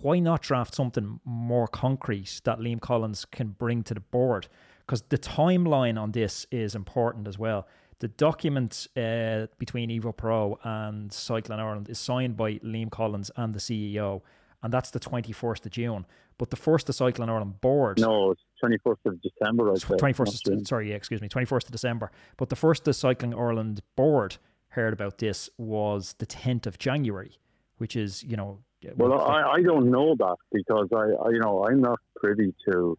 why 0.00 0.18
not 0.18 0.42
draft 0.42 0.74
something 0.74 1.20
more 1.24 1.68
concrete 1.68 2.40
that 2.44 2.58
Liam 2.58 2.80
Collins 2.80 3.24
can 3.24 3.48
bring 3.48 3.82
to 3.84 3.94
the 3.94 4.00
board? 4.00 4.48
because 4.86 5.02
the 5.08 5.18
timeline 5.18 6.00
on 6.00 6.12
this 6.12 6.46
is 6.50 6.74
important 6.74 7.26
as 7.26 7.38
well. 7.38 7.66
The 7.98 8.08
document 8.08 8.86
uh, 8.96 9.46
between 9.58 9.90
Evo 9.90 10.16
Pro 10.16 10.58
and 10.62 11.12
Cycling 11.12 11.60
Ireland 11.60 11.88
is 11.88 11.98
signed 11.98 12.36
by 12.36 12.54
Liam 12.54 12.90
Collins 12.90 13.30
and 13.36 13.54
the 13.54 13.60
CEO, 13.60 14.22
and 14.62 14.72
that's 14.72 14.90
the 14.90 15.00
21st 15.00 15.66
of 15.66 15.72
June. 15.72 16.06
But 16.36 16.50
the 16.50 16.56
first 16.56 16.88
of 16.88 16.94
Cycling 16.94 17.28
Ireland 17.28 17.60
board. 17.60 18.00
No, 18.00 18.32
it's 18.32 18.42
21st 18.64 18.96
of 19.06 19.22
December. 19.22 19.70
I'd 19.70 19.78
21st, 19.78 20.60
of, 20.60 20.66
sorry, 20.66 20.92
excuse 20.92 21.20
me, 21.20 21.28
21st 21.28 21.66
of 21.66 21.70
December. 21.70 22.10
But 22.36 22.48
the 22.48 22.56
first 22.56 22.88
of 22.88 22.96
Cycling 22.96 23.34
Ireland 23.34 23.82
board 23.94 24.36
heard 24.68 24.92
about 24.92 25.18
this 25.18 25.48
was 25.56 26.16
the 26.18 26.26
10th 26.26 26.66
of 26.66 26.78
January, 26.78 27.38
which 27.78 27.94
is, 27.94 28.24
you 28.24 28.36
know. 28.36 28.58
Well, 28.96 29.20
I, 29.20 29.52
I 29.52 29.62
don't 29.62 29.90
know 29.90 30.14
that 30.18 30.36
because 30.52 30.88
I, 30.94 31.26
I, 31.26 31.30
you 31.30 31.38
know, 31.38 31.64
I'm 31.66 31.80
not 31.80 32.00
privy 32.16 32.52
to 32.68 32.98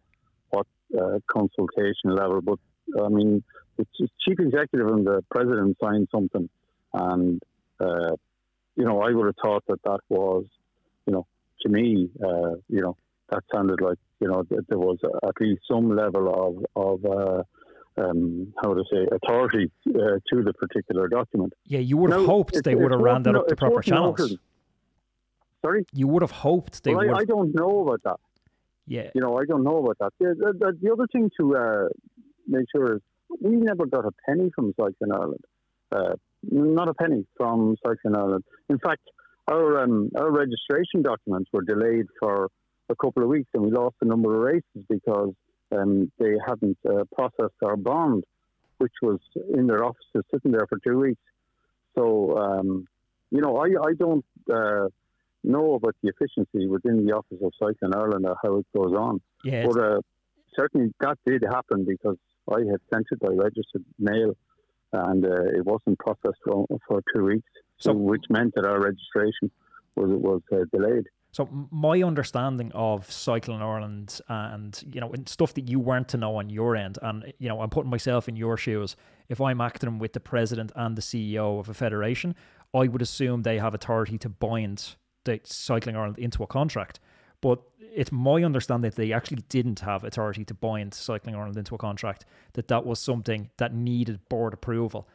uh, 0.98 1.18
consultation 1.30 2.14
level. 2.14 2.40
But 2.40 2.58
I 3.02 3.08
mean, 3.08 3.42
the 3.76 3.86
chief 4.24 4.38
executive 4.38 4.88
and 4.88 5.06
the 5.06 5.24
president 5.30 5.76
signed 5.82 6.08
something, 6.10 6.48
and 6.92 7.42
uh, 7.80 8.16
you 8.76 8.84
know, 8.84 9.00
I 9.00 9.12
would 9.12 9.26
have 9.26 9.36
thought 9.42 9.64
that 9.68 9.82
that 9.84 10.00
was, 10.08 10.44
you 11.06 11.12
know, 11.12 11.26
to 11.62 11.68
me, 11.68 12.10
uh, 12.22 12.56
you 12.68 12.82
know, 12.82 12.96
that 13.30 13.42
sounded 13.52 13.80
like 13.80 13.98
you 14.20 14.28
know 14.28 14.44
that 14.50 14.68
there 14.68 14.78
was 14.78 14.98
at 15.02 15.40
least 15.40 15.62
some 15.70 15.94
level 15.94 16.64
of 16.76 16.82
of 16.82 17.04
uh, 17.04 17.42
um, 18.00 18.52
how 18.62 18.74
to 18.74 18.84
say 18.92 19.06
authority 19.10 19.70
uh, 19.88 20.18
to 20.32 20.42
the 20.42 20.52
particular 20.54 21.08
document. 21.08 21.52
Yeah, 21.64 21.80
you 21.80 21.96
would 21.96 22.12
have 22.12 22.20
now, 22.20 22.26
hoped 22.26 22.62
they 22.62 22.74
would 22.74 22.92
have 22.92 23.00
ran 23.00 23.22
that 23.24 23.34
up 23.34 23.48
the 23.48 23.56
proper 23.56 23.82
channels. 23.82 24.18
Noted. 24.18 24.38
Sorry, 25.62 25.86
you 25.92 26.06
would 26.06 26.22
have 26.22 26.30
hoped 26.30 26.84
they 26.84 26.94
well, 26.94 27.06
would. 27.06 27.14
I, 27.14 27.20
I, 27.20 27.24
don't 27.24 27.54
know 27.54 27.88
about 27.88 28.02
that. 28.04 28.20
Yeah. 28.86 29.10
You 29.14 29.20
know, 29.20 29.38
I 29.38 29.44
don't 29.44 29.64
know 29.64 29.78
about 29.78 29.98
that. 29.98 30.12
The, 30.20 30.54
the, 30.58 30.78
the 30.80 30.92
other 30.92 31.06
thing 31.08 31.30
to 31.40 31.56
uh, 31.56 31.88
make 32.46 32.66
sure 32.70 32.96
is 32.96 33.02
we 33.40 33.56
never 33.56 33.86
got 33.86 34.04
a 34.04 34.12
penny 34.26 34.50
from 34.54 34.74
Cycling 34.78 35.12
Ireland. 35.12 35.44
Uh, 35.92 36.14
not 36.50 36.88
a 36.88 36.94
penny 36.94 37.26
from 37.36 37.76
Cycling 37.84 38.16
Ireland. 38.16 38.44
In 38.68 38.78
fact, 38.78 39.02
our 39.48 39.82
um, 39.82 40.10
our 40.16 40.30
registration 40.30 41.02
documents 41.02 41.50
were 41.52 41.62
delayed 41.62 42.06
for 42.18 42.50
a 42.88 42.96
couple 42.96 43.22
of 43.22 43.28
weeks, 43.28 43.48
and 43.54 43.62
we 43.62 43.70
lost 43.70 43.96
a 44.00 44.04
number 44.04 44.34
of 44.34 44.42
races 44.42 44.86
because 44.88 45.32
um, 45.72 46.10
they 46.18 46.34
hadn't 46.46 46.78
uh, 46.88 47.04
processed 47.14 47.60
our 47.62 47.76
bond, 47.76 48.24
which 48.78 48.92
was 49.02 49.18
in 49.54 49.66
their 49.66 49.84
offices 49.84 50.24
sitting 50.32 50.52
there 50.52 50.66
for 50.68 50.78
two 50.78 50.98
weeks. 50.98 51.20
So, 51.94 52.36
um, 52.36 52.86
you 53.30 53.40
know, 53.40 53.56
I 53.56 53.88
I 53.88 53.92
don't 53.98 54.24
uh, 54.52 54.88
know 55.44 55.74
about 55.74 55.94
the 56.02 56.10
efficiency 56.10 56.66
within 56.66 57.06
the 57.06 57.12
Office 57.12 57.38
of 57.42 57.52
Cycling 57.58 57.94
Ireland 57.94 58.26
or 58.26 58.36
how 58.42 58.56
it 58.56 58.66
goes 58.76 58.94
on. 58.94 59.20
Yeah, 59.44 59.66
but 59.66 59.80
uh, 59.80 60.00
certainly 60.54 60.92
that 61.00 61.18
did 61.26 61.44
happen 61.48 61.84
because 61.84 62.16
I 62.52 62.60
had 62.60 62.80
sent 62.92 63.06
it 63.10 63.20
by 63.20 63.28
registered 63.28 63.84
mail 63.98 64.34
and 64.92 65.24
uh, 65.24 65.42
it 65.44 65.64
wasn't 65.64 65.98
processed 65.98 66.38
for, 66.44 66.66
for 66.86 67.02
two 67.14 67.24
weeks, 67.24 67.48
so, 67.78 67.92
which 67.92 68.24
meant 68.30 68.54
that 68.54 68.66
our 68.66 68.80
registration 68.80 69.50
was 69.94 70.10
was 70.10 70.42
uh, 70.52 70.64
delayed. 70.72 71.06
So 71.32 71.48
my 71.70 72.02
understanding 72.02 72.72
of 72.72 73.10
Cycling 73.10 73.60
Ireland 73.60 74.20
and 74.28 74.82
you 74.90 75.00
know 75.00 75.10
and 75.12 75.28
stuff 75.28 75.54
that 75.54 75.68
you 75.68 75.78
weren't 75.78 76.08
to 76.08 76.16
know 76.16 76.36
on 76.36 76.50
your 76.50 76.76
end, 76.76 76.98
and 77.02 77.32
you 77.38 77.48
know 77.48 77.60
I'm 77.60 77.70
putting 77.70 77.90
myself 77.90 78.28
in 78.28 78.36
your 78.36 78.56
shoes. 78.56 78.96
If 79.28 79.40
I'm 79.40 79.60
acting 79.60 79.98
with 79.98 80.12
the 80.12 80.20
president 80.20 80.72
and 80.76 80.96
the 80.96 81.02
CEO 81.02 81.58
of 81.58 81.68
a 81.68 81.74
federation, 81.74 82.34
I 82.74 82.86
would 82.88 83.02
assume 83.02 83.42
they 83.42 83.58
have 83.58 83.74
authority 83.74 84.18
to 84.18 84.28
bind 84.28 84.96
the 85.24 85.40
Cycling 85.44 85.96
Ireland 85.96 86.18
into 86.18 86.42
a 86.42 86.46
contract. 86.46 87.00
But 87.40 87.60
it's 87.78 88.12
my 88.12 88.42
understanding 88.42 88.90
that 88.90 88.96
they 88.96 89.12
actually 89.12 89.42
didn't 89.48 89.80
have 89.80 90.04
authority 90.04 90.44
to 90.46 90.54
bind 90.54 90.94
Cycling 90.94 91.34
Ireland 91.34 91.56
into 91.56 91.74
a 91.74 91.78
contract, 91.78 92.24
that 92.54 92.68
that 92.68 92.86
was 92.86 92.98
something 92.98 93.50
that 93.58 93.74
needed 93.74 94.20
board 94.28 94.54
approval. 94.54 95.08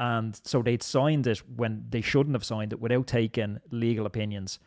And 0.00 0.38
so 0.44 0.62
they'd 0.62 0.82
signed 0.82 1.26
it 1.26 1.38
when 1.56 1.86
they 1.90 2.00
shouldn't 2.00 2.34
have 2.34 2.44
signed 2.44 2.72
it 2.72 2.80
without 2.80 3.06
taking 3.06 3.60
legal 3.70 4.06
opinions 4.06 4.58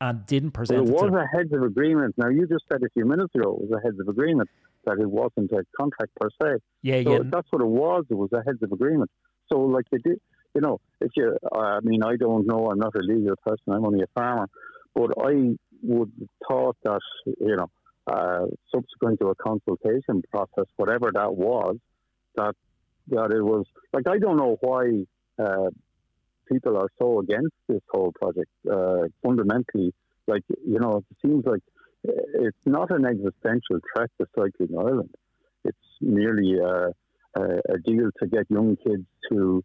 and 0.00 0.26
didn't 0.26 0.50
present 0.50 0.84
well, 0.84 1.04
it. 1.04 1.06
It 1.06 1.12
was 1.12 1.24
a 1.24 1.36
heads 1.36 1.52
of 1.52 1.62
agreement. 1.62 2.14
Now, 2.18 2.28
you 2.28 2.46
just 2.46 2.64
said 2.70 2.82
a 2.82 2.90
few 2.90 3.06
minutes 3.06 3.34
ago 3.34 3.58
it 3.58 3.70
was 3.70 3.78
a 3.78 3.82
heads 3.82 3.98
of 3.98 4.08
agreement, 4.08 4.50
that 4.84 4.98
it 5.00 5.10
wasn't 5.10 5.50
a 5.52 5.64
contract 5.78 6.12
per 6.20 6.28
se. 6.42 6.58
Yeah, 6.82 7.02
so 7.02 7.12
yeah. 7.12 7.18
That's 7.24 7.48
what 7.50 7.62
it 7.62 7.68
was. 7.68 8.04
It 8.10 8.14
was 8.14 8.30
a 8.32 8.42
heads 8.44 8.62
of 8.62 8.72
agreement. 8.72 9.10
So, 9.50 9.60
like, 9.60 9.86
they 9.90 9.98
did, 9.98 10.20
you 10.54 10.60
know, 10.60 10.80
if 11.00 11.12
you, 11.16 11.36
I 11.54 11.80
mean, 11.82 12.02
I 12.02 12.16
don't 12.16 12.46
know, 12.46 12.70
I'm 12.70 12.78
not 12.78 12.94
a 12.94 13.00
legal 13.00 13.36
person, 13.44 13.72
I'm 13.72 13.84
only 13.84 14.02
a 14.02 14.06
farmer. 14.14 14.48
But 14.94 15.12
I 15.22 15.56
would 15.82 16.12
thought 16.48 16.76
that 16.84 17.00
you 17.24 17.56
know, 17.56 17.70
uh, 18.06 18.46
subsequent 18.74 19.20
to 19.20 19.28
a 19.28 19.34
consultation 19.34 20.22
process, 20.30 20.66
whatever 20.76 21.10
that 21.12 21.34
was, 21.34 21.76
that 22.36 22.54
that 23.08 23.32
it 23.32 23.42
was 23.42 23.66
like 23.92 24.08
I 24.08 24.18
don't 24.18 24.36
know 24.36 24.56
why 24.60 25.04
uh, 25.38 25.70
people 26.50 26.76
are 26.76 26.88
so 26.98 27.20
against 27.20 27.54
this 27.68 27.82
whole 27.90 28.12
project. 28.12 28.50
Uh, 28.70 29.08
fundamentally, 29.22 29.92
like 30.26 30.42
you 30.48 30.78
know, 30.78 31.02
it 31.10 31.16
seems 31.26 31.44
like 31.46 31.62
it's 32.04 32.66
not 32.66 32.90
an 32.90 33.04
existential 33.04 33.80
threat 33.94 34.10
to 34.20 34.26
cycling 34.34 34.78
Ireland. 34.78 35.14
It's 35.64 35.76
merely 36.00 36.58
a, 36.58 36.92
a, 37.40 37.42
a 37.74 37.78
deal 37.84 38.10
to 38.20 38.28
get 38.28 38.50
young 38.50 38.76
kids 38.76 39.06
to 39.30 39.64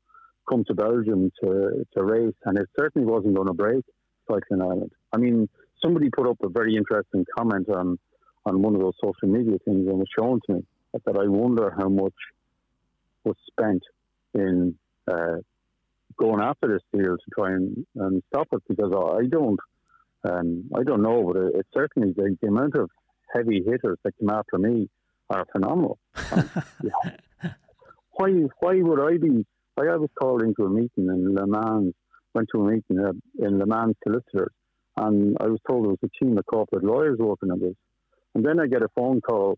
come 0.50 0.64
to 0.66 0.74
Belgium 0.74 1.32
to, 1.44 1.86
to 1.94 2.04
race, 2.04 2.34
and 2.46 2.58
it 2.58 2.68
certainly 2.78 3.08
wasn't 3.08 3.36
going 3.36 3.48
to 3.48 3.54
break 3.54 3.86
cycling 4.30 4.62
Ireland. 4.62 4.92
I 5.14 5.18
mean, 5.18 5.50
somebody 5.84 6.10
put 6.10 6.28
up 6.28 6.38
a 6.44 6.50
very 6.50 6.76
interesting 6.76 7.26
comment 7.38 7.70
on 7.70 7.98
on 8.46 8.62
one 8.62 8.74
of 8.74 8.82
those 8.82 8.96
social 9.04 9.28
media 9.28 9.58
things 9.66 9.88
and 9.88 9.98
was 10.00 10.08
shown 10.18 10.40
to 10.48 10.56
me 10.56 10.62
that 10.94 11.16
I 11.16 11.28
wonder 11.28 11.74
how 11.78 11.90
much 11.90 12.14
was 13.24 13.36
spent 13.52 13.84
in 14.34 14.76
uh, 15.08 15.38
going 16.18 16.42
after 16.42 16.68
this 16.68 16.82
deal 16.92 17.18
to 17.18 17.32
try 17.38 17.52
and, 17.52 17.86
and 17.96 18.24
stop 18.34 18.48
it 18.52 18.64
because 18.68 18.92
I 18.92 19.28
don't 19.28 19.60
um, 20.24 20.70
I 20.76 20.84
don't 20.84 21.02
know, 21.02 21.24
but 21.24 21.42
it, 21.42 21.56
it 21.56 21.66
certainly 21.74 22.14
the, 22.16 22.38
the, 22.42 22.48
amount 22.48 22.76
of 22.76 22.90
heavy 23.34 23.64
hitters 23.66 23.98
that 24.04 24.14
come 24.20 24.30
after 24.30 24.58
me 24.58 24.88
are 25.30 25.46
phenomenal. 25.52 25.98
Um, 26.32 26.50
yeah. 26.84 27.50
Why 28.18 28.30
why 28.60 28.76
would 28.76 29.00
I 29.00 29.18
be? 29.18 29.46
I 29.78 29.96
was 29.96 30.10
called 30.20 30.44
into 30.44 30.66
a 30.66 30.70
meeting 30.70 31.08
in 31.08 31.34
Le 31.34 31.48
Mans, 31.48 31.94
went 32.36 32.50
to 32.54 32.62
a 32.62 32.72
meeting 32.72 33.00
uh, 33.00 33.14
in 33.44 33.58
Le 33.58 33.66
Mans 33.66 33.96
solicitors, 34.04 34.54
and 34.98 35.38
I 35.40 35.48
was 35.48 35.60
told 35.68 35.86
there 35.86 35.92
was 35.92 36.00
a 36.04 36.24
team 36.24 36.38
of 36.38 36.46
corporate 36.46 36.84
lawyers 36.84 37.18
working 37.20 37.52
on 37.52 37.60
this. 37.60 37.76
And 38.36 38.46
then 38.46 38.60
I 38.60 38.68
get 38.68 38.82
a 38.82 38.90
phone 38.96 39.22
call. 39.22 39.58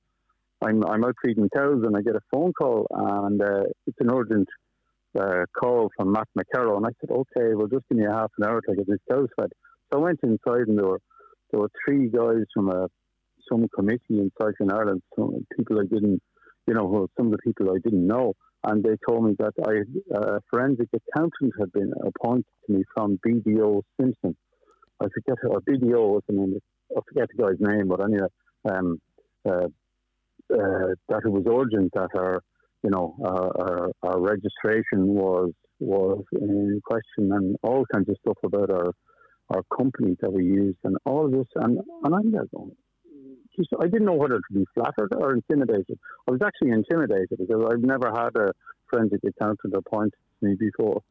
I'm 0.62 0.84
I'm 0.86 1.04
out 1.04 1.16
feeding 1.24 1.50
cows, 1.56 1.84
and 1.86 1.96
I 1.96 2.02
get 2.02 2.16
a 2.16 2.22
phone 2.32 2.54
call, 2.54 2.88
and 2.90 3.42
uh, 3.42 3.64
it's 3.86 3.98
an 4.00 4.12
urgent 4.14 4.48
uh, 5.20 5.46
call 5.60 5.90
from 5.96 6.12
Matt 6.12 6.28
McKerrow, 6.38 6.78
and 6.78 6.86
I 6.86 6.90
said, 7.00 7.12
okay, 7.12 7.54
well, 7.54 7.68
just 7.68 7.88
give 7.90 7.98
me 7.98 8.06
a 8.06 8.12
half 8.12 8.32
an 8.38 8.46
hour 8.48 8.62
to 8.62 8.76
get 8.76 8.88
this 8.88 9.00
cows 9.10 9.28
fed. 9.40 9.50
So 9.92 10.00
I 10.00 10.02
went 10.02 10.20
inside, 10.24 10.68
and 10.68 10.78
there 10.78 10.88
were 10.88 11.02
there 11.52 11.60
were 11.60 11.72
three 11.86 12.10
guys 12.10 12.46
from 12.54 12.70
a 12.70 12.88
some 13.52 13.68
committee 13.76 14.00
in 14.10 14.32
Cycling 14.42 14.72
Ireland, 14.72 15.02
some 15.16 15.46
people 15.56 15.80
I 15.80 15.84
didn't, 15.84 16.22
you 16.66 16.74
know, 16.74 17.08
some 17.18 17.28
of 17.28 17.34
the 17.34 17.38
people 17.44 17.70
I 17.72 17.80
didn't 17.84 18.08
know, 18.08 18.34
and 18.64 18.84
they 18.84 18.96
told 19.08 19.26
me 19.26 19.36
that 19.40 19.54
I, 19.66 20.18
a 20.18 20.40
forensic 20.50 20.88
accountant 20.94 21.54
had 21.60 21.72
been 21.74 21.92
appointed 22.06 22.46
to 22.68 22.74
me 22.74 22.84
from 22.96 23.20
BDO 23.26 23.82
Simpson. 24.00 24.36
I 25.04 25.08
forget, 25.14 25.38
or 25.50 25.62
BDO 25.62 26.14
was 26.14 26.24
the 26.28 26.34
name, 26.34 26.60
I 26.96 27.00
forget 27.08 27.30
the 27.36 27.44
guy's 27.44 27.60
name, 27.60 27.88
but 27.88 28.04
anyway, 28.04 28.28
um, 28.70 29.00
uh, 29.46 29.68
uh, 30.54 30.94
that 31.10 31.22
it 31.26 31.30
was 31.30 31.44
urgent 31.48 31.92
that 31.94 32.10
our 32.16 32.42
you 32.84 32.90
know, 32.90 33.16
our, 33.24 33.92
our, 34.04 34.20
registration 34.20 35.08
was 35.08 35.52
was 35.80 36.24
in 36.34 36.82
question 36.86 37.32
and 37.32 37.56
all 37.64 37.86
kinds 37.94 38.10
of 38.10 38.18
stuff 38.22 38.38
about 38.44 38.70
our 38.70 38.92
our 39.50 39.64
company 39.76 40.16
that 40.22 40.32
we 40.32 40.44
used 40.44 40.78
and 40.84 40.98
all 41.06 41.26
of 41.26 41.32
this. 41.32 41.48
And, 41.56 41.80
and 42.04 42.16
I'm 42.16 42.32
there 42.32 42.46
going, 42.54 42.72
I 43.80 43.86
didn't 43.86 44.06
know 44.06 44.14
whether 44.14 44.38
to 44.38 44.54
be 44.54 44.66
flattered 44.74 45.14
or 45.16 45.34
intimidated. 45.34 45.98
I 46.28 46.32
was 46.32 46.42
actually 46.44 46.72
intimidated 46.72 47.38
because 47.38 47.64
I've 47.72 47.82
never 47.84 48.12
had 48.12 48.36
a 48.36 48.52
forensic 48.90 49.22
accountant 49.24 49.74
appointed 49.76 50.14
to 50.40 50.46
me 50.46 50.56
before. 50.56 51.02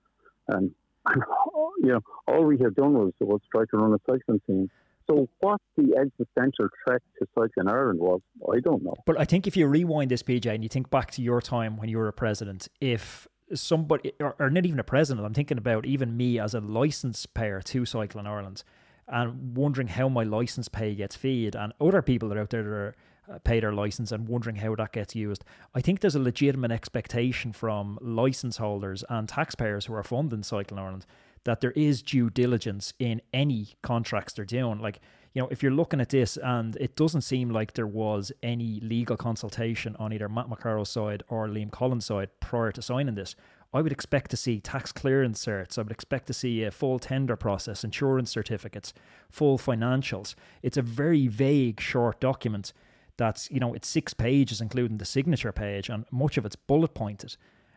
And, 0.49 0.73
Oh, 1.07 1.73
you 1.81 1.89
know, 1.89 2.01
all 2.29 2.45
we 2.45 2.59
had 2.59 2.75
done 2.75 2.95
was, 2.95 3.13
was 3.21 3.41
try 3.51 3.65
to 3.71 3.77
run 3.77 3.93
a 3.93 3.99
cycling 4.07 4.41
team 4.47 4.71
so, 5.09 5.29
what 5.41 5.61
the 5.77 5.95
existential 5.97 6.69
threat 6.85 7.03
to 7.19 7.27
cycling 7.35 7.69
Ireland 7.69 8.01
was, 8.01 8.21
I 8.53 8.61
don't 8.61 8.83
know. 8.85 8.95
But 9.05 9.19
I 9.19 9.25
think 9.25 9.47
if 9.47 9.57
you 9.57 9.67
rewind 9.67 10.11
this, 10.11 10.23
PJ, 10.23 10.47
and 10.47 10.63
you 10.63 10.69
think 10.69 10.91
back 10.91 11.11
to 11.13 11.23
your 11.23 11.41
time 11.41 11.77
when 11.77 11.89
you 11.89 11.99
were 11.99 12.09
a 12.09 12.13
president, 12.13 12.69
if 12.81 13.27
somebody, 13.55 14.13
or, 14.21 14.37
or 14.39 14.51
not 14.51 14.65
even 14.65 14.79
a 14.79 14.85
president, 14.85 15.27
I'm 15.27 15.35
thinking 15.35 15.59
about 15.59 15.87
even 15.87 16.17
me 16.17 16.39
as 16.39 16.55
a 16.55 16.61
license 16.61 17.27
payer 17.27 17.61
to 17.63 17.85
Cycling 17.85 18.27
Ireland, 18.27 18.63
and 19.09 19.57
wondering 19.57 19.89
how 19.89 20.09
my 20.09 20.23
license 20.23 20.69
pay 20.69 20.95
gets 20.95 21.17
feed, 21.17 21.57
and 21.57 21.73
other 21.81 22.03
people 22.03 22.29
that 22.29 22.39
are 22.39 22.43
out 22.43 22.51
there 22.51 22.63
that 22.63 22.71
are 22.71 22.95
uh, 23.31 23.39
pay 23.39 23.61
their 23.61 23.73
license 23.73 24.13
and 24.13 24.29
wondering 24.29 24.57
how 24.57 24.75
that 24.75 24.93
gets 24.93 25.15
used. 25.15 25.45
I 25.75 25.81
think 25.81 26.01
there's 26.01 26.17
a 26.17 26.21
legitimate 26.21 26.71
expectation 26.71 27.53
from 27.53 27.99
license 28.01 28.57
holders 28.57 29.05
and 29.09 29.29
taxpayers 29.29 29.87
who 29.87 29.95
are 29.95 30.03
funding 30.03 30.43
Cycling 30.43 30.81
Ireland 30.81 31.07
that 31.45 31.61
there 31.61 31.73
is 31.73 32.03
due 32.03 32.31
diligence 32.31 32.95
in 32.99 33.21
any 33.33 33.71
contracts 33.83 34.33
they're 34.33 34.45
doing. 34.45 34.79
Like, 34.79 35.01
you 35.35 35.43
know, 35.43 35.49
if 35.49 35.63
you're 35.63 35.73
looking 35.73 36.01
at 36.01 36.11
this 36.11 36.37
and 36.37 36.77
it 36.77 36.95
doesn't 36.95 37.23
seem 37.23 37.51
like 37.51 37.73
there 37.73 37.87
was 37.87 38.31
any 38.43 38.81
legal 38.81 39.17
consultation 39.17 39.97
on 39.99 40.13
either 40.13 40.29
Matt 40.29 40.49
McKerrow's 40.49 40.91
side 40.91 41.23
or 41.29 41.49
Liam 41.49 41.71
Collins' 41.71 42.07
side 42.07 42.29
prior 42.41 42.71
to 42.73 42.83
signing 42.83 43.15
this, 43.15 43.35
I 43.75 43.81
would 43.81 43.93
expect 43.93 44.31
to 44.33 44.37
see 44.37 44.61
tax 44.61 44.93
clearance 44.93 45.45
certs. 45.45 45.79
I 45.79 45.83
would 45.83 45.93
expect 45.93 46.27
to 46.27 46.35
see 46.35 46.63
a 46.63 46.71
full 46.71 46.99
tender 46.99 47.37
process, 47.37 47.85
insurance 47.85 48.31
certificates, 48.31 48.93
full 49.31 49.57
financials. 49.57 50.35
It's 50.63 50.77
a 50.77 50.83
very 50.83 51.27
vague, 51.27 51.81
short 51.81 52.21
document 52.21 52.75
that's, 53.23 53.51
you 53.51 53.61
know, 53.61 53.73
it's 53.73 53.89
six 53.89 54.13
pages, 54.13 54.61
including 54.61 54.99
the 54.99 55.05
signature 55.05 55.53
page, 55.53 55.89
and 55.89 56.05
much 56.11 56.37
of 56.37 56.45
it's 56.45 56.57
bullet 56.57 56.93
pointed. 56.95 57.37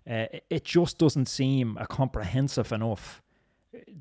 Uh, 0.09 0.25
it 0.49 0.63
just 0.63 0.97
doesn't 0.97 1.27
seem 1.27 1.77
a 1.79 1.87
comprehensive 1.87 2.71
enough 2.71 3.21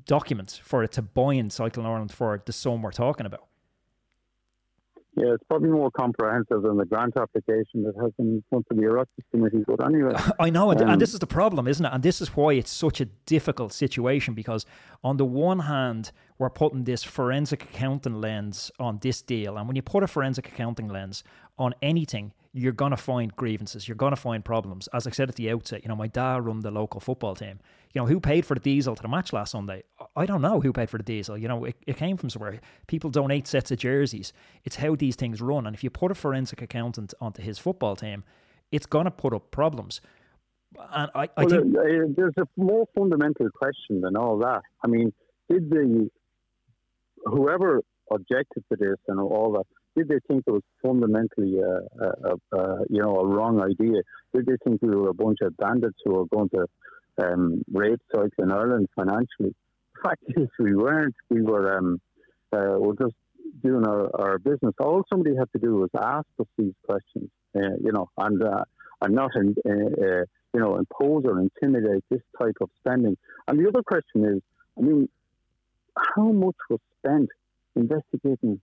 document 0.05 0.59
for 0.63 0.83
it 0.83 0.91
to 0.93 1.01
bind 1.01 1.53
Cycling 1.53 1.85
Ireland 1.85 2.11
for 2.11 2.41
the 2.45 2.53
sum 2.53 2.81
we're 2.81 2.91
talking 2.91 3.25
about. 3.25 3.45
Yeah, 5.17 5.33
it's 5.33 5.43
probably 5.47 5.69
more 5.69 5.89
comprehensive 5.91 6.63
than 6.63 6.77
the 6.77 6.85
grant 6.85 7.15
application 7.15 7.83
that 7.83 7.93
has 8.01 8.11
been 8.17 8.27
in 8.27 8.43
front 8.49 8.65
of 8.69 8.75
the 8.75 8.83
Oireachtas 8.83 9.23
committee. 9.31 9.63
But 9.65 9.85
anyway, 9.85 10.13
I 10.39 10.49
know, 10.49 10.71
and, 10.71 10.81
um, 10.81 10.89
and, 10.89 11.01
this 11.01 11.13
is 11.13 11.19
the 11.19 11.27
problem, 11.27 11.69
isn't 11.69 11.85
it? 11.85 11.91
And 11.93 12.03
this 12.03 12.19
is 12.19 12.35
why 12.35 12.53
it's 12.53 12.71
such 12.71 12.99
a 12.99 13.05
difficult 13.25 13.71
situation 13.71 14.33
because, 14.33 14.65
on 15.05 15.15
the 15.15 15.23
one 15.23 15.59
hand, 15.59 16.11
we're 16.37 16.49
putting 16.49 16.83
this 16.83 17.01
forensic 17.01 17.63
accounting 17.63 18.19
lens 18.19 18.71
on 18.77 18.99
this 19.01 19.21
deal, 19.21 19.57
and 19.57 19.67
when 19.67 19.77
you 19.77 19.81
put 19.81 20.03
a 20.03 20.07
forensic 20.07 20.49
accounting 20.49 20.89
lens 20.89 21.23
on 21.57 21.73
anything, 21.81 22.33
you're 22.53 22.71
going 22.71 22.91
to 22.91 22.97
find 22.97 23.35
grievances. 23.35 23.87
You're 23.87 23.95
going 23.95 24.13
to 24.13 24.17
find 24.17 24.43
problems. 24.43 24.87
As 24.93 25.05
I 25.05 25.11
said 25.11 25.27
at 25.27 25.35
the 25.35 25.51
outset, 25.51 25.83
you 25.83 25.89
know, 25.89 25.95
my 25.95 26.07
dad 26.07 26.45
run 26.45 26.61
the 26.61 26.71
local 26.71 27.01
football 27.01 27.35
team. 27.35 27.59
You 27.93 28.01
know, 28.01 28.07
who 28.07 28.19
paid 28.19 28.45
for 28.45 28.53
the 28.53 28.61
diesel 28.61 28.95
to 28.95 29.01
the 29.01 29.07
match 29.07 29.33
last 29.33 29.51
Sunday? 29.51 29.83
I 30.15 30.25
don't 30.25 30.41
know 30.41 30.61
who 30.61 30.71
paid 30.71 30.89
for 30.89 30.97
the 30.97 31.03
diesel. 31.03 31.37
You 31.37 31.49
know, 31.49 31.65
it, 31.65 31.75
it 31.85 31.97
came 31.97 32.15
from 32.15 32.29
somewhere. 32.29 32.61
People 32.87 33.09
donate 33.09 33.47
sets 33.47 33.71
of 33.71 33.79
jerseys. 33.79 34.31
It's 34.63 34.77
how 34.77 34.95
these 34.95 35.15
things 35.15 35.41
run. 35.41 35.65
And 35.67 35.75
if 35.75 35.83
you 35.83 35.89
put 35.89 36.11
a 36.11 36.15
forensic 36.15 36.61
accountant 36.61 37.13
onto 37.19 37.41
his 37.41 37.59
football 37.59 37.95
team, 37.95 38.23
it's 38.71 38.85
going 38.85 39.05
to 39.05 39.11
put 39.11 39.33
up 39.33 39.51
problems. 39.51 39.99
And 40.93 41.11
I, 41.13 41.29
I 41.37 41.45
well, 41.45 41.49
think 41.49 41.75
uh, 41.77 41.81
there's 42.15 42.33
a 42.37 42.47
more 42.57 42.85
fundamental 42.95 43.49
question 43.55 44.01
than 44.01 44.15
all 44.15 44.37
that. 44.39 44.61
I 44.83 44.87
mean, 44.87 45.13
did 45.49 45.69
the 45.69 46.09
whoever 47.25 47.81
objected 48.11 48.63
to 48.71 48.77
this 48.77 48.97
and 49.07 49.19
all 49.19 49.53
that 49.53 49.65
did 49.95 50.09
they 50.09 50.19
think 50.27 50.43
it 50.45 50.51
was 50.51 50.63
fundamentally 50.83 51.59
a, 51.59 51.79
a, 52.03 52.57
a, 52.57 52.77
you 52.89 53.01
know 53.01 53.19
a 53.19 53.27
wrong 53.27 53.61
idea? 53.61 54.01
Did 54.33 54.45
they 54.45 54.57
think 54.63 54.81
we 54.81 54.95
were 54.95 55.09
a 55.09 55.13
bunch 55.13 55.37
of 55.41 55.55
bandits 55.57 55.97
who 56.03 56.13
were 56.13 56.25
going 56.25 56.49
to 56.49 56.65
um, 57.23 57.63
rape 57.71 58.01
cycling 58.13 58.51
Ireland 58.51 58.87
financially? 58.95 59.55
The 59.95 60.01
fact 60.03 60.23
is, 60.37 60.49
we 60.59 60.75
weren't. 60.75 61.15
We 61.29 61.41
were 61.41 61.77
um, 61.77 62.01
uh, 62.51 62.75
we're 62.77 62.95
just 62.95 63.15
doing 63.63 63.85
our, 63.87 64.09
our 64.19 64.39
business. 64.39 64.73
All 64.79 65.03
somebody 65.11 65.35
had 65.35 65.51
to 65.53 65.59
do 65.59 65.75
was 65.75 65.89
ask 65.97 66.27
us 66.39 66.47
these 66.57 66.73
questions, 66.85 67.29
uh, 67.55 67.75
you 67.81 67.91
know, 67.91 68.09
and 68.17 68.41
uh, 68.43 68.63
and 69.01 69.15
not 69.15 69.31
in, 69.35 69.55
uh, 69.65 69.71
uh, 69.71 70.23
you 70.53 70.59
know 70.59 70.77
impose 70.77 71.23
or 71.25 71.39
intimidate 71.39 72.03
this 72.09 72.21
type 72.41 72.55
of 72.61 72.69
spending. 72.79 73.17
And 73.47 73.59
the 73.59 73.67
other 73.69 73.83
question 73.83 74.25
is, 74.25 74.41
I 74.77 74.81
mean, 74.81 75.09
how 75.97 76.31
much 76.31 76.55
was 76.69 76.79
spent 76.99 77.29
investigating 77.75 78.59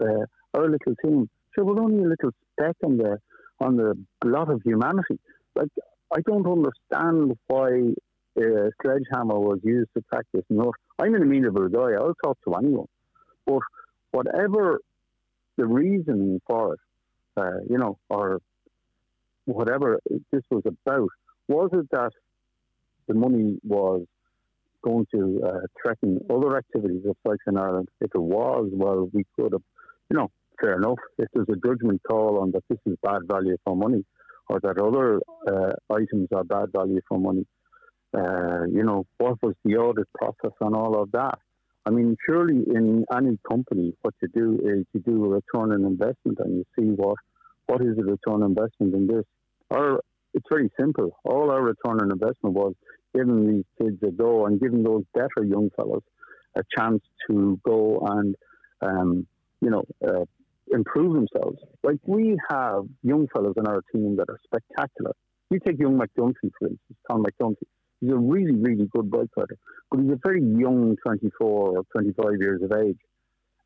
uh, 0.00 0.26
our 0.54 0.68
little 0.68 0.94
team. 1.04 1.28
Sure, 1.54 1.64
we're 1.64 1.80
only 1.80 2.04
a 2.04 2.08
little 2.08 2.30
speck 2.52 2.76
on 2.84 2.96
the 2.96 3.18
on 3.60 3.76
the 3.76 3.94
lot 4.24 4.50
of 4.50 4.62
humanity. 4.62 5.18
Like 5.54 5.68
I 6.14 6.20
don't 6.20 6.46
understand 6.46 7.36
why 7.46 7.68
a 8.38 8.70
sledgehammer 8.82 9.38
was 9.38 9.60
used 9.62 9.90
to 9.96 10.02
practice 10.02 10.44
nut. 10.50 10.74
I'm 10.98 11.14
an 11.14 11.22
amenable 11.22 11.68
guy. 11.68 11.92
I'll 11.92 12.14
talk 12.22 12.38
to 12.46 12.54
anyone. 12.54 12.86
But 13.46 13.60
whatever 14.10 14.80
the 15.56 15.66
reason 15.66 16.40
for 16.46 16.74
it, 16.74 16.80
uh, 17.36 17.58
you 17.68 17.78
know, 17.78 17.98
or 18.08 18.40
whatever 19.46 20.00
this 20.32 20.42
was 20.50 20.62
about, 20.66 21.08
was 21.48 21.70
it 21.72 21.88
that 21.92 22.10
the 23.08 23.14
money 23.14 23.58
was 23.64 24.04
going 24.82 25.06
to 25.14 25.42
uh, 25.44 25.60
threaten 25.82 26.20
other 26.30 26.56
activities 26.56 27.04
of 27.08 27.16
in 27.46 27.56
Ireland? 27.56 27.88
If 28.00 28.10
it 28.14 28.20
was, 28.20 28.70
well, 28.72 29.08
we 29.12 29.24
could 29.36 29.52
have, 29.52 29.62
you 30.10 30.16
know, 30.16 30.30
fair 30.60 30.76
enough. 30.76 30.98
If 31.18 31.28
there's 31.32 31.48
a 31.50 31.66
judgment 31.66 32.00
call 32.08 32.38
on 32.40 32.52
that 32.52 32.64
this 32.68 32.78
is 32.86 32.96
bad 33.02 33.22
value 33.30 33.56
for 33.64 33.76
money, 33.76 34.04
or 34.48 34.60
that 34.60 34.78
other 34.78 35.20
uh, 35.46 35.72
items 35.92 36.28
are 36.34 36.44
bad 36.44 36.72
value 36.72 37.00
for 37.08 37.18
money, 37.18 37.46
uh, 38.14 38.64
you 38.64 38.84
know, 38.84 39.06
what 39.18 39.42
was 39.42 39.54
the 39.64 39.76
audit 39.76 40.06
process 40.14 40.56
on 40.60 40.74
all 40.74 41.00
of 41.00 41.10
that? 41.12 41.38
I 41.84 41.90
mean, 41.90 42.16
surely 42.28 42.64
in 42.66 43.04
any 43.16 43.38
company, 43.48 43.94
what 44.02 44.14
you 44.20 44.28
do 44.34 44.58
is 44.64 44.84
you 44.92 45.00
do 45.00 45.24
a 45.24 45.28
return 45.28 45.72
on 45.72 45.84
investment 45.84 46.38
and 46.40 46.56
you 46.56 46.64
see 46.76 46.90
what 46.90 47.16
what 47.66 47.80
is 47.80 47.96
the 47.96 48.04
return 48.04 48.42
on 48.42 48.44
investment 48.44 48.94
in 48.94 49.06
this. 49.06 49.24
Our 49.70 50.00
it's 50.34 50.46
very 50.50 50.70
simple. 50.78 51.16
All 51.24 51.50
our 51.50 51.62
return 51.62 52.00
on 52.00 52.10
investment 52.12 52.54
was 52.54 52.74
giving 53.14 53.46
these 53.50 53.64
kids 53.80 53.98
a 54.02 54.10
go 54.10 54.46
and 54.46 54.60
giving 54.60 54.82
those 54.82 55.04
better 55.14 55.44
young 55.44 55.70
fellows 55.76 56.02
a 56.56 56.62
chance 56.76 57.02
to 57.28 57.58
go 57.64 58.00
and, 58.10 58.34
um, 58.82 59.26
you 59.66 59.72
know, 59.72 59.84
uh, 60.06 60.24
improve 60.68 61.14
themselves. 61.14 61.58
Like 61.82 61.98
we 62.06 62.38
have 62.50 62.84
young 63.02 63.26
fellows 63.32 63.54
in 63.56 63.66
our 63.66 63.82
team 63.92 64.16
that 64.16 64.28
are 64.28 64.38
spectacular. 64.44 65.12
You 65.50 65.58
take 65.58 65.78
young 65.80 65.98
McDunphy, 65.98 66.50
for 66.56 66.68
instance, 66.68 66.98
Conn 67.10 67.24
McDunphy. 67.24 67.66
He's 68.00 68.12
a 68.12 68.16
really, 68.16 68.54
really 68.54 68.86
good 68.94 69.10
bike 69.10 69.30
rider, 69.36 69.56
but 69.90 70.00
he's 70.00 70.12
a 70.12 70.20
very 70.24 70.40
young 70.40 70.96
24 71.04 71.78
or 71.78 71.82
25 71.92 72.24
years 72.38 72.62
of 72.62 72.72
age. 72.78 72.98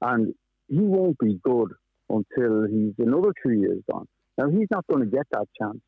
And 0.01 0.33
he 0.69 0.79
won't 0.79 1.19
be 1.19 1.39
good 1.43 1.73
until 2.09 2.67
he's 2.67 2.95
another 2.99 3.33
two 3.45 3.53
years 3.53 3.83
on. 3.93 4.07
Now, 4.39 4.49
he's 4.49 4.69
not 4.71 4.87
going 4.87 5.05
to 5.05 5.11
get 5.11 5.27
that 5.33 5.47
chance 5.61 5.81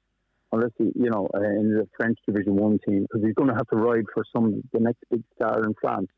unless 0.53 0.73
he, 0.77 0.93
you 0.95 1.09
know, 1.09 1.29
uh, 1.35 1.41
in 1.41 1.75
the 1.75 1.89
French 1.97 2.19
Division 2.27 2.57
One 2.57 2.79
team, 2.87 3.03
because 3.03 3.25
he's 3.25 3.35
going 3.35 3.49
to 3.49 3.55
have 3.55 3.69
to 3.69 3.77
ride 3.77 4.05
for 4.13 4.25
some 4.37 4.63
the 4.75 4.81
next 4.81 5.01
big 5.11 5.23
star 5.35 5.65
in 5.65 5.73
France. 5.81 6.09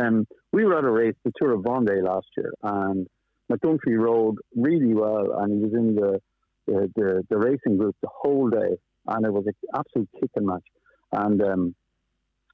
Um, 0.00 0.26
we 0.52 0.64
were 0.64 0.78
at 0.78 0.84
a 0.84 0.90
race, 0.90 1.14
the 1.24 1.32
Tour 1.38 1.52
of 1.52 1.62
Vendée 1.62 2.02
last 2.02 2.26
year, 2.36 2.52
and 2.62 3.06
McDunphy 3.50 3.98
rode 3.98 4.36
really 4.54 4.94
well, 4.94 5.38
and 5.38 5.52
he 5.52 5.58
was 5.58 5.72
in 5.72 5.94
the 5.94 6.20
the, 6.66 6.90
the, 6.96 7.22
the 7.30 7.38
racing 7.38 7.76
group 7.76 7.94
the 8.02 8.08
whole 8.12 8.50
day, 8.50 8.76
and 9.06 9.24
it 9.24 9.32
was 9.32 9.44
an 9.46 9.54
absolute 9.74 10.08
kicking 10.20 10.46
match. 10.46 10.64
And 11.12 11.40
um, 11.40 11.74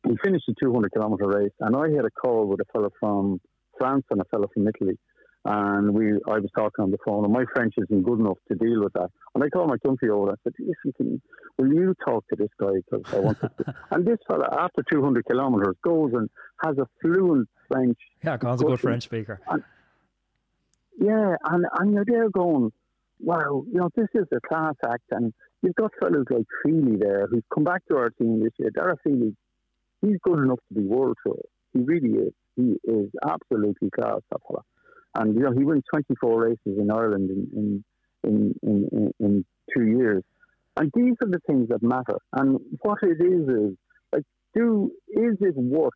he 0.07 0.15
finished 0.23 0.45
the 0.47 0.55
200 0.61 0.93
kilometer 0.93 1.27
race, 1.29 1.53
and 1.61 1.75
I 1.75 1.89
had 1.97 2.05
a 2.05 2.11
call 2.11 2.47
with 2.47 2.61
a 2.61 2.65
fellow 2.73 2.91
from 3.01 3.41
France 3.79 4.05
and 4.11 4.21
a 4.21 4.25
fellow 4.25 4.49
from 4.53 4.69
Italy, 4.69 4.99
and 5.45 5.95
we 5.95 6.13
I 6.29 6.39
was 6.39 6.51
talking 6.57 6.85
on 6.85 6.91
the 6.91 6.99
phone, 7.05 7.25
and 7.25 7.33
my 7.33 7.45
French 7.55 7.75
isn't 7.79 8.03
good 8.03 8.21
enough 8.21 8.39
to 8.49 8.55
deal 8.55 8.83
with 8.83 8.93
that. 8.93 9.11
And 9.35 9.43
I 9.43 9.49
called 9.49 9.71
my 9.71 9.79
country 9.79 10.11
over. 10.11 10.31
I 10.31 10.35
said, 10.45 10.53
"Listen, 10.59 10.93
can, 10.97 11.23
will 11.59 11.73
you 11.73 11.95
talk 12.07 12.25
to 12.29 12.37
this 12.37 12.51
guy 12.61 12.75
because 12.91 13.15
I 13.15 13.19
want 13.19 13.41
to." 13.41 13.51
and 13.91 14.07
this 14.07 14.19
fellow, 14.29 14.47
after 14.53 14.85
200 14.93 15.25
kilometers, 15.25 15.77
goes 15.83 16.13
and 16.13 16.29
has 16.65 16.77
a 16.79 16.87
fluent 17.01 17.49
French. 17.69 17.99
Yeah, 18.23 18.37
God's 18.37 18.63
a 18.63 18.67
good 18.67 18.81
French 18.81 19.05
speaker. 19.05 19.41
And, 19.49 19.65
yeah, 21.01 21.37
and 21.45 21.65
and 21.79 21.93
you're 21.93 22.05
there 22.07 22.31
going, 22.31 22.73
"Wow, 23.21 23.65
you 23.71 23.79
know, 23.79 23.91
this 23.97 24.09
is 24.15 24.27
a 24.33 24.41
class 24.47 24.75
act." 24.85 25.05
And 25.11 25.33
you've 25.63 25.75
got 25.75 25.93
fellows 26.01 26.27
like 26.31 26.47
Feeley 26.65 26.99
there 26.99 27.27
who's 27.31 27.43
come 27.53 27.65
back 27.65 27.83
to 27.89 27.97
our 27.97 28.11
team 28.11 28.41
this 28.41 28.53
year. 28.59 28.71
Daire 28.71 28.97
Feeley, 29.07 29.35
he's 30.01 30.19
good 30.23 30.39
enough 30.39 30.61
to 30.69 30.81
be 30.81 30.87
world 30.87 31.17
tour. 31.25 31.41
He 31.73 31.81
really 31.81 32.11
is. 32.11 32.33
He 32.57 32.77
is 32.85 33.09
absolutely 33.27 33.91
class, 33.91 34.21
that 34.31 34.41
fella. 34.47 34.63
And 35.15 35.35
you 35.35 35.43
know, 35.43 35.53
he 35.53 35.65
wins 35.65 35.83
24 35.93 36.43
races 36.43 36.79
in 36.79 36.91
Ireland 36.91 37.31
in 37.31 37.85
in, 38.25 38.55
in, 38.63 38.89
in, 38.93 39.13
in 39.19 39.45
two 39.75 39.85
years. 39.85 40.23
And 40.77 40.91
these 40.95 41.15
are 41.21 41.29
the 41.29 41.41
things 41.47 41.69
that 41.69 41.83
matter. 41.83 42.19
And 42.33 42.59
what 42.81 42.99
it 43.03 43.21
is 43.21 43.49
is 43.49 43.77
like, 44.13 44.23
do 44.55 44.91
is 45.09 45.37
it 45.41 45.57
worth 45.57 45.93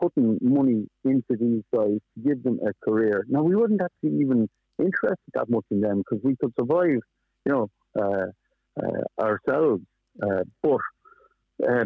putting 0.00 0.38
money 0.40 0.86
into 1.04 1.36
these 1.38 1.62
guys 1.74 1.98
to 2.14 2.20
give 2.24 2.42
them 2.42 2.60
a 2.66 2.72
career? 2.84 3.24
Now 3.28 3.42
we 3.42 3.56
wouldn't 3.56 3.80
actually 3.82 4.20
even 4.20 4.48
interested 4.78 5.32
that 5.34 5.48
much 5.48 5.64
in 5.70 5.80
them 5.80 5.98
because 5.98 6.22
we 6.22 6.36
could 6.36 6.52
survive, 6.58 7.00
you 7.44 7.52
know, 7.52 7.70
uh, 8.00 8.26
uh, 8.80 9.22
ourselves. 9.22 9.82
Uh, 10.22 10.44
but 10.62 10.80
uh, 11.68 11.84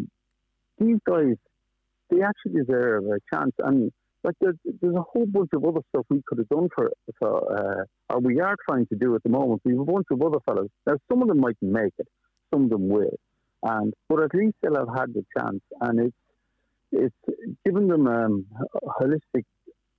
these 0.78 0.98
guys, 1.06 1.36
they 2.10 2.22
actually 2.22 2.62
deserve 2.62 3.04
a 3.06 3.18
chance. 3.34 3.52
And 3.58 3.90
like 4.24 4.34
there's, 4.40 4.56
there's 4.80 4.94
a 4.94 5.02
whole 5.02 5.26
bunch 5.26 5.50
of 5.54 5.64
other 5.64 5.80
stuff 5.88 6.06
we 6.08 6.22
could 6.26 6.38
have 6.38 6.48
done 6.48 6.68
for, 6.74 6.90
for 7.18 7.80
uh, 7.80 7.84
or 8.14 8.20
we 8.20 8.40
are 8.40 8.56
trying 8.68 8.86
to 8.86 8.96
do 8.96 9.14
at 9.14 9.22
the 9.22 9.30
moment. 9.30 9.62
We 9.64 9.72
have 9.72 9.80
a 9.80 9.84
bunch 9.84 10.06
of 10.10 10.22
other 10.22 10.38
fellows. 10.46 10.68
Now 10.86 10.94
some 11.10 11.22
of 11.22 11.28
them 11.28 11.40
might 11.40 11.56
make 11.60 11.94
it, 11.98 12.08
some 12.52 12.64
of 12.64 12.70
them 12.70 12.88
will, 12.88 13.18
and 13.62 13.92
but 14.08 14.22
at 14.22 14.34
least 14.34 14.54
they'll 14.62 14.76
have 14.76 14.96
had 14.96 15.14
the 15.14 15.24
chance, 15.36 15.60
and 15.80 16.00
it's 16.00 16.16
it's 16.92 17.14
given 17.64 17.88
them 17.88 18.06
a 18.06 18.28
holistic 19.00 19.44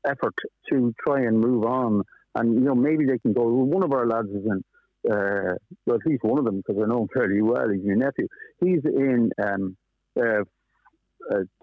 effort 0.08 0.36
to 0.70 0.94
try 1.06 1.22
and 1.22 1.40
move 1.40 1.66
on, 1.66 2.04
and 2.36 2.54
you 2.54 2.62
know 2.62 2.76
maybe 2.76 3.06
they 3.06 3.18
can 3.20 3.34
go. 3.34 3.44
One 3.44 3.84
of 3.84 3.92
our 3.92 4.08
lads 4.08 4.30
is 4.30 4.46
in. 4.46 4.64
Uh, 5.06 5.56
well, 5.86 5.98
at 5.98 6.06
least 6.06 6.24
one 6.24 6.40
of 6.40 6.46
them, 6.46 6.64
because 6.66 6.82
I 6.82 6.88
know 6.88 7.02
him 7.02 7.10
fairly 7.14 7.42
well. 7.42 7.68
He's 7.70 7.84
my 7.84 7.96
nephew. 7.96 8.28
He's 8.62 8.80
in 8.86 9.32
um, 9.46 9.76
uh, 10.18 10.44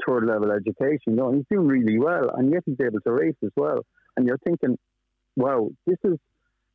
third 0.07 0.27
level 0.27 0.51
education. 0.53 0.99
You 1.07 1.17
know, 1.17 1.33
he's 1.33 1.45
doing 1.51 1.67
really 1.67 1.99
well, 1.99 2.31
and 2.37 2.53
yet 2.53 2.63
he's 2.67 2.77
able 2.85 3.01
to 3.01 3.13
race 3.13 3.37
as 3.43 3.51
well. 3.57 3.81
And 4.17 4.27
you're 4.27 4.39
thinking, 4.45 4.77
wow, 5.37 5.71
this 5.87 5.97
is 6.05 6.19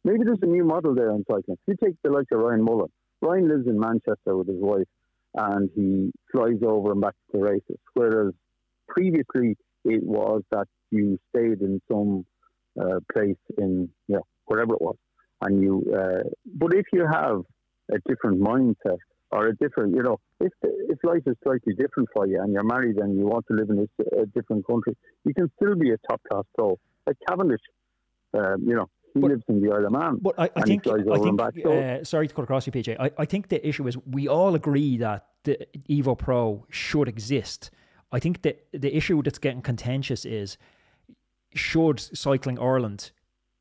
maybe 0.04 0.24
there's 0.24 0.40
a 0.42 0.48
new 0.48 0.66
model 0.66 0.96
there 0.96 1.12
in 1.12 1.24
cycling. 1.30 1.58
If 1.68 1.78
You 1.80 1.88
take 1.88 1.96
the 2.04 2.12
likes 2.12 2.30
of 2.32 2.40
Ryan 2.40 2.64
Mullen. 2.64 2.90
Ryan 3.22 3.48
lives 3.48 3.68
in 3.68 3.80
Manchester 3.80 4.36
with 4.36 4.48
his 4.48 4.60
wife, 4.60 4.88
and 5.36 5.70
he 5.76 6.12
flies 6.32 6.62
over 6.66 6.92
and 6.92 7.02
back 7.02 7.14
to 7.32 7.40
races. 7.40 7.78
Whereas 7.94 8.34
previously 8.88 9.58
it 9.84 10.04
was 10.04 10.42
that 10.52 10.68
you 10.92 11.20
stayed 11.30 11.62
in 11.62 11.82
some 11.92 12.26
uh, 12.80 13.00
place 13.14 13.38
in 13.58 13.90
you 14.08 14.16
know 14.16 14.26
wherever 14.46 14.74
it 14.74 14.82
was, 14.82 14.98
and 15.42 15.62
you. 15.62 15.84
Uh, 15.96 16.30
but 16.56 16.74
if 16.74 16.86
you 16.94 17.06
have 17.06 17.42
a 17.92 17.98
different 18.08 18.42
mindset 18.42 18.98
or 19.32 19.48
a 19.48 19.56
different, 19.56 19.96
you 19.96 20.04
know, 20.04 20.20
if 20.40 20.52
if 20.62 21.00
life 21.04 21.24
is 21.26 21.36
slightly 21.44 21.74
different 21.74 22.10
for 22.14 22.28
you 22.28 22.42
and 22.42 22.54
you're 22.54 22.64
married 22.64 22.98
and 22.98 23.18
you 23.18 23.26
want 23.26 23.46
to 23.48 23.54
live 23.54 23.70
in 23.70 23.80
a, 23.80 24.22
a 24.22 24.26
different 24.28 24.66
country, 24.68 24.96
you 25.24 25.34
can 25.34 25.52
still 25.56 25.76
be 25.76 25.92
a 25.92 25.98
top 26.10 26.22
class 26.30 26.44
pro. 26.58 26.78
Like 27.08 27.18
Cavendish, 27.28 27.62
um, 28.34 28.64
you 28.66 28.76
know, 28.76 28.90
he 29.14 29.22
but, 29.22 29.32
lives 29.32 29.44
in 29.48 29.62
the 29.62 29.72
Isle 29.72 29.86
of 29.86 29.92
Man. 29.92 30.18
But 30.22 30.40
I, 30.40 30.50
I 30.56 30.62
think, 30.62 30.88
I 30.88 30.98
think 30.98 31.66
uh, 31.66 32.04
sorry 32.04 32.28
to 32.28 32.34
cut 32.34 32.44
across 32.44 32.66
you, 32.66 32.74
PJ. 32.74 32.98
I, 33.00 33.12
I 33.18 33.26
think 33.26 33.50
the 33.50 33.66
issue 33.68 33.88
is 33.88 33.98
we 34.06 34.28
all 34.28 34.56
agree 34.56 34.98
that 34.98 35.28
the 35.44 35.68
Evo 35.90 36.18
Pro 36.18 36.66
should 36.70 37.08
exist. 37.08 37.72
I 38.16 38.20
think 38.20 38.42
that 38.44 38.66
the 38.72 38.96
issue 38.96 39.22
that's 39.22 39.40
getting 39.40 39.62
contentious 39.62 40.26
is 40.26 40.58
should 41.54 42.00
Cycling 42.00 42.58
Ireland 42.60 43.12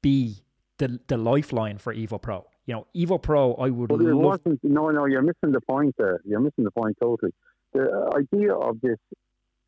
be 0.01 0.45
the 0.79 1.01
the 1.09 1.17
lifeline 1.17 1.79
for 1.79 1.95
Evo 1.95 2.21
Pro? 2.21 2.47
you 2.67 2.75
know, 2.75 2.87
Evo 2.97 3.21
Pro, 3.21 3.55
I 3.55 3.71
would 3.71 3.89
but 3.89 4.01
love. 4.01 4.41
No, 4.63 4.89
no, 4.91 5.07
you're 5.07 5.23
missing 5.23 5.53
the 5.53 5.61
point 5.69 5.95
there. 5.99 6.21
You're 6.25 6.41
missing 6.41 6.65
the 6.65 6.71
point 6.71 6.97
totally. 7.01 7.33
The 7.73 8.11
idea 8.17 8.55
of 8.55 8.81
this 8.81 8.99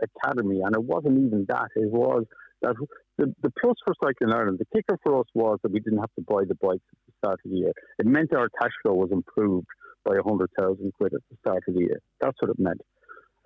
academy, 0.01 0.61
and 0.65 0.75
it 0.75 0.83
wasn't 0.83 1.19
even 1.19 1.45
that, 1.49 1.69
it 1.77 1.91
was 1.91 2.25
that 2.63 2.75
the, 3.19 3.35
the 3.43 3.53
plus 3.61 3.77
for 3.85 3.95
Cycling 4.03 4.33
Ireland, 4.33 4.59
the 4.59 4.67
kicker 4.75 4.99
for 5.03 5.21
us 5.21 5.27
was 5.35 5.59
that 5.63 5.73
we 5.73 5.81
didn't 5.81 5.99
have 5.99 6.15
to 6.17 6.23
buy 6.23 6.45
the 6.49 6.55
bikes 6.55 6.85
at 6.93 6.99
the 7.07 7.13
start 7.19 7.41
of 7.45 7.51
the 7.51 7.57
year. 7.57 7.73
It 7.99 8.07
meant 8.07 8.33
our 8.35 8.49
cash 8.61 8.73
flow 8.83 8.95
was 8.95 9.11
improved 9.13 9.67
by 10.05 10.15
100,000 10.15 10.93
quid 10.95 11.13
at 11.15 11.21
the 11.31 11.37
start 11.41 11.65
of 11.69 11.75
the 11.75 11.81
year. 11.81 12.01
That's 12.21 12.37
what 12.41 12.51
it 12.51 12.59
meant 12.59 12.81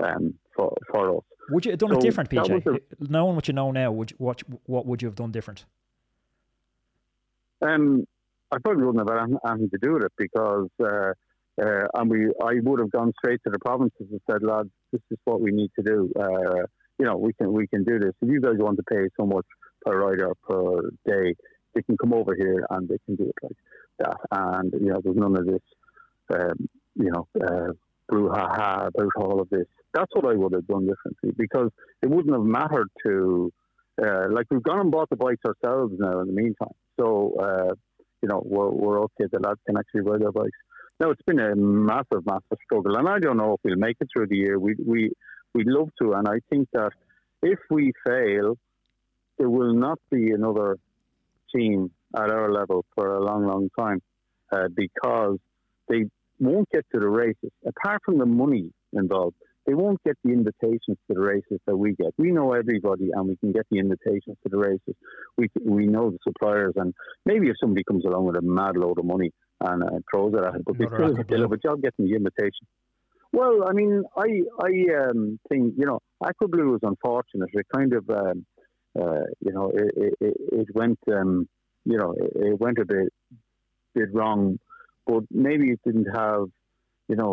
um, 0.05 0.35
for, 0.55 0.73
for 0.93 1.17
us. 1.17 1.25
Would 1.51 1.65
you 1.65 1.73
have 1.73 1.81
done 1.81 1.91
so 1.91 1.99
it 1.99 2.03
different, 2.03 2.31
PJ? 2.31 2.67
A, 2.67 2.81
Knowing 3.01 3.35
what 3.35 3.49
you 3.49 3.55
know 3.55 3.71
now, 3.73 3.91
would 3.91 4.11
you, 4.13 4.17
what, 4.19 4.43
what 4.67 4.87
would 4.87 5.03
you 5.03 5.09
have 5.09 5.17
done 5.17 5.33
different? 5.33 5.65
Um, 7.63 8.07
I 8.53 8.59
probably 8.59 8.85
wouldn't 8.85 9.09
have 9.09 9.19
had 9.19 9.39
anything 9.51 9.71
to 9.71 9.79
do 9.79 9.93
with 9.95 10.05
it 10.05 10.13
because, 10.17 10.69
uh, 10.81 11.13
uh, 11.61 11.87
and 11.95 12.11
we, 12.11 12.27
I 12.43 12.55
would 12.63 12.81
have 12.81 12.91
gone 12.91 13.13
straight 13.19 13.41
to 13.45 13.51
the 13.51 13.59
provinces 13.59 14.07
and 14.11 14.21
said, 14.31 14.43
lads, 14.43 14.71
this 14.93 15.03
is 15.11 15.19
what 15.25 15.41
we 15.41 15.51
need 15.51 15.71
to 15.79 15.83
do. 15.83 16.13
Uh, 16.19 16.67
you 16.99 17.07
know, 17.07 17.17
we 17.17 17.33
can 17.33 17.53
we 17.53 17.67
can 17.67 17.83
do 17.83 17.99
this. 17.99 18.13
If 18.21 18.29
you 18.29 18.41
guys 18.41 18.57
want 18.59 18.77
to 18.77 18.83
pay 18.83 19.09
so 19.19 19.25
much 19.25 19.47
per 19.85 19.99
rider 19.99 20.33
per 20.47 20.91
day, 21.07 21.35
they 21.75 21.83
can 21.83 21.97
come 21.97 22.13
over 22.13 22.35
here 22.35 22.67
and 22.69 22.89
they 22.89 22.99
can 23.07 23.17
do 23.17 23.25
it 23.25 23.35
like 23.43 23.57
that. 24.01 24.17
And 24.31 24.73
you 24.75 24.93
know, 24.93 25.01
there's 25.03 25.17
none 25.17 25.37
of 25.37 25.47
this, 25.47 25.63
um, 26.35 26.69
you 26.97 27.11
know, 27.11 27.27
uh, 27.43 27.73
brouhaha 28.11 28.89
about 28.89 29.13
all 29.17 29.41
of 29.41 29.49
this. 29.49 29.67
That's 29.95 30.11
what 30.15 30.25
I 30.25 30.37
would 30.37 30.53
have 30.53 30.67
done 30.67 30.87
differently 30.87 31.33
because 31.37 31.71
it 32.03 32.09
wouldn't 32.09 32.35
have 32.35 32.45
mattered 32.45 32.89
to. 33.07 33.53
Uh, 34.01 34.29
like 34.31 34.47
we've 34.51 34.63
gone 34.63 34.81
and 34.81 34.91
bought 34.91 35.11
the 35.11 35.17
bikes 35.17 35.43
ourselves 35.45 35.93
now 35.99 36.21
in 36.21 36.27
the 36.29 36.33
meantime. 36.33 36.73
So 36.99 37.35
uh, 37.39 37.75
you 38.23 38.29
know, 38.29 38.43
we're, 38.45 38.71
we're 38.71 39.01
okay. 39.05 39.27
The 39.31 39.41
lads 39.41 39.61
can 39.67 39.77
actually 39.77 40.03
ride 40.03 40.21
their 40.21 40.33
bikes. 40.33 40.57
No, 41.01 41.11
it's 41.11 41.23
been 41.23 41.41
a 41.41 41.57
massive, 41.57 42.27
massive 42.27 42.59
struggle, 42.65 42.97
and 42.97 43.09
I 43.09 43.19
don't 43.19 43.39
know 43.39 43.55
if 43.55 43.61
we'll 43.65 43.77
make 43.77 43.97
it 44.01 44.09
through 44.13 44.27
the 44.27 44.37
year. 44.37 44.59
We 44.59 44.77
we 44.87 45.13
we'd 45.55 45.67
love 45.67 45.89
to, 46.03 46.13
and 46.13 46.29
I 46.29 46.41
think 46.51 46.69
that 46.75 46.91
if 47.43 47.59
we 47.71 47.93
fail, 48.07 48.57
there 49.39 49.49
will 49.49 49.73
not 49.73 49.99
be 50.11 50.33
another 50.33 50.77
team 51.55 51.91
at 52.15 52.31
our 52.31 52.53
level 52.53 52.85
for 52.95 53.15
a 53.15 53.25
long, 53.25 53.47
long 53.47 53.71
time 53.79 54.01
uh, 54.53 54.69
because 54.75 55.39
they 55.89 56.05
won't 56.39 56.69
get 56.71 56.85
to 56.93 57.01
the 57.01 57.09
races. 57.09 57.51
Apart 57.67 58.03
from 58.05 58.19
the 58.19 58.27
money 58.27 58.71
involved, 58.93 59.37
they 59.71 59.75
won't 59.75 60.03
get 60.03 60.17
the 60.25 60.33
invitations 60.33 60.99
to 61.07 61.15
the 61.15 61.21
races 61.21 61.61
that 61.67 61.77
we 61.77 61.95
get. 61.95 62.13
We 62.19 62.33
know 62.33 62.55
everybody, 62.55 63.11
and 63.15 63.29
we 63.29 63.37
can 63.37 63.53
get 63.53 63.67
the 63.71 63.79
invitations 63.79 64.37
to 64.43 64.49
the 64.51 64.59
races. 64.59 64.97
We 65.39 65.49
we 65.65 65.87
know 65.87 66.11
the 66.11 66.19
suppliers, 66.27 66.73
and 66.75 66.93
maybe 67.25 67.49
if 67.49 67.55
somebody 67.61 67.85
comes 67.85 68.05
along 68.05 68.25
with 68.25 68.35
a 68.35 68.43
mad 68.43 68.77
load 68.77 68.99
of 68.99 69.05
money 69.05 69.31
and 69.61 69.85
uh, 69.85 69.99
throws 70.11 70.35
it 70.35 70.43
at 70.43 70.57
it, 70.57 70.65
but 70.65 70.77
they 70.77 70.87
still, 70.87 71.43
have 71.43 71.53
a 71.53 71.57
job 71.57 71.83
getting 71.83 72.07
the 72.07 72.17
invitation. 72.17 72.67
Well, 73.33 73.69
I 73.69 73.73
mean, 73.73 74.03
I 74.17 74.41
I 74.61 74.73
um, 75.05 75.39
think 75.49 75.75
you 75.79 75.87
know, 75.87 76.01
Aqua 76.21 76.49
Blue 76.49 76.73
was 76.73 76.81
unfortunate. 76.83 77.51
It 77.53 77.67
kind 77.73 77.93
of 77.93 78.11
um, 78.11 78.45
uh, 79.01 79.23
you 79.39 79.53
know, 79.53 79.71
it, 79.73 80.15
it, 80.21 80.37
it 80.53 80.69
went 80.75 80.99
um, 81.13 81.49
you 81.85 81.97
know, 81.97 82.13
it, 82.19 82.33
it 82.35 82.61
went 82.61 82.79
a 82.79 82.85
bit 82.85 83.13
bit 83.95 84.09
wrong, 84.13 84.59
but 85.07 85.23
maybe 85.31 85.71
it 85.71 85.81
didn't 85.85 86.09
have 86.13 86.47
you 87.11 87.17
know, 87.17 87.33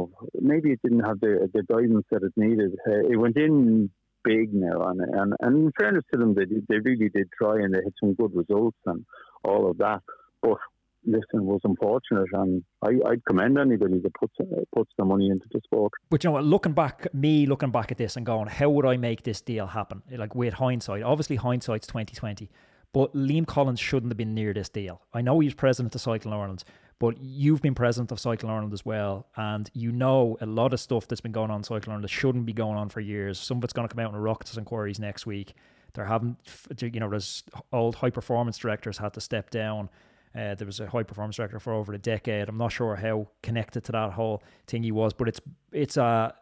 maybe 0.51 0.71
it 0.71 0.81
didn't 0.83 1.05
have 1.09 1.19
the 1.19 1.33
the 1.55 1.63
guidance 1.73 2.05
that 2.11 2.23
it 2.23 2.33
needed. 2.35 2.71
Uh, 2.89 3.03
it 3.11 3.17
went 3.23 3.37
in 3.37 3.91
big 4.23 4.53
now, 4.53 4.77
and, 4.89 4.99
and 5.19 5.33
and 5.43 5.53
in 5.65 5.71
fairness 5.79 6.05
to 6.11 6.19
them, 6.19 6.33
they 6.37 6.45
they 6.69 6.79
really 6.79 7.09
did 7.17 7.27
try, 7.39 7.55
and 7.63 7.73
they 7.73 7.81
had 7.87 7.93
some 8.01 8.13
good 8.15 8.33
results 8.41 8.81
and 8.91 9.05
all 9.43 9.69
of 9.69 9.77
that. 9.77 10.01
But 10.41 10.57
listen, 11.05 11.45
was 11.45 11.61
unfortunate, 11.63 12.29
and 12.33 12.63
I, 12.81 12.91
I'd 13.09 13.23
commend 13.25 13.57
anybody 13.57 13.99
that 13.99 14.13
puts 14.21 14.33
uh, 14.39 14.63
puts 14.75 14.91
the 14.97 15.05
money 15.05 15.27
into 15.29 15.45
the 15.53 15.61
sport. 15.63 15.93
But 16.09 16.23
you 16.23 16.29
know 16.29 16.33
what? 16.33 16.43
Looking 16.43 16.73
back, 16.73 17.13
me 17.13 17.45
looking 17.45 17.71
back 17.71 17.91
at 17.91 17.97
this 17.97 18.17
and 18.17 18.25
going, 18.25 18.47
how 18.47 18.69
would 18.69 18.85
I 18.85 18.97
make 18.97 19.23
this 19.23 19.41
deal 19.41 19.67
happen? 19.67 20.01
Like 20.11 20.33
with 20.33 20.55
hindsight, 20.55 21.03
obviously 21.03 21.35
hindsight's 21.35 21.87
twenty 21.87 22.15
twenty. 22.15 22.49
But 22.93 23.13
Liam 23.13 23.45
Collins 23.45 23.79
shouldn't 23.79 24.11
have 24.11 24.17
been 24.17 24.33
near 24.33 24.53
this 24.53 24.69
deal. 24.69 25.01
I 25.13 25.21
know 25.21 25.39
he's 25.39 25.53
president 25.53 25.93
of 25.93 26.01
Cycling 26.01 26.33
Ireland, 26.33 26.63
but 26.99 27.17
you've 27.19 27.61
been 27.61 27.75
president 27.75 28.11
of 28.11 28.19
Cycling 28.19 28.51
Ireland 28.51 28.73
as 28.73 28.85
well, 28.85 29.27
and 29.35 29.69
you 29.73 29.91
know 29.91 30.37
a 30.41 30.45
lot 30.45 30.73
of 30.73 30.79
stuff 30.79 31.07
that's 31.07 31.21
been 31.21 31.31
going 31.31 31.51
on 31.51 31.57
in 31.57 31.63
Cycling 31.63 31.89
Ireland 31.89 32.03
that 32.03 32.09
shouldn't 32.09 32.45
be 32.45 32.53
going 32.53 32.77
on 32.77 32.89
for 32.89 32.99
years. 32.99 33.39
Some 33.39 33.57
of 33.57 33.63
it's 33.63 33.73
going 33.73 33.87
to 33.87 33.93
come 33.93 34.03
out 34.03 34.13
in 34.13 34.19
Oireachtas 34.19 34.57
inquiries 34.57 34.99
next 34.99 35.25
week. 35.25 35.53
They're 35.93 36.05
having, 36.05 36.37
you 36.79 36.99
know, 36.99 37.09
there's 37.09 37.43
old 37.71 37.95
high 37.95 38.09
performance 38.09 38.57
directors 38.57 38.97
had 38.97 39.13
to 39.13 39.21
step 39.21 39.49
down. 39.49 39.89
Uh, 40.35 40.53
there 40.55 40.67
was 40.67 40.79
a 40.79 40.87
high 40.87 41.03
performance 41.03 41.37
director 41.37 41.59
for 41.59 41.73
over 41.73 41.93
a 41.93 41.97
decade. 41.97 42.49
I'm 42.49 42.57
not 42.57 42.71
sure 42.71 42.95
how 42.95 43.27
connected 43.41 43.83
to 43.85 43.91
that 43.93 44.11
whole 44.13 44.43
thing 44.67 44.83
he 44.83 44.91
was, 44.91 45.13
but 45.13 45.27
it's 45.27 45.41
it's 45.71 45.97
a 45.97 46.35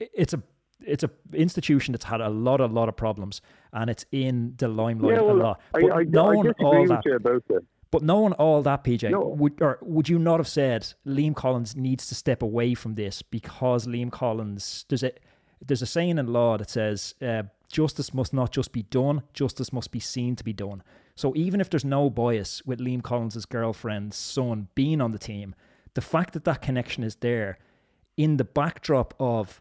it's 0.00 0.34
a 0.34 0.42
it's 0.80 1.04
a 1.04 1.10
institution 1.32 1.92
that's 1.92 2.04
had 2.04 2.20
a 2.20 2.28
lot, 2.28 2.60
a 2.60 2.66
lot 2.66 2.88
of 2.88 2.96
problems, 2.96 3.40
and 3.72 3.88
it's 3.88 4.04
in 4.12 4.54
the 4.58 4.68
limelight 4.68 5.16
yeah, 5.16 5.22
well, 5.22 5.36
a 5.36 5.42
lot. 5.42 5.60
But 5.72 5.92
I, 5.92 5.98
I, 5.98 6.02
knowing 6.04 6.48
I 6.48 6.52
all 6.62 6.86
that, 6.86 7.02
but 7.90 8.02
knowing 8.02 8.32
all 8.34 8.62
that, 8.62 8.84
PJ, 8.84 9.10
no. 9.10 9.20
would 9.20 9.60
or 9.60 9.78
would 9.82 10.08
you 10.08 10.18
not 10.18 10.40
have 10.40 10.48
said 10.48 10.92
Liam 11.06 11.34
Collins 11.34 11.76
needs 11.76 12.06
to 12.08 12.14
step 12.14 12.42
away 12.42 12.74
from 12.74 12.94
this 12.94 13.22
because 13.22 13.86
Liam 13.86 14.10
Collins 14.10 14.84
there's 14.88 15.02
a 15.02 15.12
there's 15.64 15.82
a 15.82 15.86
saying 15.86 16.18
in 16.18 16.26
law 16.26 16.58
that 16.58 16.70
says 16.70 17.14
uh, 17.22 17.44
justice 17.68 18.12
must 18.12 18.34
not 18.34 18.52
just 18.52 18.72
be 18.72 18.82
done, 18.82 19.22
justice 19.32 19.72
must 19.72 19.90
be 19.90 20.00
seen 20.00 20.36
to 20.36 20.44
be 20.44 20.52
done. 20.52 20.82
So 21.14 21.32
even 21.34 21.60
if 21.60 21.70
there's 21.70 21.84
no 21.84 22.10
bias 22.10 22.64
with 22.66 22.80
Liam 22.80 23.02
Collins's 23.02 23.46
girlfriend's 23.46 24.16
son 24.16 24.68
being 24.74 25.00
on 25.00 25.12
the 25.12 25.18
team, 25.18 25.54
the 25.94 26.02
fact 26.02 26.34
that 26.34 26.44
that 26.44 26.60
connection 26.60 27.02
is 27.02 27.16
there 27.16 27.58
in 28.16 28.36
the 28.36 28.44
backdrop 28.44 29.14
of 29.18 29.60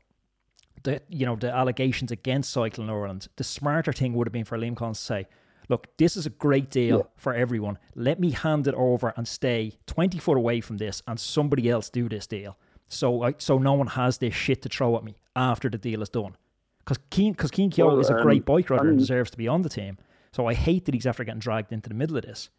the 0.83 1.01
you 1.09 1.25
know 1.25 1.35
the 1.35 1.51
allegations 1.53 2.11
against 2.11 2.51
Cycling 2.51 2.89
Ireland, 2.89 3.27
the 3.35 3.43
smarter 3.43 3.93
thing 3.93 4.13
would 4.13 4.27
have 4.27 4.33
been 4.33 4.45
for 4.45 4.57
Liam 4.57 4.75
Collins 4.75 4.99
to 4.99 5.05
say, 5.05 5.27
"Look, 5.69 5.97
this 5.97 6.15
is 6.17 6.25
a 6.25 6.29
great 6.29 6.69
deal 6.69 6.97
yeah. 6.97 7.03
for 7.15 7.33
everyone. 7.33 7.77
Let 7.95 8.19
me 8.19 8.31
hand 8.31 8.67
it 8.67 8.75
over 8.75 9.13
and 9.17 9.27
stay 9.27 9.73
twenty 9.85 10.19
foot 10.19 10.37
away 10.37 10.61
from 10.61 10.77
this, 10.77 11.01
and 11.07 11.19
somebody 11.19 11.69
else 11.69 11.89
do 11.89 12.09
this 12.09 12.27
deal, 12.27 12.57
so 12.87 13.23
I, 13.23 13.33
so 13.37 13.57
no 13.57 13.73
one 13.73 13.87
has 13.87 14.17
this 14.17 14.33
shit 14.33 14.61
to 14.63 14.69
throw 14.69 14.95
at 14.97 15.03
me 15.03 15.15
after 15.35 15.69
the 15.69 15.77
deal 15.77 16.01
is 16.01 16.09
done." 16.09 16.35
Because 16.79 16.99
Cian, 17.11 17.31
because 17.31 17.51
Cian 17.51 17.71
Keogh 17.71 17.87
well, 17.87 17.99
is 17.99 18.09
a 18.09 18.21
great 18.21 18.41
um, 18.41 18.45
bike 18.45 18.69
rider 18.69 18.89
and 18.89 18.99
deserves 18.99 19.31
to 19.31 19.37
be 19.37 19.47
on 19.47 19.63
the 19.63 19.69
team. 19.69 19.97
So 20.31 20.45
I 20.47 20.53
hate 20.53 20.85
that 20.85 20.93
he's 20.93 21.07
after 21.07 21.23
getting 21.23 21.39
dragged 21.39 21.71
into 21.71 21.89
the 21.89 21.95
middle 21.95 22.17
of 22.17 22.23
this. 22.23 22.49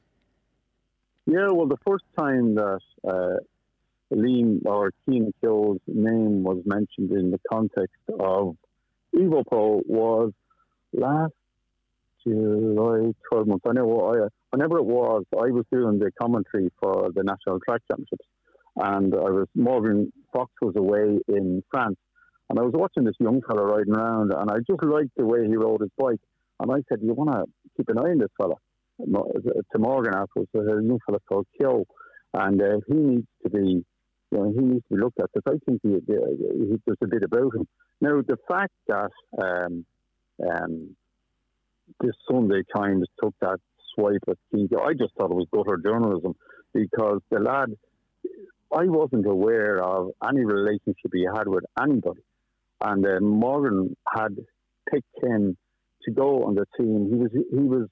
Yeah, 1.27 1.51
well, 1.51 1.67
the 1.67 1.77
first 1.87 2.05
time 2.17 2.55
that 2.55 2.81
uh, 3.07 3.37
Liam 4.13 4.65
or 4.65 4.93
Cian 5.05 5.33
Keogh's 5.41 5.81
name 5.87 6.43
was 6.43 6.63
mentioned 6.65 7.13
in 7.13 7.31
the 7.31 7.41
context 7.51 8.01
of 8.19 8.57
Evo 9.15 9.47
Pro 9.47 9.83
was 9.87 10.33
last 10.93 11.35
July 12.27 13.13
12 13.31 13.47
months. 13.47 13.65
I 13.69 13.73
know 13.73 14.01
I, 14.01 14.29
whenever 14.51 14.79
it 14.79 14.85
was, 14.85 15.25
I 15.33 15.51
was 15.51 15.65
doing 15.71 15.99
the 15.99 16.11
commentary 16.21 16.71
for 16.81 17.11
the 17.15 17.23
National 17.23 17.61
Track 17.61 17.83
Championships, 17.89 18.27
and 18.77 19.15
I 19.15 19.31
was 19.31 19.47
Morgan 19.55 20.13
Fox 20.33 20.51
was 20.61 20.75
away 20.77 21.19
in 21.29 21.63
France, 21.71 21.97
and 22.51 22.59
I 22.59 22.63
was 22.63 22.73
watching 22.75 23.05
this 23.05 23.15
young 23.21 23.41
fella 23.49 23.65
riding 23.65 23.95
around, 23.95 24.33
and 24.33 24.51
I 24.51 24.57
just 24.69 24.83
liked 24.83 25.11
the 25.17 25.25
way 25.25 25.47
he 25.47 25.57
rode 25.57 25.81
his 25.81 25.91
bike, 25.99 26.21
and 26.61 26.71
I 26.71 26.83
said, 26.89 27.01
"You 27.03 27.15
want 27.15 27.33
to 27.33 27.45
keep 27.77 27.89
an 27.89 27.99
eye 27.99 28.11
on 28.11 28.19
this 28.19 28.29
fella?" 28.37 28.57
To 28.99 29.79
Morgan 29.79 30.15
afterwards, 30.15 30.51
a 30.55 30.59
young 30.59 30.99
fella 31.07 31.19
called 31.29 31.47
Keogh, 31.59 31.85
and 32.35 32.61
uh, 32.61 32.81
he 32.89 32.95
needs 32.95 33.27
to 33.45 33.51
be 33.51 33.85
you 34.33 34.39
know, 34.39 34.53
he 34.53 34.61
needs 34.61 34.85
to 34.89 34.97
be 34.97 35.01
looked 35.01 35.21
at 35.21 35.31
because 35.33 35.57
I 35.57 35.71
think 35.71 35.81
he, 35.83 35.91
he, 35.91 36.77
there's 36.85 36.99
a 37.03 37.07
bit 37.07 37.23
about 37.23 37.55
him. 37.55 37.67
Now, 38.01 38.21
the 38.27 38.37
fact 38.49 38.73
that 38.89 39.11
um, 39.41 39.87
um, 40.43 40.97
this 42.01 42.15
Sunday 42.31 42.63
Times 42.75 43.07
took 43.23 43.35
that 43.41 43.59
swipe 43.95 44.23
at 44.29 44.37
Keith, 44.53 44.71
I 44.73 44.93
just 44.93 45.15
thought 45.17 45.31
it 45.31 45.35
was 45.35 45.47
gutter 45.53 45.79
journalism 45.83 46.35
because 46.75 47.21
the 47.31 47.41
lad, 47.41 47.73
I 48.73 48.85
wasn't 48.85 49.27
aware 49.27 49.83
of 49.83 50.11
any 50.29 50.45
relationship 50.45 51.11
he 51.13 51.27
had 51.35 51.49
with 51.49 51.65
anybody. 51.81 52.21
And 52.81 53.07
uh, 53.07 53.21
Morgan 53.21 53.97
had 54.15 54.37
picked 54.93 55.23
him 55.23 55.57
to 56.05 56.11
go 56.13 56.45
on 56.45 56.55
the 56.55 56.67
team. 56.79 57.09
He 57.11 57.17
was 57.17 57.31
he 57.33 57.69
was 57.69 57.89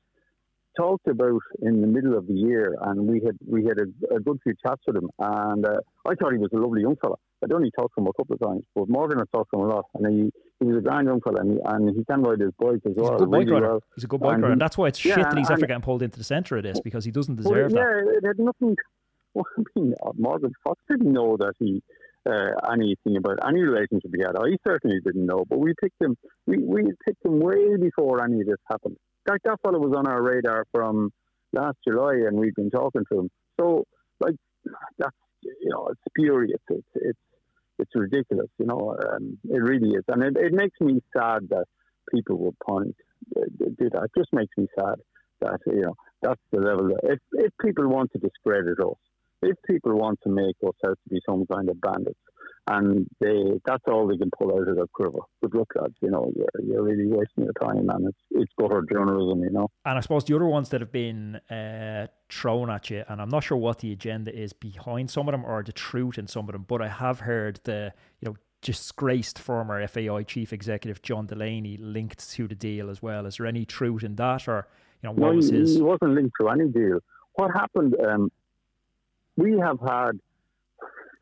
talked 0.77 1.07
about 1.07 1.41
in 1.63 1.81
the 1.81 1.87
middle 1.87 2.17
of 2.17 2.27
the 2.27 2.35
year, 2.35 2.75
and 2.83 3.07
we 3.09 3.21
had 3.25 3.37
we 3.47 3.65
had 3.65 3.79
a, 3.79 4.17
a 4.17 4.21
good 4.21 4.39
few 4.43 4.55
chats 4.65 4.83
with 4.87 4.97
him, 4.97 5.09
and 5.19 5.65
uh, 5.67 5.79
I 6.07 6.15
thought 6.15 6.33
he 6.33 6.39
was 6.39 6.51
a 6.53 6.59
lovely 6.59 6.83
young 6.83 6.97
fella. 7.01 7.17
I'd 7.43 7.53
only 7.53 7.71
talked 7.71 7.95
to 7.97 8.03
him 8.03 8.09
a 8.09 8.13
couple 8.13 8.35
of 8.35 8.41
times, 8.41 8.65
but 8.75 8.89
Morgan 8.89 9.19
had 9.19 9.31
talked 9.33 9.51
to 9.53 9.61
him 9.61 9.67
a 9.67 9.75
lot, 9.75 9.85
and 9.95 10.07
he, 10.07 10.33
he 10.61 10.67
was 10.67 10.77
a 10.79 10.81
grand 10.81 11.07
young 11.07 11.21
fella, 11.21 11.41
and 11.41 11.53
he, 11.53 11.59
and 11.65 11.97
he 11.97 12.05
can 12.05 12.23
ride 12.23 12.41
his 12.41 12.53
bike 12.59 12.81
as 12.85 12.93
he's 12.93 12.97
well. 12.97 13.17
A 13.17 13.19
good 13.19 13.31
bike 13.31 13.49
rider. 13.49 13.69
Well. 13.69 13.83
He's 13.95 14.05
a 14.05 14.07
good 14.07 14.21
bike 14.21 14.35
and 14.35 14.43
rider, 14.43 14.53
and 14.53 14.61
that's 14.61 14.79
why 14.79 14.89
it's 14.89 15.05
yeah, 15.05 15.17
shit 15.17 15.25
that 15.31 15.39
he's 15.39 15.51
ever 15.51 15.67
getting 15.67 15.83
pulled 15.83 16.03
into 16.03 16.19
the 16.19 16.25
centre 16.25 16.57
of 16.57 16.63
this 16.63 16.81
because 16.81 17.05
he 17.05 17.11
doesn't 17.11 17.37
deserve 17.37 17.73
well, 17.73 17.83
yeah, 17.83 18.03
that. 18.03 18.05
Yeah, 18.07 18.19
it 18.19 18.27
had 18.27 18.39
nothing. 18.39 18.77
Well, 19.37 19.47
I 19.59 19.63
mean, 19.75 19.95
Morgan 20.17 20.53
Fox 20.63 20.79
didn't 20.89 21.13
know 21.13 21.37
that 21.37 21.55
he. 21.59 21.83
Uh, 22.25 22.53
anything 22.73 23.19
about 23.19 23.37
any 23.47 23.61
relationship 23.61 24.11
he 24.15 24.23
had. 24.23 24.35
I 24.35 24.57
certainly 24.67 24.99
didn't 25.05 25.27
know, 25.27 25.45
but 25.47 25.59
we 25.59 25.75
picked 25.79 26.01
him. 26.01 26.17
We, 26.47 26.57
we 26.57 26.85
picked 27.05 27.23
him 27.23 27.41
way 27.41 27.77
before 27.77 28.25
any 28.25 28.41
of 28.41 28.47
this 28.47 28.57
happened. 28.71 28.97
That 29.27 29.41
that 29.45 29.61
fellow 29.61 29.81
was 29.81 29.93
on 29.95 30.07
our 30.07 30.23
radar 30.23 30.65
from 30.73 31.11
last 31.53 31.77
July, 31.87 32.15
and 32.27 32.39
we've 32.39 32.55
been 32.55 32.71
talking 32.71 33.03
to 33.13 33.19
him. 33.19 33.31
So, 33.61 33.85
like, 34.21 34.37
that's 34.99 35.17
you 35.43 35.69
know, 35.71 35.89
it's 35.91 36.01
spurious. 36.09 36.61
It's 36.71 36.87
it's 36.95 37.19
it's 37.79 37.91
ridiculous. 37.95 38.49
You 38.59 38.67
know, 38.67 38.97
um, 39.11 39.39
it 39.45 39.63
really 39.63 39.91
is, 39.91 40.05
and 40.09 40.23
it, 40.23 40.37
it 40.37 40.53
makes 40.53 40.79
me 40.81 41.01
sad 41.17 41.49
that 41.51 41.67
people 42.13 42.39
will 42.39 42.55
point 42.67 42.97
uh, 43.37 43.45
do 43.59 43.91
that. 43.91 44.05
It 44.05 44.11
just 44.17 44.33
makes 44.33 44.57
me 44.57 44.67
sad 44.79 44.97
that 45.41 45.61
you 45.67 45.83
know 45.83 45.95
that's 46.23 46.41
the 46.53 46.61
level. 46.61 46.89
That, 46.89 47.13
if 47.13 47.19
if 47.33 47.53
people 47.61 47.89
want 47.89 48.13
to 48.13 48.19
discredit 48.19 48.79
us, 48.81 48.99
if 49.43 49.57
people 49.67 49.95
want 49.97 50.19
to 50.25 50.31
make 50.31 50.57
us 50.67 50.75
out 50.87 50.99
to 51.03 51.11
be 51.11 51.21
some 51.29 51.47
kind 51.53 51.69
of 51.69 51.81
bandits, 51.81 52.19
and 52.67 53.07
they 53.21 53.61
that's 53.67 53.83
all 53.87 54.07
they 54.07 54.17
can 54.17 54.31
pull 54.37 54.53
out 54.53 54.69
of 54.69 54.77
their 54.77 54.87
quiver. 54.87 55.19
Good 55.43 55.55
luck, 55.55 55.73
lads. 55.77 55.95
You 56.01 56.11
know, 56.11 56.33
you're, 56.35 56.65
you're 56.65 56.83
really 56.83 57.07
wasting 57.07 57.45
your 57.45 57.53
time, 57.55 57.91
and 57.91 58.09
it's 58.09 58.19
it's 58.31 58.53
gutter 58.59 58.87
journalism. 58.91 59.43
You 59.43 59.51
know. 59.51 59.71
And 59.85 59.99
I 59.99 60.01
suppose 60.01 60.25
the 60.25 60.35
other 60.35 60.47
ones 60.47 60.71
that 60.71 60.81
have 60.81 60.93
been 60.93 61.37
uh, 61.51 62.07
thrown 62.31 62.71
at 62.71 62.91
you, 62.91 63.05
and 63.09 63.21
I'm 63.21 63.29
not 63.29 63.45
sure 63.45 63.59
what 63.59 63.81
the 63.81 63.93
agenda 63.93 64.35
is 64.35 64.53
behind 64.53 65.11
some 65.11 65.29
of 65.29 65.33
them 65.33 65.45
or 65.45 65.63
the 65.63 65.73
truth 65.73 66.17
in 66.17 66.27
some 66.27 66.49
of 66.49 66.53
them, 66.53 66.65
but 66.67 66.81
I 66.81 66.89
have 66.89 67.21
heard 67.21 67.61
the 67.65 67.93
you 68.21 68.31
know 68.31 68.37
disgraced 68.63 69.39
former 69.39 69.87
FAI 69.87 70.23
chief 70.23 70.53
executive 70.53 71.03
John 71.03 71.27
Delaney 71.27 71.77
linked 71.77 72.31
to 72.31 72.49
the 72.49 72.55
deal 72.55 72.89
as 72.89 73.03
well. 73.03 73.27
Is 73.27 73.37
there 73.37 73.47
any 73.47 73.67
truth 73.67 74.03
in 74.03 74.17
that, 74.17 74.49
or 74.49 74.67
you 75.03 75.09
know 75.09 75.13
what 75.13 75.31
no, 75.31 75.37
was 75.37 75.51
his? 75.51 75.75
He 75.75 75.83
wasn't 75.83 76.15
linked 76.15 76.35
to 76.41 76.49
any 76.49 76.69
deal. 76.69 77.01
What 77.35 77.51
happened? 77.53 77.95
Um, 78.01 78.33
we 79.37 79.59
have 79.59 79.81
had 79.81 80.19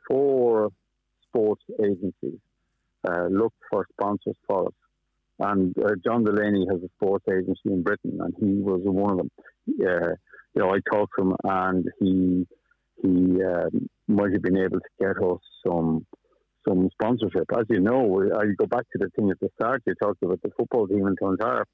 four 0.06 0.70
sports 1.32 1.62
agencies 1.80 2.38
uh, 3.08 3.26
look 3.30 3.52
for 3.70 3.86
sponsors 3.92 4.36
for 4.46 4.66
us. 4.66 4.74
And 5.38 5.76
uh, 5.78 5.94
John 6.04 6.24
Delaney 6.24 6.66
has 6.70 6.80
a 6.82 6.88
sports 6.96 7.24
agency 7.28 7.60
in 7.66 7.82
Britain, 7.82 8.18
and 8.20 8.34
he 8.38 8.62
was 8.62 8.80
one 8.84 9.12
of 9.12 9.18
them. 9.18 9.30
Uh, 9.68 10.14
you 10.54 10.62
know, 10.62 10.70
I 10.70 10.78
talked 10.90 11.12
to 11.18 11.24
him, 11.24 11.36
and 11.44 11.88
he 12.00 12.46
he 13.02 13.42
um, 13.42 13.88
might 14.06 14.32
have 14.32 14.42
been 14.42 14.58
able 14.58 14.78
to 14.78 14.88
get 15.00 15.16
us 15.22 15.40
some 15.66 16.06
some 16.68 16.88
sponsorship. 16.92 17.46
As 17.58 17.64
you 17.70 17.80
know, 17.80 18.30
I 18.38 18.44
go 18.56 18.66
back 18.66 18.84
to 18.92 18.98
the 18.98 19.08
thing 19.16 19.30
at 19.30 19.40
the 19.40 19.48
start. 19.56 19.82
You 19.86 19.94
talked 19.94 20.22
about 20.22 20.40
the 20.42 20.50
football 20.56 20.86
team 20.86 21.06
in 21.06 21.16
Clontarf. 21.16 21.66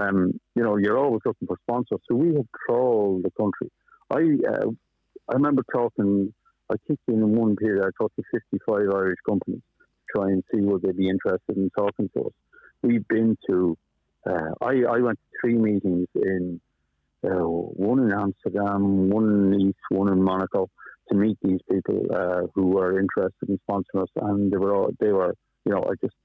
Um, 0.00 0.40
you 0.56 0.62
know, 0.62 0.76
you're 0.78 0.98
always 0.98 1.20
looking 1.24 1.46
for 1.46 1.58
sponsors. 1.68 2.00
So 2.08 2.16
we 2.16 2.34
have 2.34 2.46
trawled 2.66 3.24
the 3.24 3.30
country. 3.30 3.70
I 4.10 4.48
uh, 4.52 4.70
I 5.28 5.34
remember 5.34 5.62
talking 5.72 6.32
I 6.72 6.76
think 6.86 6.98
in 7.08 7.36
one 7.36 7.56
period 7.56 7.84
I 7.84 7.90
talked 8.00 8.16
to 8.16 8.22
55 8.32 8.74
Irish 8.94 9.18
companies 9.28 9.60
to 9.60 10.18
try 10.18 10.28
and 10.30 10.42
see 10.50 10.60
would 10.60 10.82
they 10.82 10.92
be 10.92 11.08
interested 11.08 11.56
in 11.56 11.70
talking 11.76 12.08
to 12.16 12.24
us. 12.24 12.32
We've 12.82 13.06
been 13.08 13.36
to, 13.48 13.76
uh, 14.26 14.52
I, 14.62 14.82
I 14.88 14.98
went 15.00 15.18
to 15.18 15.38
three 15.40 15.58
meetings 15.58 16.08
in, 16.14 16.60
uh, 17.24 17.44
one 17.44 17.98
in 18.00 18.12
Amsterdam, 18.12 19.10
one 19.10 19.24
in 19.24 19.50
Nice, 19.50 19.74
one 19.90 20.10
in 20.10 20.22
Monaco 20.22 20.70
to 21.10 21.14
meet 21.14 21.36
these 21.42 21.60
people 21.70 22.06
uh, 22.14 22.46
who 22.54 22.68
were 22.68 22.98
interested 22.98 23.48
in 23.48 23.60
sponsoring 23.68 24.02
us, 24.02 24.08
and 24.16 24.50
they 24.50 24.56
were 24.56 24.74
all, 24.74 24.90
they 24.98 25.12
were, 25.12 25.34
you 25.66 25.72
know, 25.72 25.84
I 25.84 25.94
just 26.00 26.16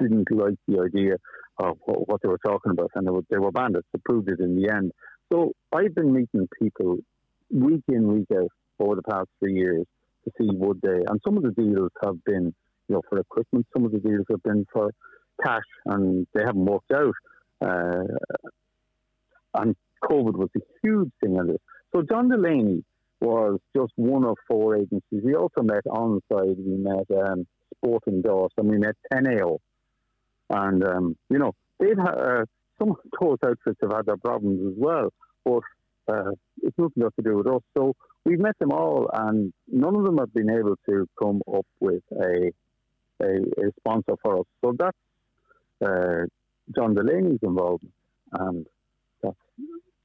didn't 0.00 0.28
like 0.32 0.54
the 0.66 0.80
idea 0.80 1.16
of 1.58 1.78
what, 1.84 2.08
what 2.08 2.22
they 2.22 2.28
were 2.28 2.40
talking 2.44 2.72
about, 2.72 2.90
and 2.96 3.06
they 3.06 3.10
were, 3.10 3.24
they 3.30 3.38
were 3.38 3.52
bandits. 3.52 3.86
They 3.92 4.00
it 4.26 4.40
in 4.40 4.60
the 4.60 4.72
end. 4.74 4.92
So 5.32 5.52
I've 5.72 5.94
been 5.94 6.12
meeting 6.12 6.48
people 6.60 6.98
week 7.50 7.84
in, 7.88 8.12
week 8.12 8.28
out 8.36 8.50
over 8.82 8.96
the 8.96 9.02
past 9.02 9.28
three 9.38 9.54
years 9.54 9.86
to 10.24 10.30
see 10.38 10.48
would 10.52 10.80
they. 10.82 11.00
And 11.08 11.20
some 11.24 11.36
of 11.36 11.42
the 11.42 11.50
deals 11.50 11.90
have 12.04 12.22
been, 12.24 12.54
you 12.88 12.94
know, 12.94 13.02
for 13.08 13.18
equipment. 13.18 13.66
Some 13.72 13.84
of 13.84 13.92
the 13.92 13.98
deals 13.98 14.26
have 14.30 14.42
been 14.42 14.66
for 14.72 14.90
cash, 15.42 15.62
and 15.86 16.26
they 16.34 16.42
haven't 16.44 16.64
worked 16.64 16.92
out. 16.92 17.14
Uh, 17.60 18.04
and 19.54 19.76
COVID 20.04 20.34
was 20.34 20.48
a 20.56 20.60
huge 20.82 21.10
thing 21.20 21.36
in 21.36 21.46
this. 21.46 21.58
So 21.94 22.02
John 22.02 22.28
Delaney 22.28 22.84
was 23.20 23.60
just 23.76 23.92
one 23.96 24.24
of 24.24 24.36
four 24.48 24.76
agencies. 24.76 25.22
We 25.22 25.34
also 25.34 25.62
met 25.62 25.86
on 25.88 26.20
Onside, 26.30 26.56
we 26.56 26.76
met 26.76 27.06
um, 27.24 27.46
Sporting 27.76 28.22
Doss, 28.22 28.50
and 28.56 28.68
we 28.68 28.78
met 28.78 28.96
Teneo. 29.12 29.58
And, 30.50 30.84
um, 30.84 31.16
you 31.30 31.38
know, 31.38 31.52
they've 31.78 31.96
had, 31.96 32.14
uh, 32.14 32.44
some 32.78 32.90
of 32.90 32.96
those 33.20 33.38
outfits 33.44 33.78
have 33.80 33.92
had 33.92 34.06
their 34.06 34.16
problems 34.16 34.60
as 34.66 34.74
well, 34.76 35.10
but 35.44 35.62
uh, 36.08 36.30
it's 36.62 36.76
nothing 36.78 37.02
got 37.02 37.14
to 37.16 37.22
do 37.22 37.36
with 37.36 37.46
us. 37.46 37.62
So 37.76 37.94
we've 38.24 38.38
met 38.38 38.58
them 38.58 38.72
all, 38.72 39.10
and 39.12 39.52
none 39.68 39.94
of 39.96 40.04
them 40.04 40.18
have 40.18 40.32
been 40.32 40.50
able 40.50 40.76
to 40.88 41.08
come 41.18 41.42
up 41.52 41.66
with 41.80 42.02
a 42.12 42.52
a, 43.20 43.36
a 43.36 43.72
sponsor 43.80 44.14
for 44.22 44.40
us. 44.40 44.46
So 44.64 44.74
that's 44.78 44.96
uh, 45.84 46.26
John 46.74 46.94
Delaney's 46.94 47.40
involvement, 47.42 47.94
and 48.32 48.66
that's 49.22 49.36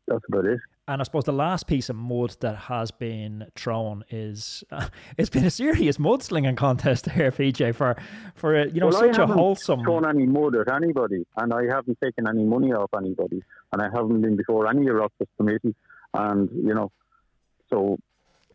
that's 0.07 0.23
about 0.29 0.45
it. 0.45 0.59
And 0.89 1.01
I 1.01 1.03
suppose 1.03 1.25
the 1.25 1.33
last 1.33 1.67
piece 1.67 1.89
of 1.89 1.97
mud 1.97 2.37
that 2.39 2.55
has 2.55 2.91
been 2.91 3.47
thrown 3.55 4.05
is 4.09 4.63
uh, 4.71 4.87
it's 5.17 5.29
been 5.29 5.43
a 5.43 5.51
serious 5.51 5.97
mudslinging 5.97 6.55
contest 6.55 7.09
here, 7.09 7.31
PJ, 7.31 7.75
for 7.75 7.97
for 8.35 8.55
uh, 8.55 8.65
you 8.65 8.79
know 8.79 8.87
well, 8.87 8.99
such 8.99 9.19
I 9.19 9.23
a 9.23 9.27
wholesome. 9.27 9.83
Thrown 9.83 10.07
any 10.07 10.25
mud 10.25 10.55
at 10.55 10.73
anybody, 10.73 11.25
and 11.35 11.53
I 11.53 11.63
haven't 11.69 11.97
taken 12.01 12.27
any 12.27 12.43
money 12.43 12.71
off 12.71 12.89
anybody, 12.95 13.43
and 13.73 13.81
I 13.81 13.89
haven't 13.93 14.21
been 14.21 14.37
before 14.37 14.67
any 14.67 14.87
of 14.87 14.95
Oireachtas 14.95 15.27
committee, 15.37 15.75
and 16.17 16.49
you 16.51 16.73
know, 16.73 16.91
so 17.69 17.97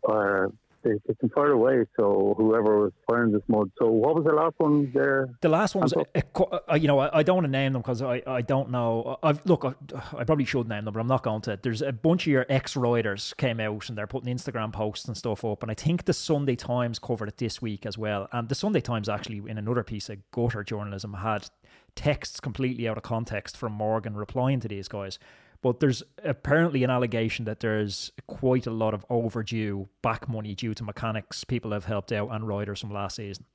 uh, 0.09 0.47
they, 0.83 0.91
they 1.07 1.13
can 1.15 1.29
fire 1.29 1.51
away. 1.51 1.85
So 1.97 2.35
whoever 2.37 2.79
was 2.81 2.91
firing 3.09 3.31
this 3.31 3.41
mud. 3.47 3.71
So 3.79 3.87
what 3.87 4.15
was 4.15 4.25
the 4.25 4.33
last 4.33 4.55
one 4.57 4.91
there? 4.93 5.29
The 5.41 5.49
last 5.49 5.75
one 5.75 5.83
was, 5.83 5.93
uh, 5.93 6.75
you 6.75 6.87
know, 6.87 6.99
I, 6.99 7.19
I, 7.19 7.23
don't 7.23 7.37
want 7.37 7.45
to 7.45 7.51
name 7.51 7.73
them 7.73 7.81
because 7.81 8.01
I, 8.01 8.21
I 8.27 8.41
don't 8.41 8.69
know. 8.69 9.17
I've 9.23 9.43
look, 9.45 9.65
I, 9.65 9.73
I, 10.17 10.23
probably 10.23 10.45
should 10.45 10.67
name 10.67 10.85
them, 10.85 10.93
but 10.93 10.99
I'm 10.99 11.07
not 11.07 11.23
going 11.23 11.41
to. 11.41 11.57
There's 11.61 11.81
a 11.81 11.91
bunch 11.91 12.27
of 12.27 12.31
your 12.31 12.45
ex 12.49 12.75
riders 12.75 13.33
came 13.37 13.59
out 13.59 13.89
and 13.89 13.97
they're 13.97 14.07
putting 14.07 14.33
Instagram 14.33 14.71
posts 14.73 15.05
and 15.05 15.17
stuff 15.17 15.43
up, 15.45 15.63
and 15.63 15.71
I 15.71 15.75
think 15.75 16.05
the 16.05 16.13
Sunday 16.13 16.55
Times 16.55 16.99
covered 16.99 17.29
it 17.29 17.37
this 17.37 17.61
week 17.61 17.85
as 17.85 17.97
well. 17.97 18.27
And 18.31 18.49
the 18.49 18.55
Sunday 18.55 18.81
Times 18.81 19.09
actually, 19.09 19.41
in 19.49 19.57
another 19.57 19.83
piece 19.83 20.09
of 20.09 20.19
gutter 20.31 20.63
journalism, 20.63 21.13
had 21.13 21.49
texts 21.95 22.39
completely 22.39 22.87
out 22.87 22.97
of 22.97 23.03
context 23.03 23.55
from 23.55 23.73
Morgan 23.73 24.15
replying 24.15 24.59
to 24.59 24.67
these 24.67 24.87
guys. 24.87 25.19
But 25.63 25.79
there's 25.79 26.03
apparently 26.23 26.83
an 26.83 26.89
allegation 26.89 27.45
that 27.45 27.61
there's 27.61 28.11
quite 28.27 28.67
a 28.67 28.71
lot 28.71 28.93
of 28.93 29.05
overdue 29.09 29.87
back 30.01 30.27
money 30.27 30.53
due 30.53 30.73
to 30.73 30.83
mechanics 30.83 31.45
people 31.45 31.71
have 31.71 31.85
helped 31.85 32.11
out 32.11 32.29
and 32.31 32.45
riders 32.45 32.81
from 32.81 32.91
last 32.91 33.15
season. 33.15 33.45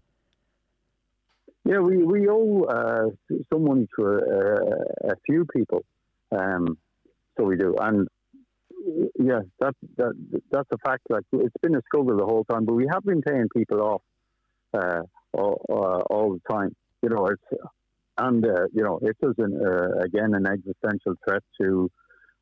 Yeah, 1.66 1.80
we, 1.80 1.98
we 1.98 2.26
owe 2.30 2.62
uh, 2.62 3.36
some 3.52 3.64
money 3.64 3.86
to 3.98 4.06
a, 4.06 5.10
a 5.10 5.16
few 5.26 5.44
people. 5.54 5.84
Um, 6.32 6.78
so 7.36 7.44
we 7.44 7.56
do. 7.56 7.76
And 7.78 8.08
yeah, 9.18 9.40
that, 9.60 9.74
that, 9.98 10.14
that's 10.50 10.68
a 10.72 10.78
fact. 10.78 11.02
Like 11.10 11.24
It's 11.32 11.54
been 11.60 11.74
a 11.74 11.82
struggle 11.88 12.16
the 12.16 12.24
whole 12.24 12.44
time, 12.44 12.64
but 12.64 12.72
we 12.72 12.88
have 12.90 13.04
been 13.04 13.20
paying 13.20 13.48
people 13.54 13.82
off 13.82 14.02
uh, 14.72 15.02
all, 15.34 15.60
uh, 15.68 16.00
all 16.10 16.32
the 16.32 16.40
time. 16.50 16.74
You 17.02 17.10
know, 17.10 17.26
it's 17.26 17.62
and 18.18 18.44
uh, 18.44 18.66
you 18.72 18.82
know, 18.82 18.98
if 19.02 19.16
there's 19.20 19.36
an, 19.38 19.60
uh, 19.64 20.02
again 20.04 20.34
an 20.34 20.46
existential 20.46 21.14
threat 21.24 21.42
to 21.60 21.90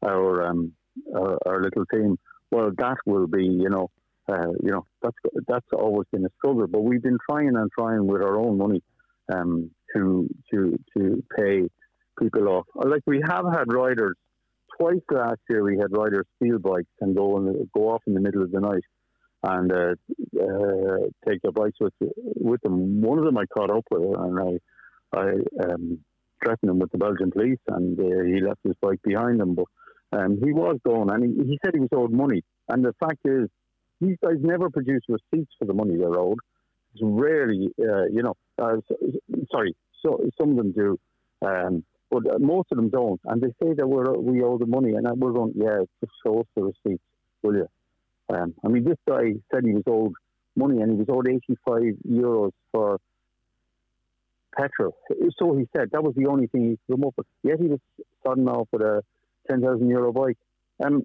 our, 0.05 0.47
um, 0.47 0.73
our, 1.15 1.39
our 1.47 1.63
little 1.63 1.87
team, 1.87 2.17
well, 2.51 2.71
that 2.79 2.97
will 3.07 3.27
be 3.27 3.45
you 3.45 3.69
know, 3.69 3.89
uh, 4.29 4.53
you 4.63 4.73
know, 4.73 4.87
that's 5.03 5.17
that's 5.47 5.67
always 5.73 6.07
been 6.13 6.25
a 6.25 6.31
struggle. 6.39 6.67
But 6.67 6.83
we've 6.83 7.03
been 7.03 7.19
trying 7.29 7.57
and 7.57 7.71
trying 7.79 8.07
with 8.07 8.23
our 8.23 8.39
own 8.39 8.59
money 8.59 8.83
um, 9.33 9.71
to 9.95 10.29
to 10.53 10.79
to 10.97 11.23
pay 11.37 11.69
people 12.19 12.49
off. 12.49 12.67
Like 12.75 13.03
we 13.07 13.21
have 13.29 13.45
had 13.53 13.73
riders 13.73 14.17
twice 14.79 15.01
last 15.11 15.41
year. 15.49 15.63
We 15.63 15.79
had 15.79 15.97
riders 15.97 16.27
steal 16.37 16.59
bikes 16.59 16.89
and 17.01 17.17
go 17.17 17.37
and 17.37 17.69
go 17.75 17.91
off 17.91 18.03
in 18.07 18.15
the 18.15 18.21
middle 18.21 18.43
of 18.43 18.51
the 18.51 18.61
night 18.61 18.85
and 19.43 19.73
uh, 19.73 19.95
uh, 20.41 21.07
take 21.29 21.43
their 21.43 21.53
bikes 21.53 21.77
with 21.81 21.95
with 22.01 22.61
them. 22.63 23.01
One 23.01 23.19
of 23.19 23.25
them 23.25 23.39
I 23.39 23.45
caught 23.47 23.71
up 23.71 23.85
with, 23.91 24.03
and 24.03 24.41
I 24.41 24.59
I 25.13 25.33
um, 25.65 25.99
threatened 26.45 26.71
him 26.71 26.79
with 26.79 26.93
the 26.93 26.99
Belgian 26.99 27.31
police, 27.31 27.59
and 27.69 27.99
uh, 27.99 28.25
he 28.25 28.41
left 28.41 28.61
his 28.65 28.75
bike 28.81 29.01
behind 29.03 29.41
him. 29.41 29.55
But 29.55 29.67
um, 30.13 30.39
he 30.43 30.53
was 30.53 30.79
gone, 30.85 31.11
and 31.11 31.25
he, 31.25 31.45
he, 31.45 31.59
said 31.65 31.75
he 31.75 31.81
was 31.81 31.91
owed 31.93 32.13
money. 32.13 32.43
And 32.69 32.85
the 32.85 32.95
fact 33.01 33.21
is, 33.25 33.49
these 34.01 34.17
guys 34.23 34.37
never 34.41 34.71
produce 34.71 35.03
receipts 35.09 35.53
for 35.59 35.65
the 35.65 35.75
money 35.75 35.97
they're 35.97 36.19
owed. 36.19 36.39
It's 36.95 37.03
rarely, 37.03 37.71
uh, 37.81 38.07
you 38.13 38.23
know, 38.23 38.35
uh, 38.59 38.77
sorry, 39.51 39.75
so 40.03 40.21
some 40.39 40.51
of 40.51 40.57
them 40.57 40.73
do, 40.73 40.99
um, 41.43 41.85
but 42.11 42.23
most 42.41 42.69
of 42.71 42.77
them 42.77 42.91
don't. 42.91 43.21
And 43.25 43.41
they 43.41 43.53
say 43.63 43.75
that 43.75 43.87
we're, 43.87 44.13
we 44.13 44.43
owe 44.43 44.59
the 44.59 44.67
money, 44.67 44.93
and 44.93 45.07
we're 45.21 45.33
going, 45.33 45.53
yeah, 45.57 45.81
just 46.01 46.13
show 46.25 46.41
us 46.41 46.47
the 46.55 46.63
receipts, 46.63 47.03
will 47.43 47.55
you? 47.55 47.69
Um, 48.29 48.55
I 48.65 48.69
mean, 48.69 48.85
this 48.85 48.99
guy 49.09 49.35
said 49.53 49.65
he 49.65 49.73
was 49.73 49.85
owed 49.87 50.13
money, 50.57 50.81
and 50.81 50.93
he 50.93 50.99
was 50.99 51.07
owed 51.09 51.29
85 51.29 51.83
euros 52.09 52.53
for 52.73 52.99
petrol. 54.57 54.97
So 55.39 55.57
he 55.57 55.69
said 55.77 55.91
that 55.93 56.03
was 56.03 56.15
the 56.17 56.27
only 56.27 56.47
thing 56.49 56.71
he 56.71 56.79
could 56.87 57.01
come 57.01 57.09
up 57.09 57.15
with. 57.17 57.27
Yet 57.43 57.61
he 57.61 57.67
was 57.67 57.81
starting 58.21 58.49
off 58.49 58.69
with 58.73 58.83
a 58.83 59.03
ten 59.49 59.61
thousand 59.61 59.89
euro 59.89 60.13
bike, 60.13 60.39
and 60.81 61.05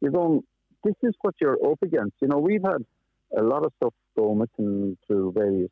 you're 0.00 0.12
going. 0.12 0.42
This 0.84 0.94
is 1.04 1.14
what 1.20 1.34
you're 1.40 1.58
up 1.64 1.78
against. 1.82 2.14
You 2.20 2.26
know, 2.28 2.38
we've 2.38 2.62
had 2.62 2.84
a 3.38 3.42
lot 3.42 3.64
of 3.64 3.72
stuff 3.76 3.94
go 4.16 4.34
missing 4.34 4.96
through 5.06 5.32
various, 5.32 5.70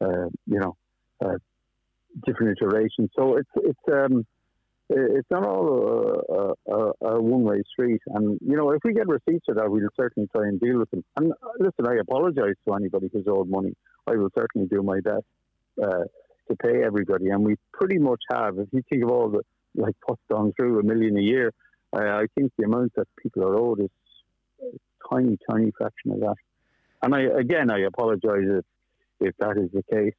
uh, 0.00 0.28
you 0.46 0.60
know, 0.60 0.76
uh, 1.24 1.38
different 2.26 2.58
iterations. 2.58 3.10
So 3.16 3.36
it's 3.36 3.48
it's 3.56 3.80
um, 3.90 4.26
it's 4.90 5.30
not 5.30 5.44
all 5.44 6.54
a, 6.68 6.72
a, 6.72 6.92
a 7.08 7.22
one 7.22 7.44
way 7.44 7.62
street. 7.72 8.02
And 8.08 8.38
you 8.42 8.56
know, 8.56 8.70
if 8.72 8.80
we 8.84 8.92
get 8.92 9.08
receipts 9.08 9.46
of 9.48 9.56
that, 9.56 9.70
we'll 9.70 9.88
certainly 9.96 10.28
try 10.34 10.48
and 10.48 10.60
deal 10.60 10.78
with 10.78 10.90
them. 10.90 11.04
And 11.16 11.32
listen, 11.58 11.86
I 11.86 11.96
apologise 12.00 12.56
to 12.66 12.74
anybody 12.74 13.08
who's 13.12 13.24
owed 13.26 13.48
money. 13.48 13.74
I 14.06 14.16
will 14.16 14.30
certainly 14.36 14.68
do 14.68 14.82
my 14.82 15.00
best. 15.00 15.24
Uh, 15.82 16.04
to 16.52 16.56
pay 16.56 16.82
everybody, 16.84 17.28
and 17.28 17.44
we 17.44 17.56
pretty 17.72 17.98
much 17.98 18.20
have. 18.32 18.58
If 18.58 18.68
you 18.72 18.82
think 18.88 19.04
of 19.04 19.10
all 19.10 19.28
the 19.30 19.42
like 19.74 19.94
what's 20.06 20.22
gone 20.30 20.52
through 20.56 20.80
a 20.80 20.82
million 20.82 21.16
a 21.16 21.20
year, 21.20 21.52
uh, 21.94 22.00
I 22.00 22.26
think 22.34 22.52
the 22.58 22.64
amount 22.64 22.92
that 22.96 23.06
people 23.22 23.42
are 23.44 23.56
owed 23.56 23.80
is 23.80 23.90
a 24.60 25.14
tiny, 25.14 25.38
tiny 25.50 25.72
fraction 25.76 26.12
of 26.12 26.20
that. 26.20 26.36
And 27.02 27.14
I 27.14 27.22
again, 27.22 27.70
I 27.70 27.80
apologise 27.80 28.46
if 28.58 28.64
if 29.20 29.34
that 29.38 29.56
is 29.58 29.70
the 29.72 29.82
case. 29.92 30.14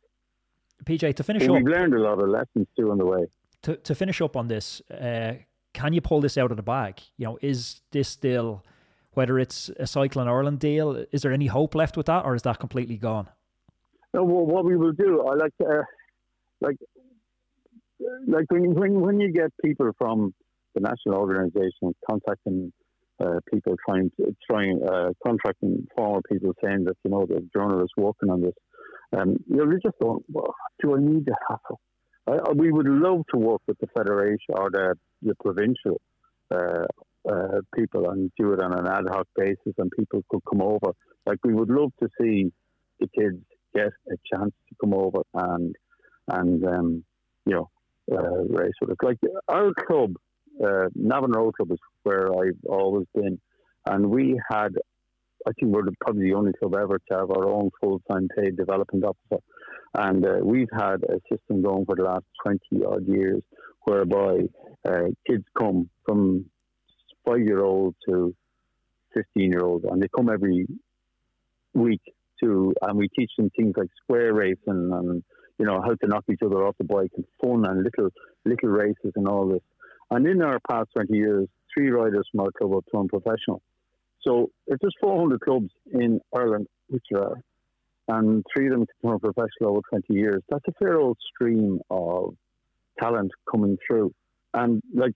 PJ, 0.86 1.16
to 1.16 1.24
finish 1.24 1.44
but 1.44 1.54
up, 1.54 1.58
we've 1.58 1.68
learned 1.68 1.94
a 1.94 2.00
lot 2.00 2.22
of 2.22 2.30
lessons 2.30 2.68
too 2.78 2.92
on 2.92 2.98
the 2.98 3.06
way. 3.06 3.28
To 3.64 3.76
to 3.78 3.96
finish 3.96 4.22
up 4.22 4.36
on 4.36 4.48
this, 4.48 4.82
uh, 4.92 5.34
can 5.74 5.94
you 5.94 6.02
pull 6.02 6.22
this 6.22 6.38
out 6.38 6.52
of 6.52 6.58
the 6.58 6.64
bag? 6.64 7.02
You 7.18 7.26
know, 7.26 7.40
is 7.42 7.82
this 7.92 8.10
still 8.10 8.64
whether 9.14 9.38
it's 9.40 9.70
a 9.80 9.88
Cycling 9.88 10.28
Ireland 10.28 10.60
deal? 10.60 11.06
Is 11.12 11.22
there 11.22 11.32
any 11.32 11.48
hope 11.48 11.76
left 11.76 11.96
with 11.98 12.08
that, 12.08 12.26
or 12.26 12.36
is 12.36 12.42
that 12.44 12.60
completely 12.60 12.98
gone? 12.98 13.30
No, 14.14 14.24
well, 14.24 14.46
what 14.46 14.66
we 14.66 14.78
will 14.78 14.92
do, 14.92 15.22
I 15.22 15.36
like 15.36 15.58
to, 15.60 15.68
uh, 15.68 15.84
like 16.64 16.78
like 18.28 18.46
when 18.50 18.74
when 18.74 19.02
when 19.02 19.20
you 19.20 19.32
get 19.32 19.52
people 19.64 19.92
from 19.98 20.34
the 20.76 20.82
national 20.82 21.20
organisation 21.20 21.94
contacting 22.10 22.72
uh, 23.24 23.40
people 23.52 23.76
trying 23.88 24.10
to 24.18 24.36
trying 24.50 24.82
uh, 24.84 25.10
contracting 25.26 25.86
former 25.96 26.22
people 26.32 26.54
saying 26.64 26.86
that 26.86 26.96
you 27.04 27.12
know 27.12 27.26
the 27.26 27.48
journalists 27.56 27.94
working 27.98 28.30
on 28.30 28.42
this, 28.42 28.54
um, 29.18 29.38
you 29.48 29.58
know, 29.58 29.66
you 29.66 29.80
just 29.84 30.00
don't. 30.00 30.24
Well, 30.30 30.54
do 30.82 30.96
I 30.96 31.00
need 31.00 31.26
the 31.26 31.36
hassle? 31.48 31.80
I, 32.28 32.52
we 32.54 32.72
would 32.72 32.88
love 32.88 33.24
to 33.34 33.40
work 33.40 33.62
with 33.68 33.78
the 33.80 33.88
federation 33.96 34.56
or 34.56 34.70
the 34.72 34.96
the 35.22 35.36
provincial 35.36 36.02
uh, 36.52 36.86
uh, 37.30 37.60
people 37.76 38.10
and 38.10 38.32
do 38.38 38.54
it 38.54 38.60
on 38.62 38.74
an 38.74 38.88
ad 38.88 39.06
hoc 39.10 39.28
basis, 39.36 39.74
and 39.78 39.92
people 39.98 40.24
could 40.30 40.42
come 40.50 40.62
over. 40.62 40.94
Like 41.26 41.40
we 41.44 41.54
would 41.54 41.70
love 41.70 41.92
to 42.02 42.10
see 42.20 42.52
the 43.00 43.08
kids 43.08 43.38
get 43.76 43.92
a 44.12 44.16
chance 44.32 44.54
to 44.70 44.76
come 44.82 44.94
over 44.94 45.22
and 45.34 45.76
and 46.28 46.66
um, 46.66 47.04
you 47.46 47.54
know 47.54 47.70
uh, 48.12 48.44
race 48.50 48.74
with 48.82 48.92
it. 48.92 48.98
Like 49.02 49.20
our 49.48 49.74
club, 49.74 50.16
uh, 50.64 50.90
Navan 50.96 51.32
Road 51.32 51.56
Club, 51.56 51.72
is 51.72 51.80
where 52.04 52.28
I've 52.34 52.60
always 52.68 53.08
been, 53.14 53.40
and 53.86 54.10
we 54.10 54.40
had. 54.50 54.74
I 55.46 55.52
think 55.60 55.76
we're 55.76 55.84
probably 56.00 56.30
the 56.30 56.36
only 56.36 56.54
club 56.54 56.74
ever 56.74 57.00
to 57.00 57.18
have 57.18 57.30
our 57.30 57.50
own 57.50 57.70
full-time 57.82 58.30
paid 58.34 58.56
development 58.56 59.04
officer, 59.04 59.44
and 59.94 60.26
uh, 60.26 60.38
we've 60.42 60.70
had 60.72 61.04
a 61.04 61.20
system 61.30 61.62
going 61.62 61.86
for 61.86 61.98
the 61.98 62.04
last 62.04 62.24
twenty 62.42 62.86
odd 62.86 63.06
years, 63.06 63.44
whereby 63.84 64.40
uh, 64.88 65.08
kids 65.28 65.44
come 65.60 65.90
from 66.06 66.46
five-year-old 67.26 67.94
to 68.08 68.34
fifteen-year-old, 69.14 69.84
and 69.84 70.02
they 70.02 70.08
come 70.16 70.30
every 70.30 70.66
week 71.74 72.02
to, 72.42 72.74
and 72.82 72.98
we 72.98 73.10
teach 73.10 73.32
them 73.38 73.50
things 73.56 73.74
like 73.76 73.90
square 74.02 74.34
racing 74.34 74.58
and 74.68 75.24
you 75.60 75.66
know, 75.66 75.82
how 75.82 75.94
to 75.94 76.08
knock 76.08 76.26
each 76.32 76.42
other 76.44 76.66
off 76.66 76.76
the 76.78 76.84
bike 76.84 77.12
and 77.16 77.26
fun 77.42 77.66
and 77.66 77.84
little 77.84 78.10
little 78.46 78.70
races 78.70 79.12
and 79.16 79.28
all 79.28 79.48
this. 79.48 79.62
And 80.12 80.28
in 80.28 80.42
our 80.42 80.60
past 80.70 80.90
20 80.94 81.16
years, 81.16 81.48
three 81.74 81.90
riders 81.90 82.28
from 82.32 82.42
our 82.42 82.52
club 82.52 82.74
have 82.74 82.84
turned 82.94 83.10
professional. 83.10 83.62
So 84.22 84.52
if 84.68 84.80
there's 84.80 84.96
400 85.02 85.42
clubs 85.42 85.70
in 85.92 86.22
Ireland, 86.36 86.68
which 86.90 87.04
there 87.12 87.24
are, 87.24 87.42
and 88.08 88.44
three 88.54 88.68
of 88.68 88.74
them 88.74 88.86
to 88.86 89.08
turn 89.08 89.20
professional 89.20 89.72
over 89.72 89.82
20 89.90 90.14
years. 90.14 90.42
That's 90.50 90.66
a 90.68 90.74
fair 90.74 91.00
old 91.00 91.18
stream 91.34 91.80
of 91.90 92.36
talent 93.02 93.32
coming 93.50 93.78
through. 93.88 94.14
And 94.54 94.82
like 94.94 95.14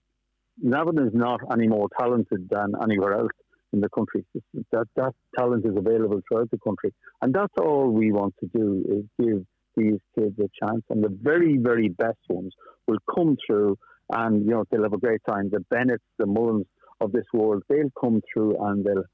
Navan 0.60 0.98
is 0.98 1.12
not 1.12 1.40
any 1.52 1.68
more 1.68 1.88
talented 1.98 2.48
than 2.50 2.72
anywhere 2.82 3.12
else 3.12 3.32
in 3.72 3.80
the 3.80 3.88
country. 3.90 4.24
That 4.72 4.86
that 4.96 5.12
talent 5.38 5.66
is 5.66 5.76
available 5.76 6.20
throughout 6.28 6.50
the 6.50 6.58
country, 6.58 6.94
and 7.22 7.34
that's 7.34 7.52
all 7.60 7.90
we 7.90 8.10
want 8.12 8.34
to 8.40 8.46
do 8.46 8.84
is 8.88 9.26
give 9.26 9.44
these 9.78 10.00
kids 10.14 10.38
a 10.38 10.48
chance. 10.64 10.82
And 10.90 11.02
the 11.02 11.16
very 11.22 11.56
very 11.56 11.88
best 11.88 12.18
ones 12.28 12.52
will 12.86 12.98
come 13.14 13.36
through, 13.46 13.78
and 14.10 14.44
you 14.44 14.50
know 14.50 14.64
they'll 14.70 14.82
have 14.82 14.92
a 14.92 14.98
great 14.98 15.22
time. 15.28 15.50
The 15.50 15.64
Bennetts, 15.70 16.04
the 16.18 16.26
Mullens 16.26 16.66
of 17.00 17.12
this 17.12 17.26
world, 17.32 17.62
they'll 17.68 17.92
come 18.00 18.20
through 18.32 18.56
and 18.60 18.84
they'll 18.84 19.04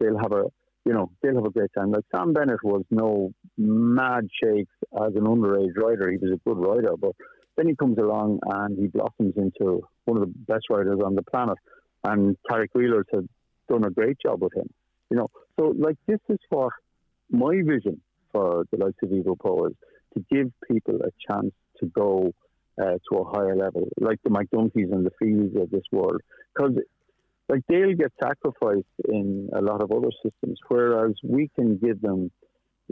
they'll 0.00 0.18
have 0.18 0.32
a 0.32 0.44
you 0.84 0.92
know, 0.92 1.10
they'll 1.22 1.36
have 1.36 1.46
a 1.46 1.50
great 1.50 1.70
time. 1.76 1.92
Like 1.92 2.04
Sam 2.14 2.32
Bennett 2.32 2.62
was 2.62 2.82
no 2.90 3.32
mad 3.56 4.28
shakes 4.42 4.74
as 4.94 5.14
an 5.14 5.22
underage 5.22 5.76
rider. 5.76 6.10
He 6.10 6.18
was 6.18 6.32
a 6.32 6.48
good 6.48 6.58
rider, 6.58 6.94
but 7.00 7.12
then 7.56 7.68
he 7.68 7.76
comes 7.76 7.96
along 7.98 8.40
and 8.44 8.78
he 8.78 8.88
blossoms 8.88 9.34
into 9.36 9.82
one 10.04 10.18
of 10.18 10.22
the 10.22 10.34
best 10.46 10.64
riders 10.68 10.98
on 11.04 11.14
the 11.14 11.22
planet. 11.22 11.56
And 12.04 12.36
Tarek 12.50 12.68
Wheeler 12.74 13.04
has 13.14 13.24
done 13.68 13.84
a 13.84 13.90
great 13.90 14.18
job 14.24 14.42
with 14.42 14.54
him. 14.54 14.68
You 15.10 15.18
know, 15.18 15.28
so 15.58 15.74
like 15.78 15.96
this 16.06 16.20
is 16.28 16.38
what 16.50 16.72
my 17.30 17.54
vision 17.64 18.00
for 18.32 18.64
the 18.70 18.84
likes 18.84 18.98
of 19.02 19.08
Evo 19.10 19.68
is 19.68 19.76
to 20.14 20.24
give 20.30 20.50
people 20.70 21.00
a 21.02 21.10
chance 21.30 21.52
to 21.80 21.86
go 21.86 22.32
uh, 22.80 22.96
to 23.10 23.18
a 23.18 23.24
higher 23.24 23.56
level, 23.56 23.88
like 24.00 24.18
the 24.24 24.30
McDunphys 24.30 24.92
and 24.92 25.06
the 25.06 25.12
Fields 25.18 25.54
of 25.56 25.70
this 25.70 25.84
world. 25.92 26.20
Because 26.54 26.76
like 27.48 27.62
they'll 27.68 27.94
get 27.94 28.12
sacrificed 28.22 28.86
in 29.08 29.50
a 29.54 29.60
lot 29.60 29.82
of 29.82 29.92
other 29.92 30.10
systems, 30.22 30.58
whereas 30.68 31.12
we 31.22 31.50
can 31.54 31.76
give 31.76 32.00
them 32.00 32.30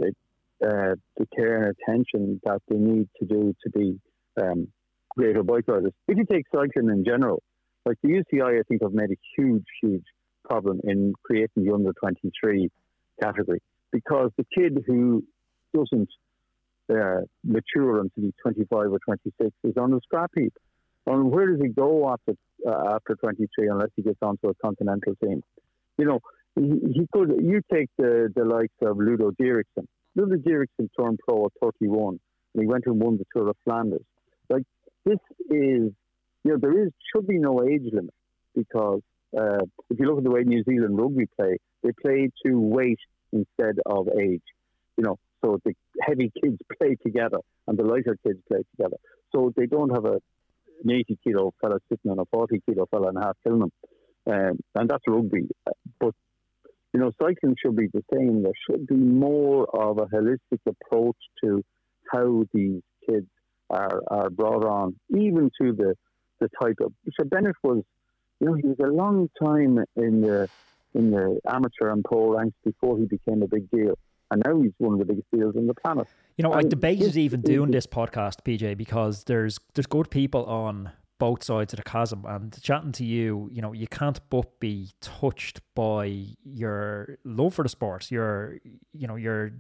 uh, 0.01 0.95
the 1.17 1.27
care 1.35 1.63
and 1.63 1.75
attention 1.77 2.41
that 2.45 2.63
they 2.69 2.77
need 2.77 3.09
to 3.19 3.27
do 3.27 3.55
to 3.65 3.71
be 3.71 3.99
um, 4.41 4.69
greater 5.17 5.43
bike 5.43 5.65
riders. 5.67 5.93
If 6.07 6.19
you 6.19 6.25
take 6.31 6.45
cycling 6.55 6.91
in 6.91 7.05
general, 7.05 7.43
like 7.85 7.97
the 8.03 8.11
UCI, 8.11 8.61
I 8.61 8.63
think 8.69 8.83
have 8.83 8.93
made 8.93 9.11
a 9.11 9.17
huge, 9.37 9.65
huge 9.83 10.05
problem 10.45 10.81
in 10.85 11.15
creating 11.25 11.65
the 11.65 11.73
under 11.73 11.93
23 11.93 12.71
category 13.23 13.61
because 13.91 14.31
the 14.37 14.47
kid 14.57 14.85
who 14.87 15.25
doesn't 15.75 16.09
uh, 16.93 17.21
mature 17.45 18.01
until 18.01 18.25
he's 18.25 18.33
25 18.43 18.93
or 18.93 18.99
26 19.05 19.51
is 19.65 19.75
on 19.77 19.91
the 19.91 20.01
scrap 20.05 20.31
heap. 20.37 20.53
And 21.07 21.31
where 21.31 21.47
does 21.51 21.61
he 21.61 21.69
go 21.69 22.11
after 22.13 22.35
uh, 22.67 22.95
after 22.95 23.17
23 23.17 23.69
unless 23.69 23.89
he 23.97 24.03
gets 24.03 24.19
onto 24.23 24.49
a 24.49 24.55
continental 24.55 25.15
team? 25.23 25.43
You 25.99 26.05
know, 26.05 26.21
he, 26.55 26.81
he 26.93 27.09
could. 27.13 27.41
You 27.43 27.61
take 27.73 27.89
the 27.99 28.29
the 28.35 28.45
likes 28.45 28.75
of 28.83 28.99
Ludo 28.99 29.31
Dierckxsens. 29.33 29.87
Ludo 30.15 30.37
Dierckxsens 30.37 30.89
turned 30.99 31.19
pro 31.27 31.47
at 31.47 31.53
31, 31.61 32.21
and 32.55 32.63
he 32.63 32.67
went 32.67 32.85
and 32.87 33.01
won 33.01 33.19
the 33.19 33.25
Tour 33.35 33.51
of 33.51 33.57
Flanders. 33.65 34.05
Like 34.49 34.65
this 35.05 35.19
is, 35.51 35.91
you 35.91 35.95
know, 36.45 36.59
there 36.59 36.87
is 36.87 36.93
should 37.13 37.27
be 37.27 37.39
no 37.39 37.63
age 37.65 37.83
limit 37.93 38.15
because 38.55 39.01
uh, 39.37 39.65
if 39.91 39.99
you 39.99 40.07
look 40.07 40.19
at 40.19 40.25
the 40.25 40.31
way 40.31 40.43
New 40.45 40.63
Zealand 40.65 40.99
rugby 40.99 41.27
play, 41.37 41.57
they 41.83 41.91
play 42.01 42.31
to 42.47 42.61
weight 42.61 43.01
instead 43.33 43.79
of 43.87 44.09
age. 44.21 44.43
You 44.97 45.05
know, 45.05 45.19
so 45.45 45.59
the 45.65 45.75
heavy 46.01 46.31
kids 46.43 46.59
play 46.79 46.97
together 47.03 47.39
and 47.67 47.79
the 47.79 47.85
lighter 47.85 48.17
kids 48.25 48.41
play 48.49 48.63
together. 48.77 48.97
So 49.35 49.53
they 49.57 49.67
don't 49.67 49.91
have 49.91 50.05
a 50.05 50.19
an 50.85 50.91
80 50.91 51.19
kilo 51.25 51.53
fella 51.61 51.79
sitting 51.89 52.11
on 52.11 52.19
a 52.19 52.25
40 52.33 52.61
kilo 52.69 52.87
fella 52.91 53.09
and 53.09 53.19
half 53.19 53.37
killing 53.45 53.63
him. 53.63 53.73
Um, 54.27 54.59
and 54.75 54.89
that's 54.89 55.03
rugby. 55.07 55.49
But, 56.01 56.15
you 56.93 57.01
know, 57.01 57.11
cycling 57.21 57.57
should 57.63 57.77
be 57.77 57.89
the 57.93 58.03
same. 58.13 58.43
There 58.43 58.53
should 58.69 58.87
be 58.87 58.97
more 58.97 59.67
of 59.75 59.99
a 59.99 60.07
holistic 60.07 60.61
approach 60.67 61.17
to 61.45 61.63
how 62.11 62.45
these 62.53 62.83
kids 63.09 63.27
are, 63.71 64.03
are 64.09 64.31
brought 64.31 64.65
on, 64.65 64.97
even 65.11 65.51
to 65.61 65.73
the, 65.73 65.95
the 66.41 66.49
type 66.61 66.77
of. 66.81 66.93
So 67.19 67.25
Bennett 67.25 67.57
was, 67.63 67.83
you 68.41 68.49
know, 68.49 68.55
he 68.55 68.67
was 68.67 68.79
a 68.81 68.93
long 68.93 69.29
time 69.41 69.79
in 69.97 70.21
the 70.21 70.49
in 70.95 71.11
the 71.11 71.41
amateur 71.49 71.89
and 71.91 72.05
pro 72.05 72.35
ranks 72.35 72.57
before 72.65 72.99
he 72.99 73.07
became 73.07 73.43
a 73.43 73.49
big 73.49 73.71
deal. 73.71 73.95
And 74.33 74.43
now 74.47 74.59
he's 74.63 74.73
one 74.79 74.95
of 74.95 74.99
the 74.99 75.05
biggest 75.05 75.31
deals 75.31 75.55
on 75.57 75.67
the 75.67 75.75
planet. 75.75 76.09
You 76.39 76.43
know, 76.43 76.55
I 76.55 76.63
debated 76.63 77.17
even 77.19 77.43
doing 77.43 77.71
this 77.71 77.87
podcast, 77.87 78.37
PJ, 78.47 78.79
because 78.79 79.25
there's 79.25 79.61
there's 79.75 79.87
good 79.87 80.11
people 80.11 80.47
on 80.47 80.91
both 81.19 81.45
sides 81.45 81.75
of 81.75 81.77
the 81.77 81.85
chasm. 81.85 82.25
And 82.27 82.61
chatting 82.63 82.93
to 82.93 83.05
you, 83.05 83.51
you 83.53 83.61
know, 83.61 83.73
you 83.73 83.87
can't 83.87 84.19
but 84.31 84.59
be 84.59 84.91
touched 85.03 85.61
by 85.75 86.25
your 86.43 87.19
love 87.25 87.55
for 87.55 87.63
the 87.63 87.69
sport. 87.69 88.11
Your, 88.11 88.57
you 88.95 89.07
know, 89.07 89.17
your 89.17 89.53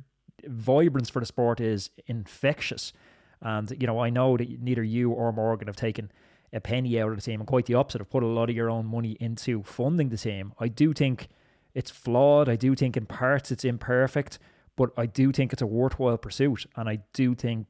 vibrance 0.46 1.10
for 1.10 1.20
the 1.20 1.26
sport 1.26 1.60
is 1.60 1.90
infectious. 2.06 2.94
And 3.42 3.70
you 3.78 3.86
know, 3.86 3.98
I 3.98 4.08
know 4.08 4.38
that 4.38 4.62
neither 4.62 4.82
you 4.82 5.10
or 5.10 5.32
Morgan 5.32 5.68
have 5.68 5.76
taken 5.76 6.10
a 6.50 6.60
penny 6.60 6.98
out 6.98 7.10
of 7.10 7.16
the 7.16 7.22
team, 7.22 7.40
and 7.40 7.46
quite 7.46 7.66
the 7.66 7.74
opposite, 7.74 8.00
have 8.00 8.10
put 8.10 8.22
a 8.22 8.26
lot 8.26 8.48
of 8.48 8.56
your 8.56 8.70
own 8.70 8.86
money 8.86 9.18
into 9.20 9.62
funding 9.62 10.08
the 10.08 10.16
team. 10.16 10.54
I 10.58 10.68
do 10.68 10.94
think 10.94 11.28
it's 11.74 11.90
flawed. 11.90 12.48
I 12.48 12.56
do 12.56 12.74
think 12.74 12.96
in 12.96 13.04
parts 13.04 13.50
it's 13.50 13.64
imperfect. 13.64 14.38
But 14.76 14.90
I 14.96 15.06
do 15.06 15.32
think 15.32 15.52
it's 15.52 15.62
a 15.62 15.66
worthwhile 15.66 16.18
pursuit, 16.18 16.66
and 16.76 16.88
I 16.88 17.00
do 17.12 17.34
think 17.34 17.66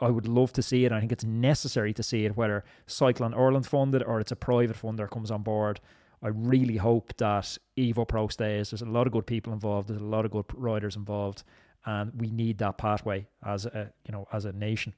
I 0.00 0.08
would 0.08 0.26
love 0.26 0.52
to 0.54 0.62
see 0.62 0.84
it. 0.84 0.92
I 0.92 1.00
think 1.00 1.12
it's 1.12 1.24
necessary 1.24 1.92
to 1.94 2.02
see 2.02 2.24
it, 2.24 2.36
whether 2.36 2.64
Cycling 2.86 3.34
Ireland 3.34 3.66
funded 3.66 4.02
or 4.02 4.20
it's 4.20 4.32
a 4.32 4.36
private 4.36 4.76
funder 4.76 5.08
comes 5.10 5.30
on 5.30 5.42
board. 5.42 5.80
I 6.22 6.28
really 6.28 6.76
hope 6.76 7.14
that 7.18 7.58
Evo 7.76 8.08
Pro 8.08 8.28
stays. 8.28 8.70
There's 8.70 8.82
a 8.82 8.86
lot 8.86 9.06
of 9.06 9.12
good 9.12 9.26
people 9.26 9.52
involved. 9.52 9.88
There's 9.88 10.00
a 10.00 10.04
lot 10.04 10.24
of 10.24 10.30
good 10.30 10.46
riders 10.54 10.96
involved, 10.96 11.44
and 11.84 12.12
we 12.18 12.30
need 12.30 12.58
that 12.58 12.78
pathway 12.78 13.26
as 13.44 13.66
a 13.66 13.92
you 14.06 14.12
know 14.12 14.26
as 14.32 14.46
a 14.46 14.52
nation. 14.52 14.94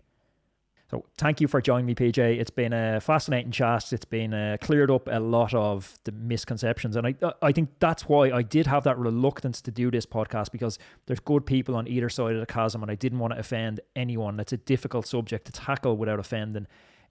So 0.90 1.04
thank 1.18 1.42
you 1.42 1.48
for 1.48 1.60
joining 1.60 1.84
me, 1.84 1.94
PJ. 1.94 2.18
It's 2.18 2.50
been 2.50 2.72
a 2.72 2.98
fascinating 3.00 3.52
chat. 3.52 3.92
It's 3.92 4.06
been 4.06 4.32
uh, 4.32 4.56
cleared 4.58 4.90
up 4.90 5.06
a 5.10 5.20
lot 5.20 5.52
of 5.52 5.98
the 6.04 6.12
misconceptions, 6.12 6.96
and 6.96 7.06
I 7.06 7.14
I 7.42 7.52
think 7.52 7.68
that's 7.78 8.08
why 8.08 8.30
I 8.30 8.40
did 8.40 8.66
have 8.66 8.84
that 8.84 8.96
reluctance 8.96 9.60
to 9.62 9.70
do 9.70 9.90
this 9.90 10.06
podcast 10.06 10.50
because 10.50 10.78
there's 11.04 11.20
good 11.20 11.44
people 11.44 11.76
on 11.76 11.86
either 11.86 12.08
side 12.08 12.34
of 12.34 12.40
the 12.40 12.46
chasm, 12.46 12.82
and 12.82 12.90
I 12.90 12.94
didn't 12.94 13.18
want 13.18 13.34
to 13.34 13.38
offend 13.38 13.80
anyone. 13.94 14.40
It's 14.40 14.54
a 14.54 14.56
difficult 14.56 15.06
subject 15.06 15.44
to 15.46 15.52
tackle 15.52 15.98
without 15.98 16.18
offending 16.18 16.66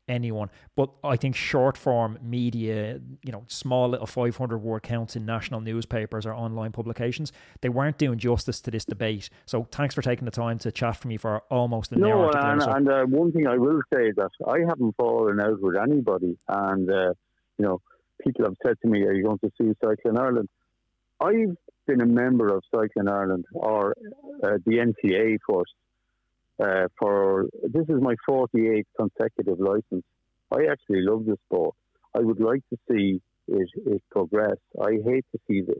anyone. 0.08 0.49
But 0.76 0.89
I 1.03 1.16
think 1.16 1.36
short 1.36 1.78
form 1.78 2.18
media, 2.22 2.99
you 3.24 3.32
know, 3.32 3.43
small 3.47 3.89
little 3.89 4.08
500 4.08 4.58
word 4.58 4.84
counts 4.84 5.16
in 5.16 5.26
national 5.26 5.62
newspapers 5.62 6.26
or 6.26 6.34
online 6.34 6.72
publications, 6.72 7.32
they 7.62 7.70
weren't 7.70 7.97
doing 7.97 8.18
justice 8.18 8.62
to 8.62 8.72
this 8.72 8.86
debate. 8.86 9.30
So 9.45 9.68
thanks 9.72 9.95
for 9.95 10.01
taking 10.01 10.26
the 10.26 10.32
time 10.32 10.58
to 10.60 10.72
chat 10.72 10.97
for 10.97 11.08
me 11.08 11.18
for 11.18 11.39
almost 11.49 11.91
an 11.91 12.01
no, 12.01 12.08
hour. 12.08 12.32
No, 12.34 12.39
and, 12.39 12.62
and 12.62 12.89
uh, 12.89 13.05
one 13.05 13.32
thing 13.32 13.47
I 13.47 13.58
will 13.58 13.82
say 13.93 14.12
that 14.16 14.32
I 14.47 14.60
haven't 14.68 14.95
fallen 14.97 15.39
out 15.39 15.62
with 15.62 15.76
anybody. 15.76 16.38
And, 16.47 16.89
uh, 16.89 17.14
you 17.58 17.66
know, 17.66 17.82
people 18.22 18.45
have 18.45 18.55
said 18.66 18.78
to 18.82 18.88
me, 18.88 19.03
are 19.03 19.14
you 19.14 19.24
going 19.24 19.39
to 19.39 19.51
sue 19.58 19.76
Cycling 19.84 20.18
Ireland? 20.18 20.49
I've 21.20 21.55
been 21.88 22.01
a 22.01 22.05
member 22.05 22.47
of 22.55 22.64
Cycling 22.74 23.08
Ireland 23.08 23.45
or 23.53 23.95
uh, 24.43 24.58
the 24.66 24.93
NCA 25.05 25.38
first 25.49 25.74
uh, 26.60 26.88
for 26.99 27.45
this 27.64 27.86
is 27.89 28.01
my 28.01 28.16
48th 28.30 28.86
consecutive 28.99 29.60
license. 29.60 30.03
I 30.51 30.66
actually 30.72 31.01
love 31.01 31.26
the 31.26 31.38
sport. 31.45 31.76
I 32.16 32.20
would 32.20 32.39
like 32.39 32.64
to 32.70 32.78
see 32.89 33.22
it, 33.47 33.70
it 33.86 34.01
progress. 34.12 34.58
I 34.82 34.97
hate 35.05 35.26
to 35.34 35.39
see 35.47 35.62
the 35.62 35.76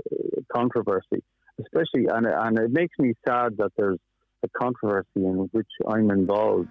controversy, 0.54 1.24
especially, 1.60 2.08
and, 2.08 2.26
and 2.26 2.60
it 2.60 2.72
makes 2.72 2.98
me 3.00 3.14
sad 3.28 3.58
that 3.58 3.72
there's 3.78 4.00
a 4.44 4.50
controversy 4.50 5.08
in 5.16 5.50
which 5.52 5.68
I'm 5.88 6.12
involved. 6.12 6.70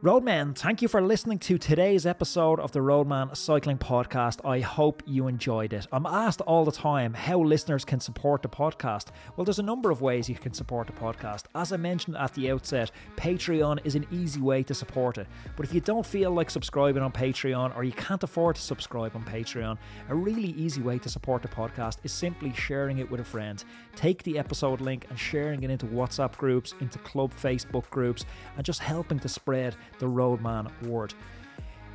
Roadmen, 0.00 0.54
thank 0.54 0.80
you 0.80 0.86
for 0.86 1.02
listening 1.02 1.40
to 1.40 1.58
today's 1.58 2.06
episode 2.06 2.60
of 2.60 2.70
the 2.70 2.80
Roadman 2.80 3.34
Cycling 3.34 3.78
Podcast. 3.78 4.38
I 4.48 4.60
hope 4.60 5.02
you 5.06 5.26
enjoyed 5.26 5.72
it. 5.72 5.88
I'm 5.90 6.06
asked 6.06 6.40
all 6.42 6.64
the 6.64 6.70
time 6.70 7.12
how 7.14 7.40
listeners 7.40 7.84
can 7.84 7.98
support 7.98 8.42
the 8.42 8.48
podcast. 8.48 9.08
Well, 9.34 9.44
there's 9.44 9.58
a 9.58 9.64
number 9.64 9.90
of 9.90 10.00
ways 10.00 10.28
you 10.28 10.36
can 10.36 10.52
support 10.52 10.86
the 10.86 10.92
podcast. 10.92 11.46
As 11.56 11.72
I 11.72 11.78
mentioned 11.78 12.16
at 12.16 12.32
the 12.34 12.48
outset, 12.48 12.92
Patreon 13.16 13.80
is 13.84 13.96
an 13.96 14.06
easy 14.12 14.40
way 14.40 14.62
to 14.62 14.72
support 14.72 15.18
it. 15.18 15.26
But 15.56 15.66
if 15.66 15.74
you 15.74 15.80
don't 15.80 16.06
feel 16.06 16.30
like 16.30 16.48
subscribing 16.48 17.02
on 17.02 17.10
Patreon 17.10 17.76
or 17.76 17.82
you 17.82 17.90
can't 17.90 18.22
afford 18.22 18.54
to 18.54 18.62
subscribe 18.62 19.16
on 19.16 19.24
Patreon, 19.24 19.78
a 20.10 20.14
really 20.14 20.50
easy 20.50 20.80
way 20.80 21.00
to 21.00 21.08
support 21.08 21.42
the 21.42 21.48
podcast 21.48 21.96
is 22.04 22.12
simply 22.12 22.52
sharing 22.54 22.98
it 22.98 23.10
with 23.10 23.18
a 23.18 23.24
friend. 23.24 23.64
Take 23.96 24.22
the 24.22 24.38
episode 24.38 24.80
link 24.80 25.06
and 25.10 25.18
sharing 25.18 25.64
it 25.64 25.70
into 25.70 25.86
WhatsApp 25.86 26.36
groups, 26.36 26.76
into 26.78 27.00
club 27.00 27.34
Facebook 27.34 27.90
groups, 27.90 28.24
and 28.56 28.64
just 28.64 28.78
helping 28.78 29.18
to 29.18 29.28
spread 29.28 29.74
the 29.98 30.06
Roadman 30.06 30.70
word. 30.82 31.14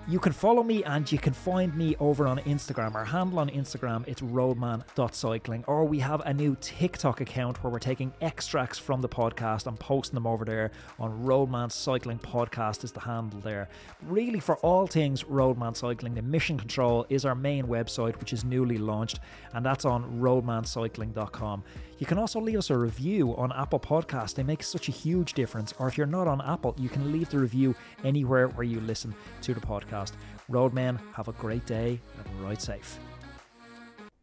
You 0.05 0.19
can 0.19 0.33
follow 0.33 0.63
me 0.63 0.83
and 0.83 1.09
you 1.09 1.17
can 1.17 1.31
find 1.31 1.73
me 1.77 1.95
over 1.97 2.27
on 2.27 2.39
Instagram. 2.39 2.93
Our 2.93 3.05
handle 3.05 3.39
on 3.39 3.49
Instagram 3.49 4.05
it's 4.05 4.21
roadman.cycling 4.21 5.63
or 5.65 5.85
we 5.85 5.99
have 5.99 6.19
a 6.25 6.33
new 6.33 6.57
TikTok 6.59 7.21
account 7.21 7.63
where 7.63 7.71
we're 7.71 7.79
taking 7.79 8.11
extracts 8.19 8.77
from 8.77 8.99
the 8.99 9.07
podcast 9.07 9.65
and 9.65 9.79
posting 9.79 10.15
them 10.15 10.27
over 10.27 10.43
there 10.43 10.71
on 10.99 11.23
Roadman 11.23 11.69
Cycling 11.69 12.19
Podcast 12.19 12.83
is 12.83 12.91
the 12.91 12.99
handle 12.99 13.39
there. 13.39 13.69
Really 14.01 14.41
for 14.41 14.57
all 14.57 14.87
things 14.87 15.23
Roadman 15.23 15.73
Cycling, 15.73 16.15
the 16.15 16.21
Mission 16.21 16.57
Control 16.57 17.05
is 17.07 17.23
our 17.23 17.35
main 17.35 17.67
website 17.67 18.19
which 18.19 18.33
is 18.33 18.43
newly 18.43 18.77
launched 18.77 19.21
and 19.53 19.65
that's 19.65 19.85
on 19.85 20.19
roadmancycling.com. 20.19 21.63
You 22.03 22.07
can 22.07 22.17
also 22.17 22.41
leave 22.41 22.57
us 22.57 22.69
a 22.69 22.77
review 22.77 23.33
on 23.37 23.53
Apple 23.53 23.79
Podcasts. 23.79 24.35
They 24.35 24.43
make 24.43 24.61
such 24.61 24.89
a 24.89 24.91
huge 24.91 25.35
difference. 25.35 25.73
Or 25.79 25.87
if 25.87 25.97
you're 25.97 26.05
not 26.05 26.27
on 26.27 26.41
Apple, 26.41 26.75
you 26.77 26.89
can 26.89 27.13
leave 27.13 27.29
the 27.29 27.39
review 27.39 27.73
anywhere 28.03 28.49
where 28.49 28.65
you 28.65 28.81
listen 28.81 29.15
to 29.43 29.53
the 29.53 29.61
podcast. 29.61 30.11
Roadmen, 30.51 30.99
have 31.13 31.29
a 31.29 31.31
great 31.31 31.65
day 31.65 32.01
and 32.17 32.41
ride 32.43 32.61
safe. 32.61 32.99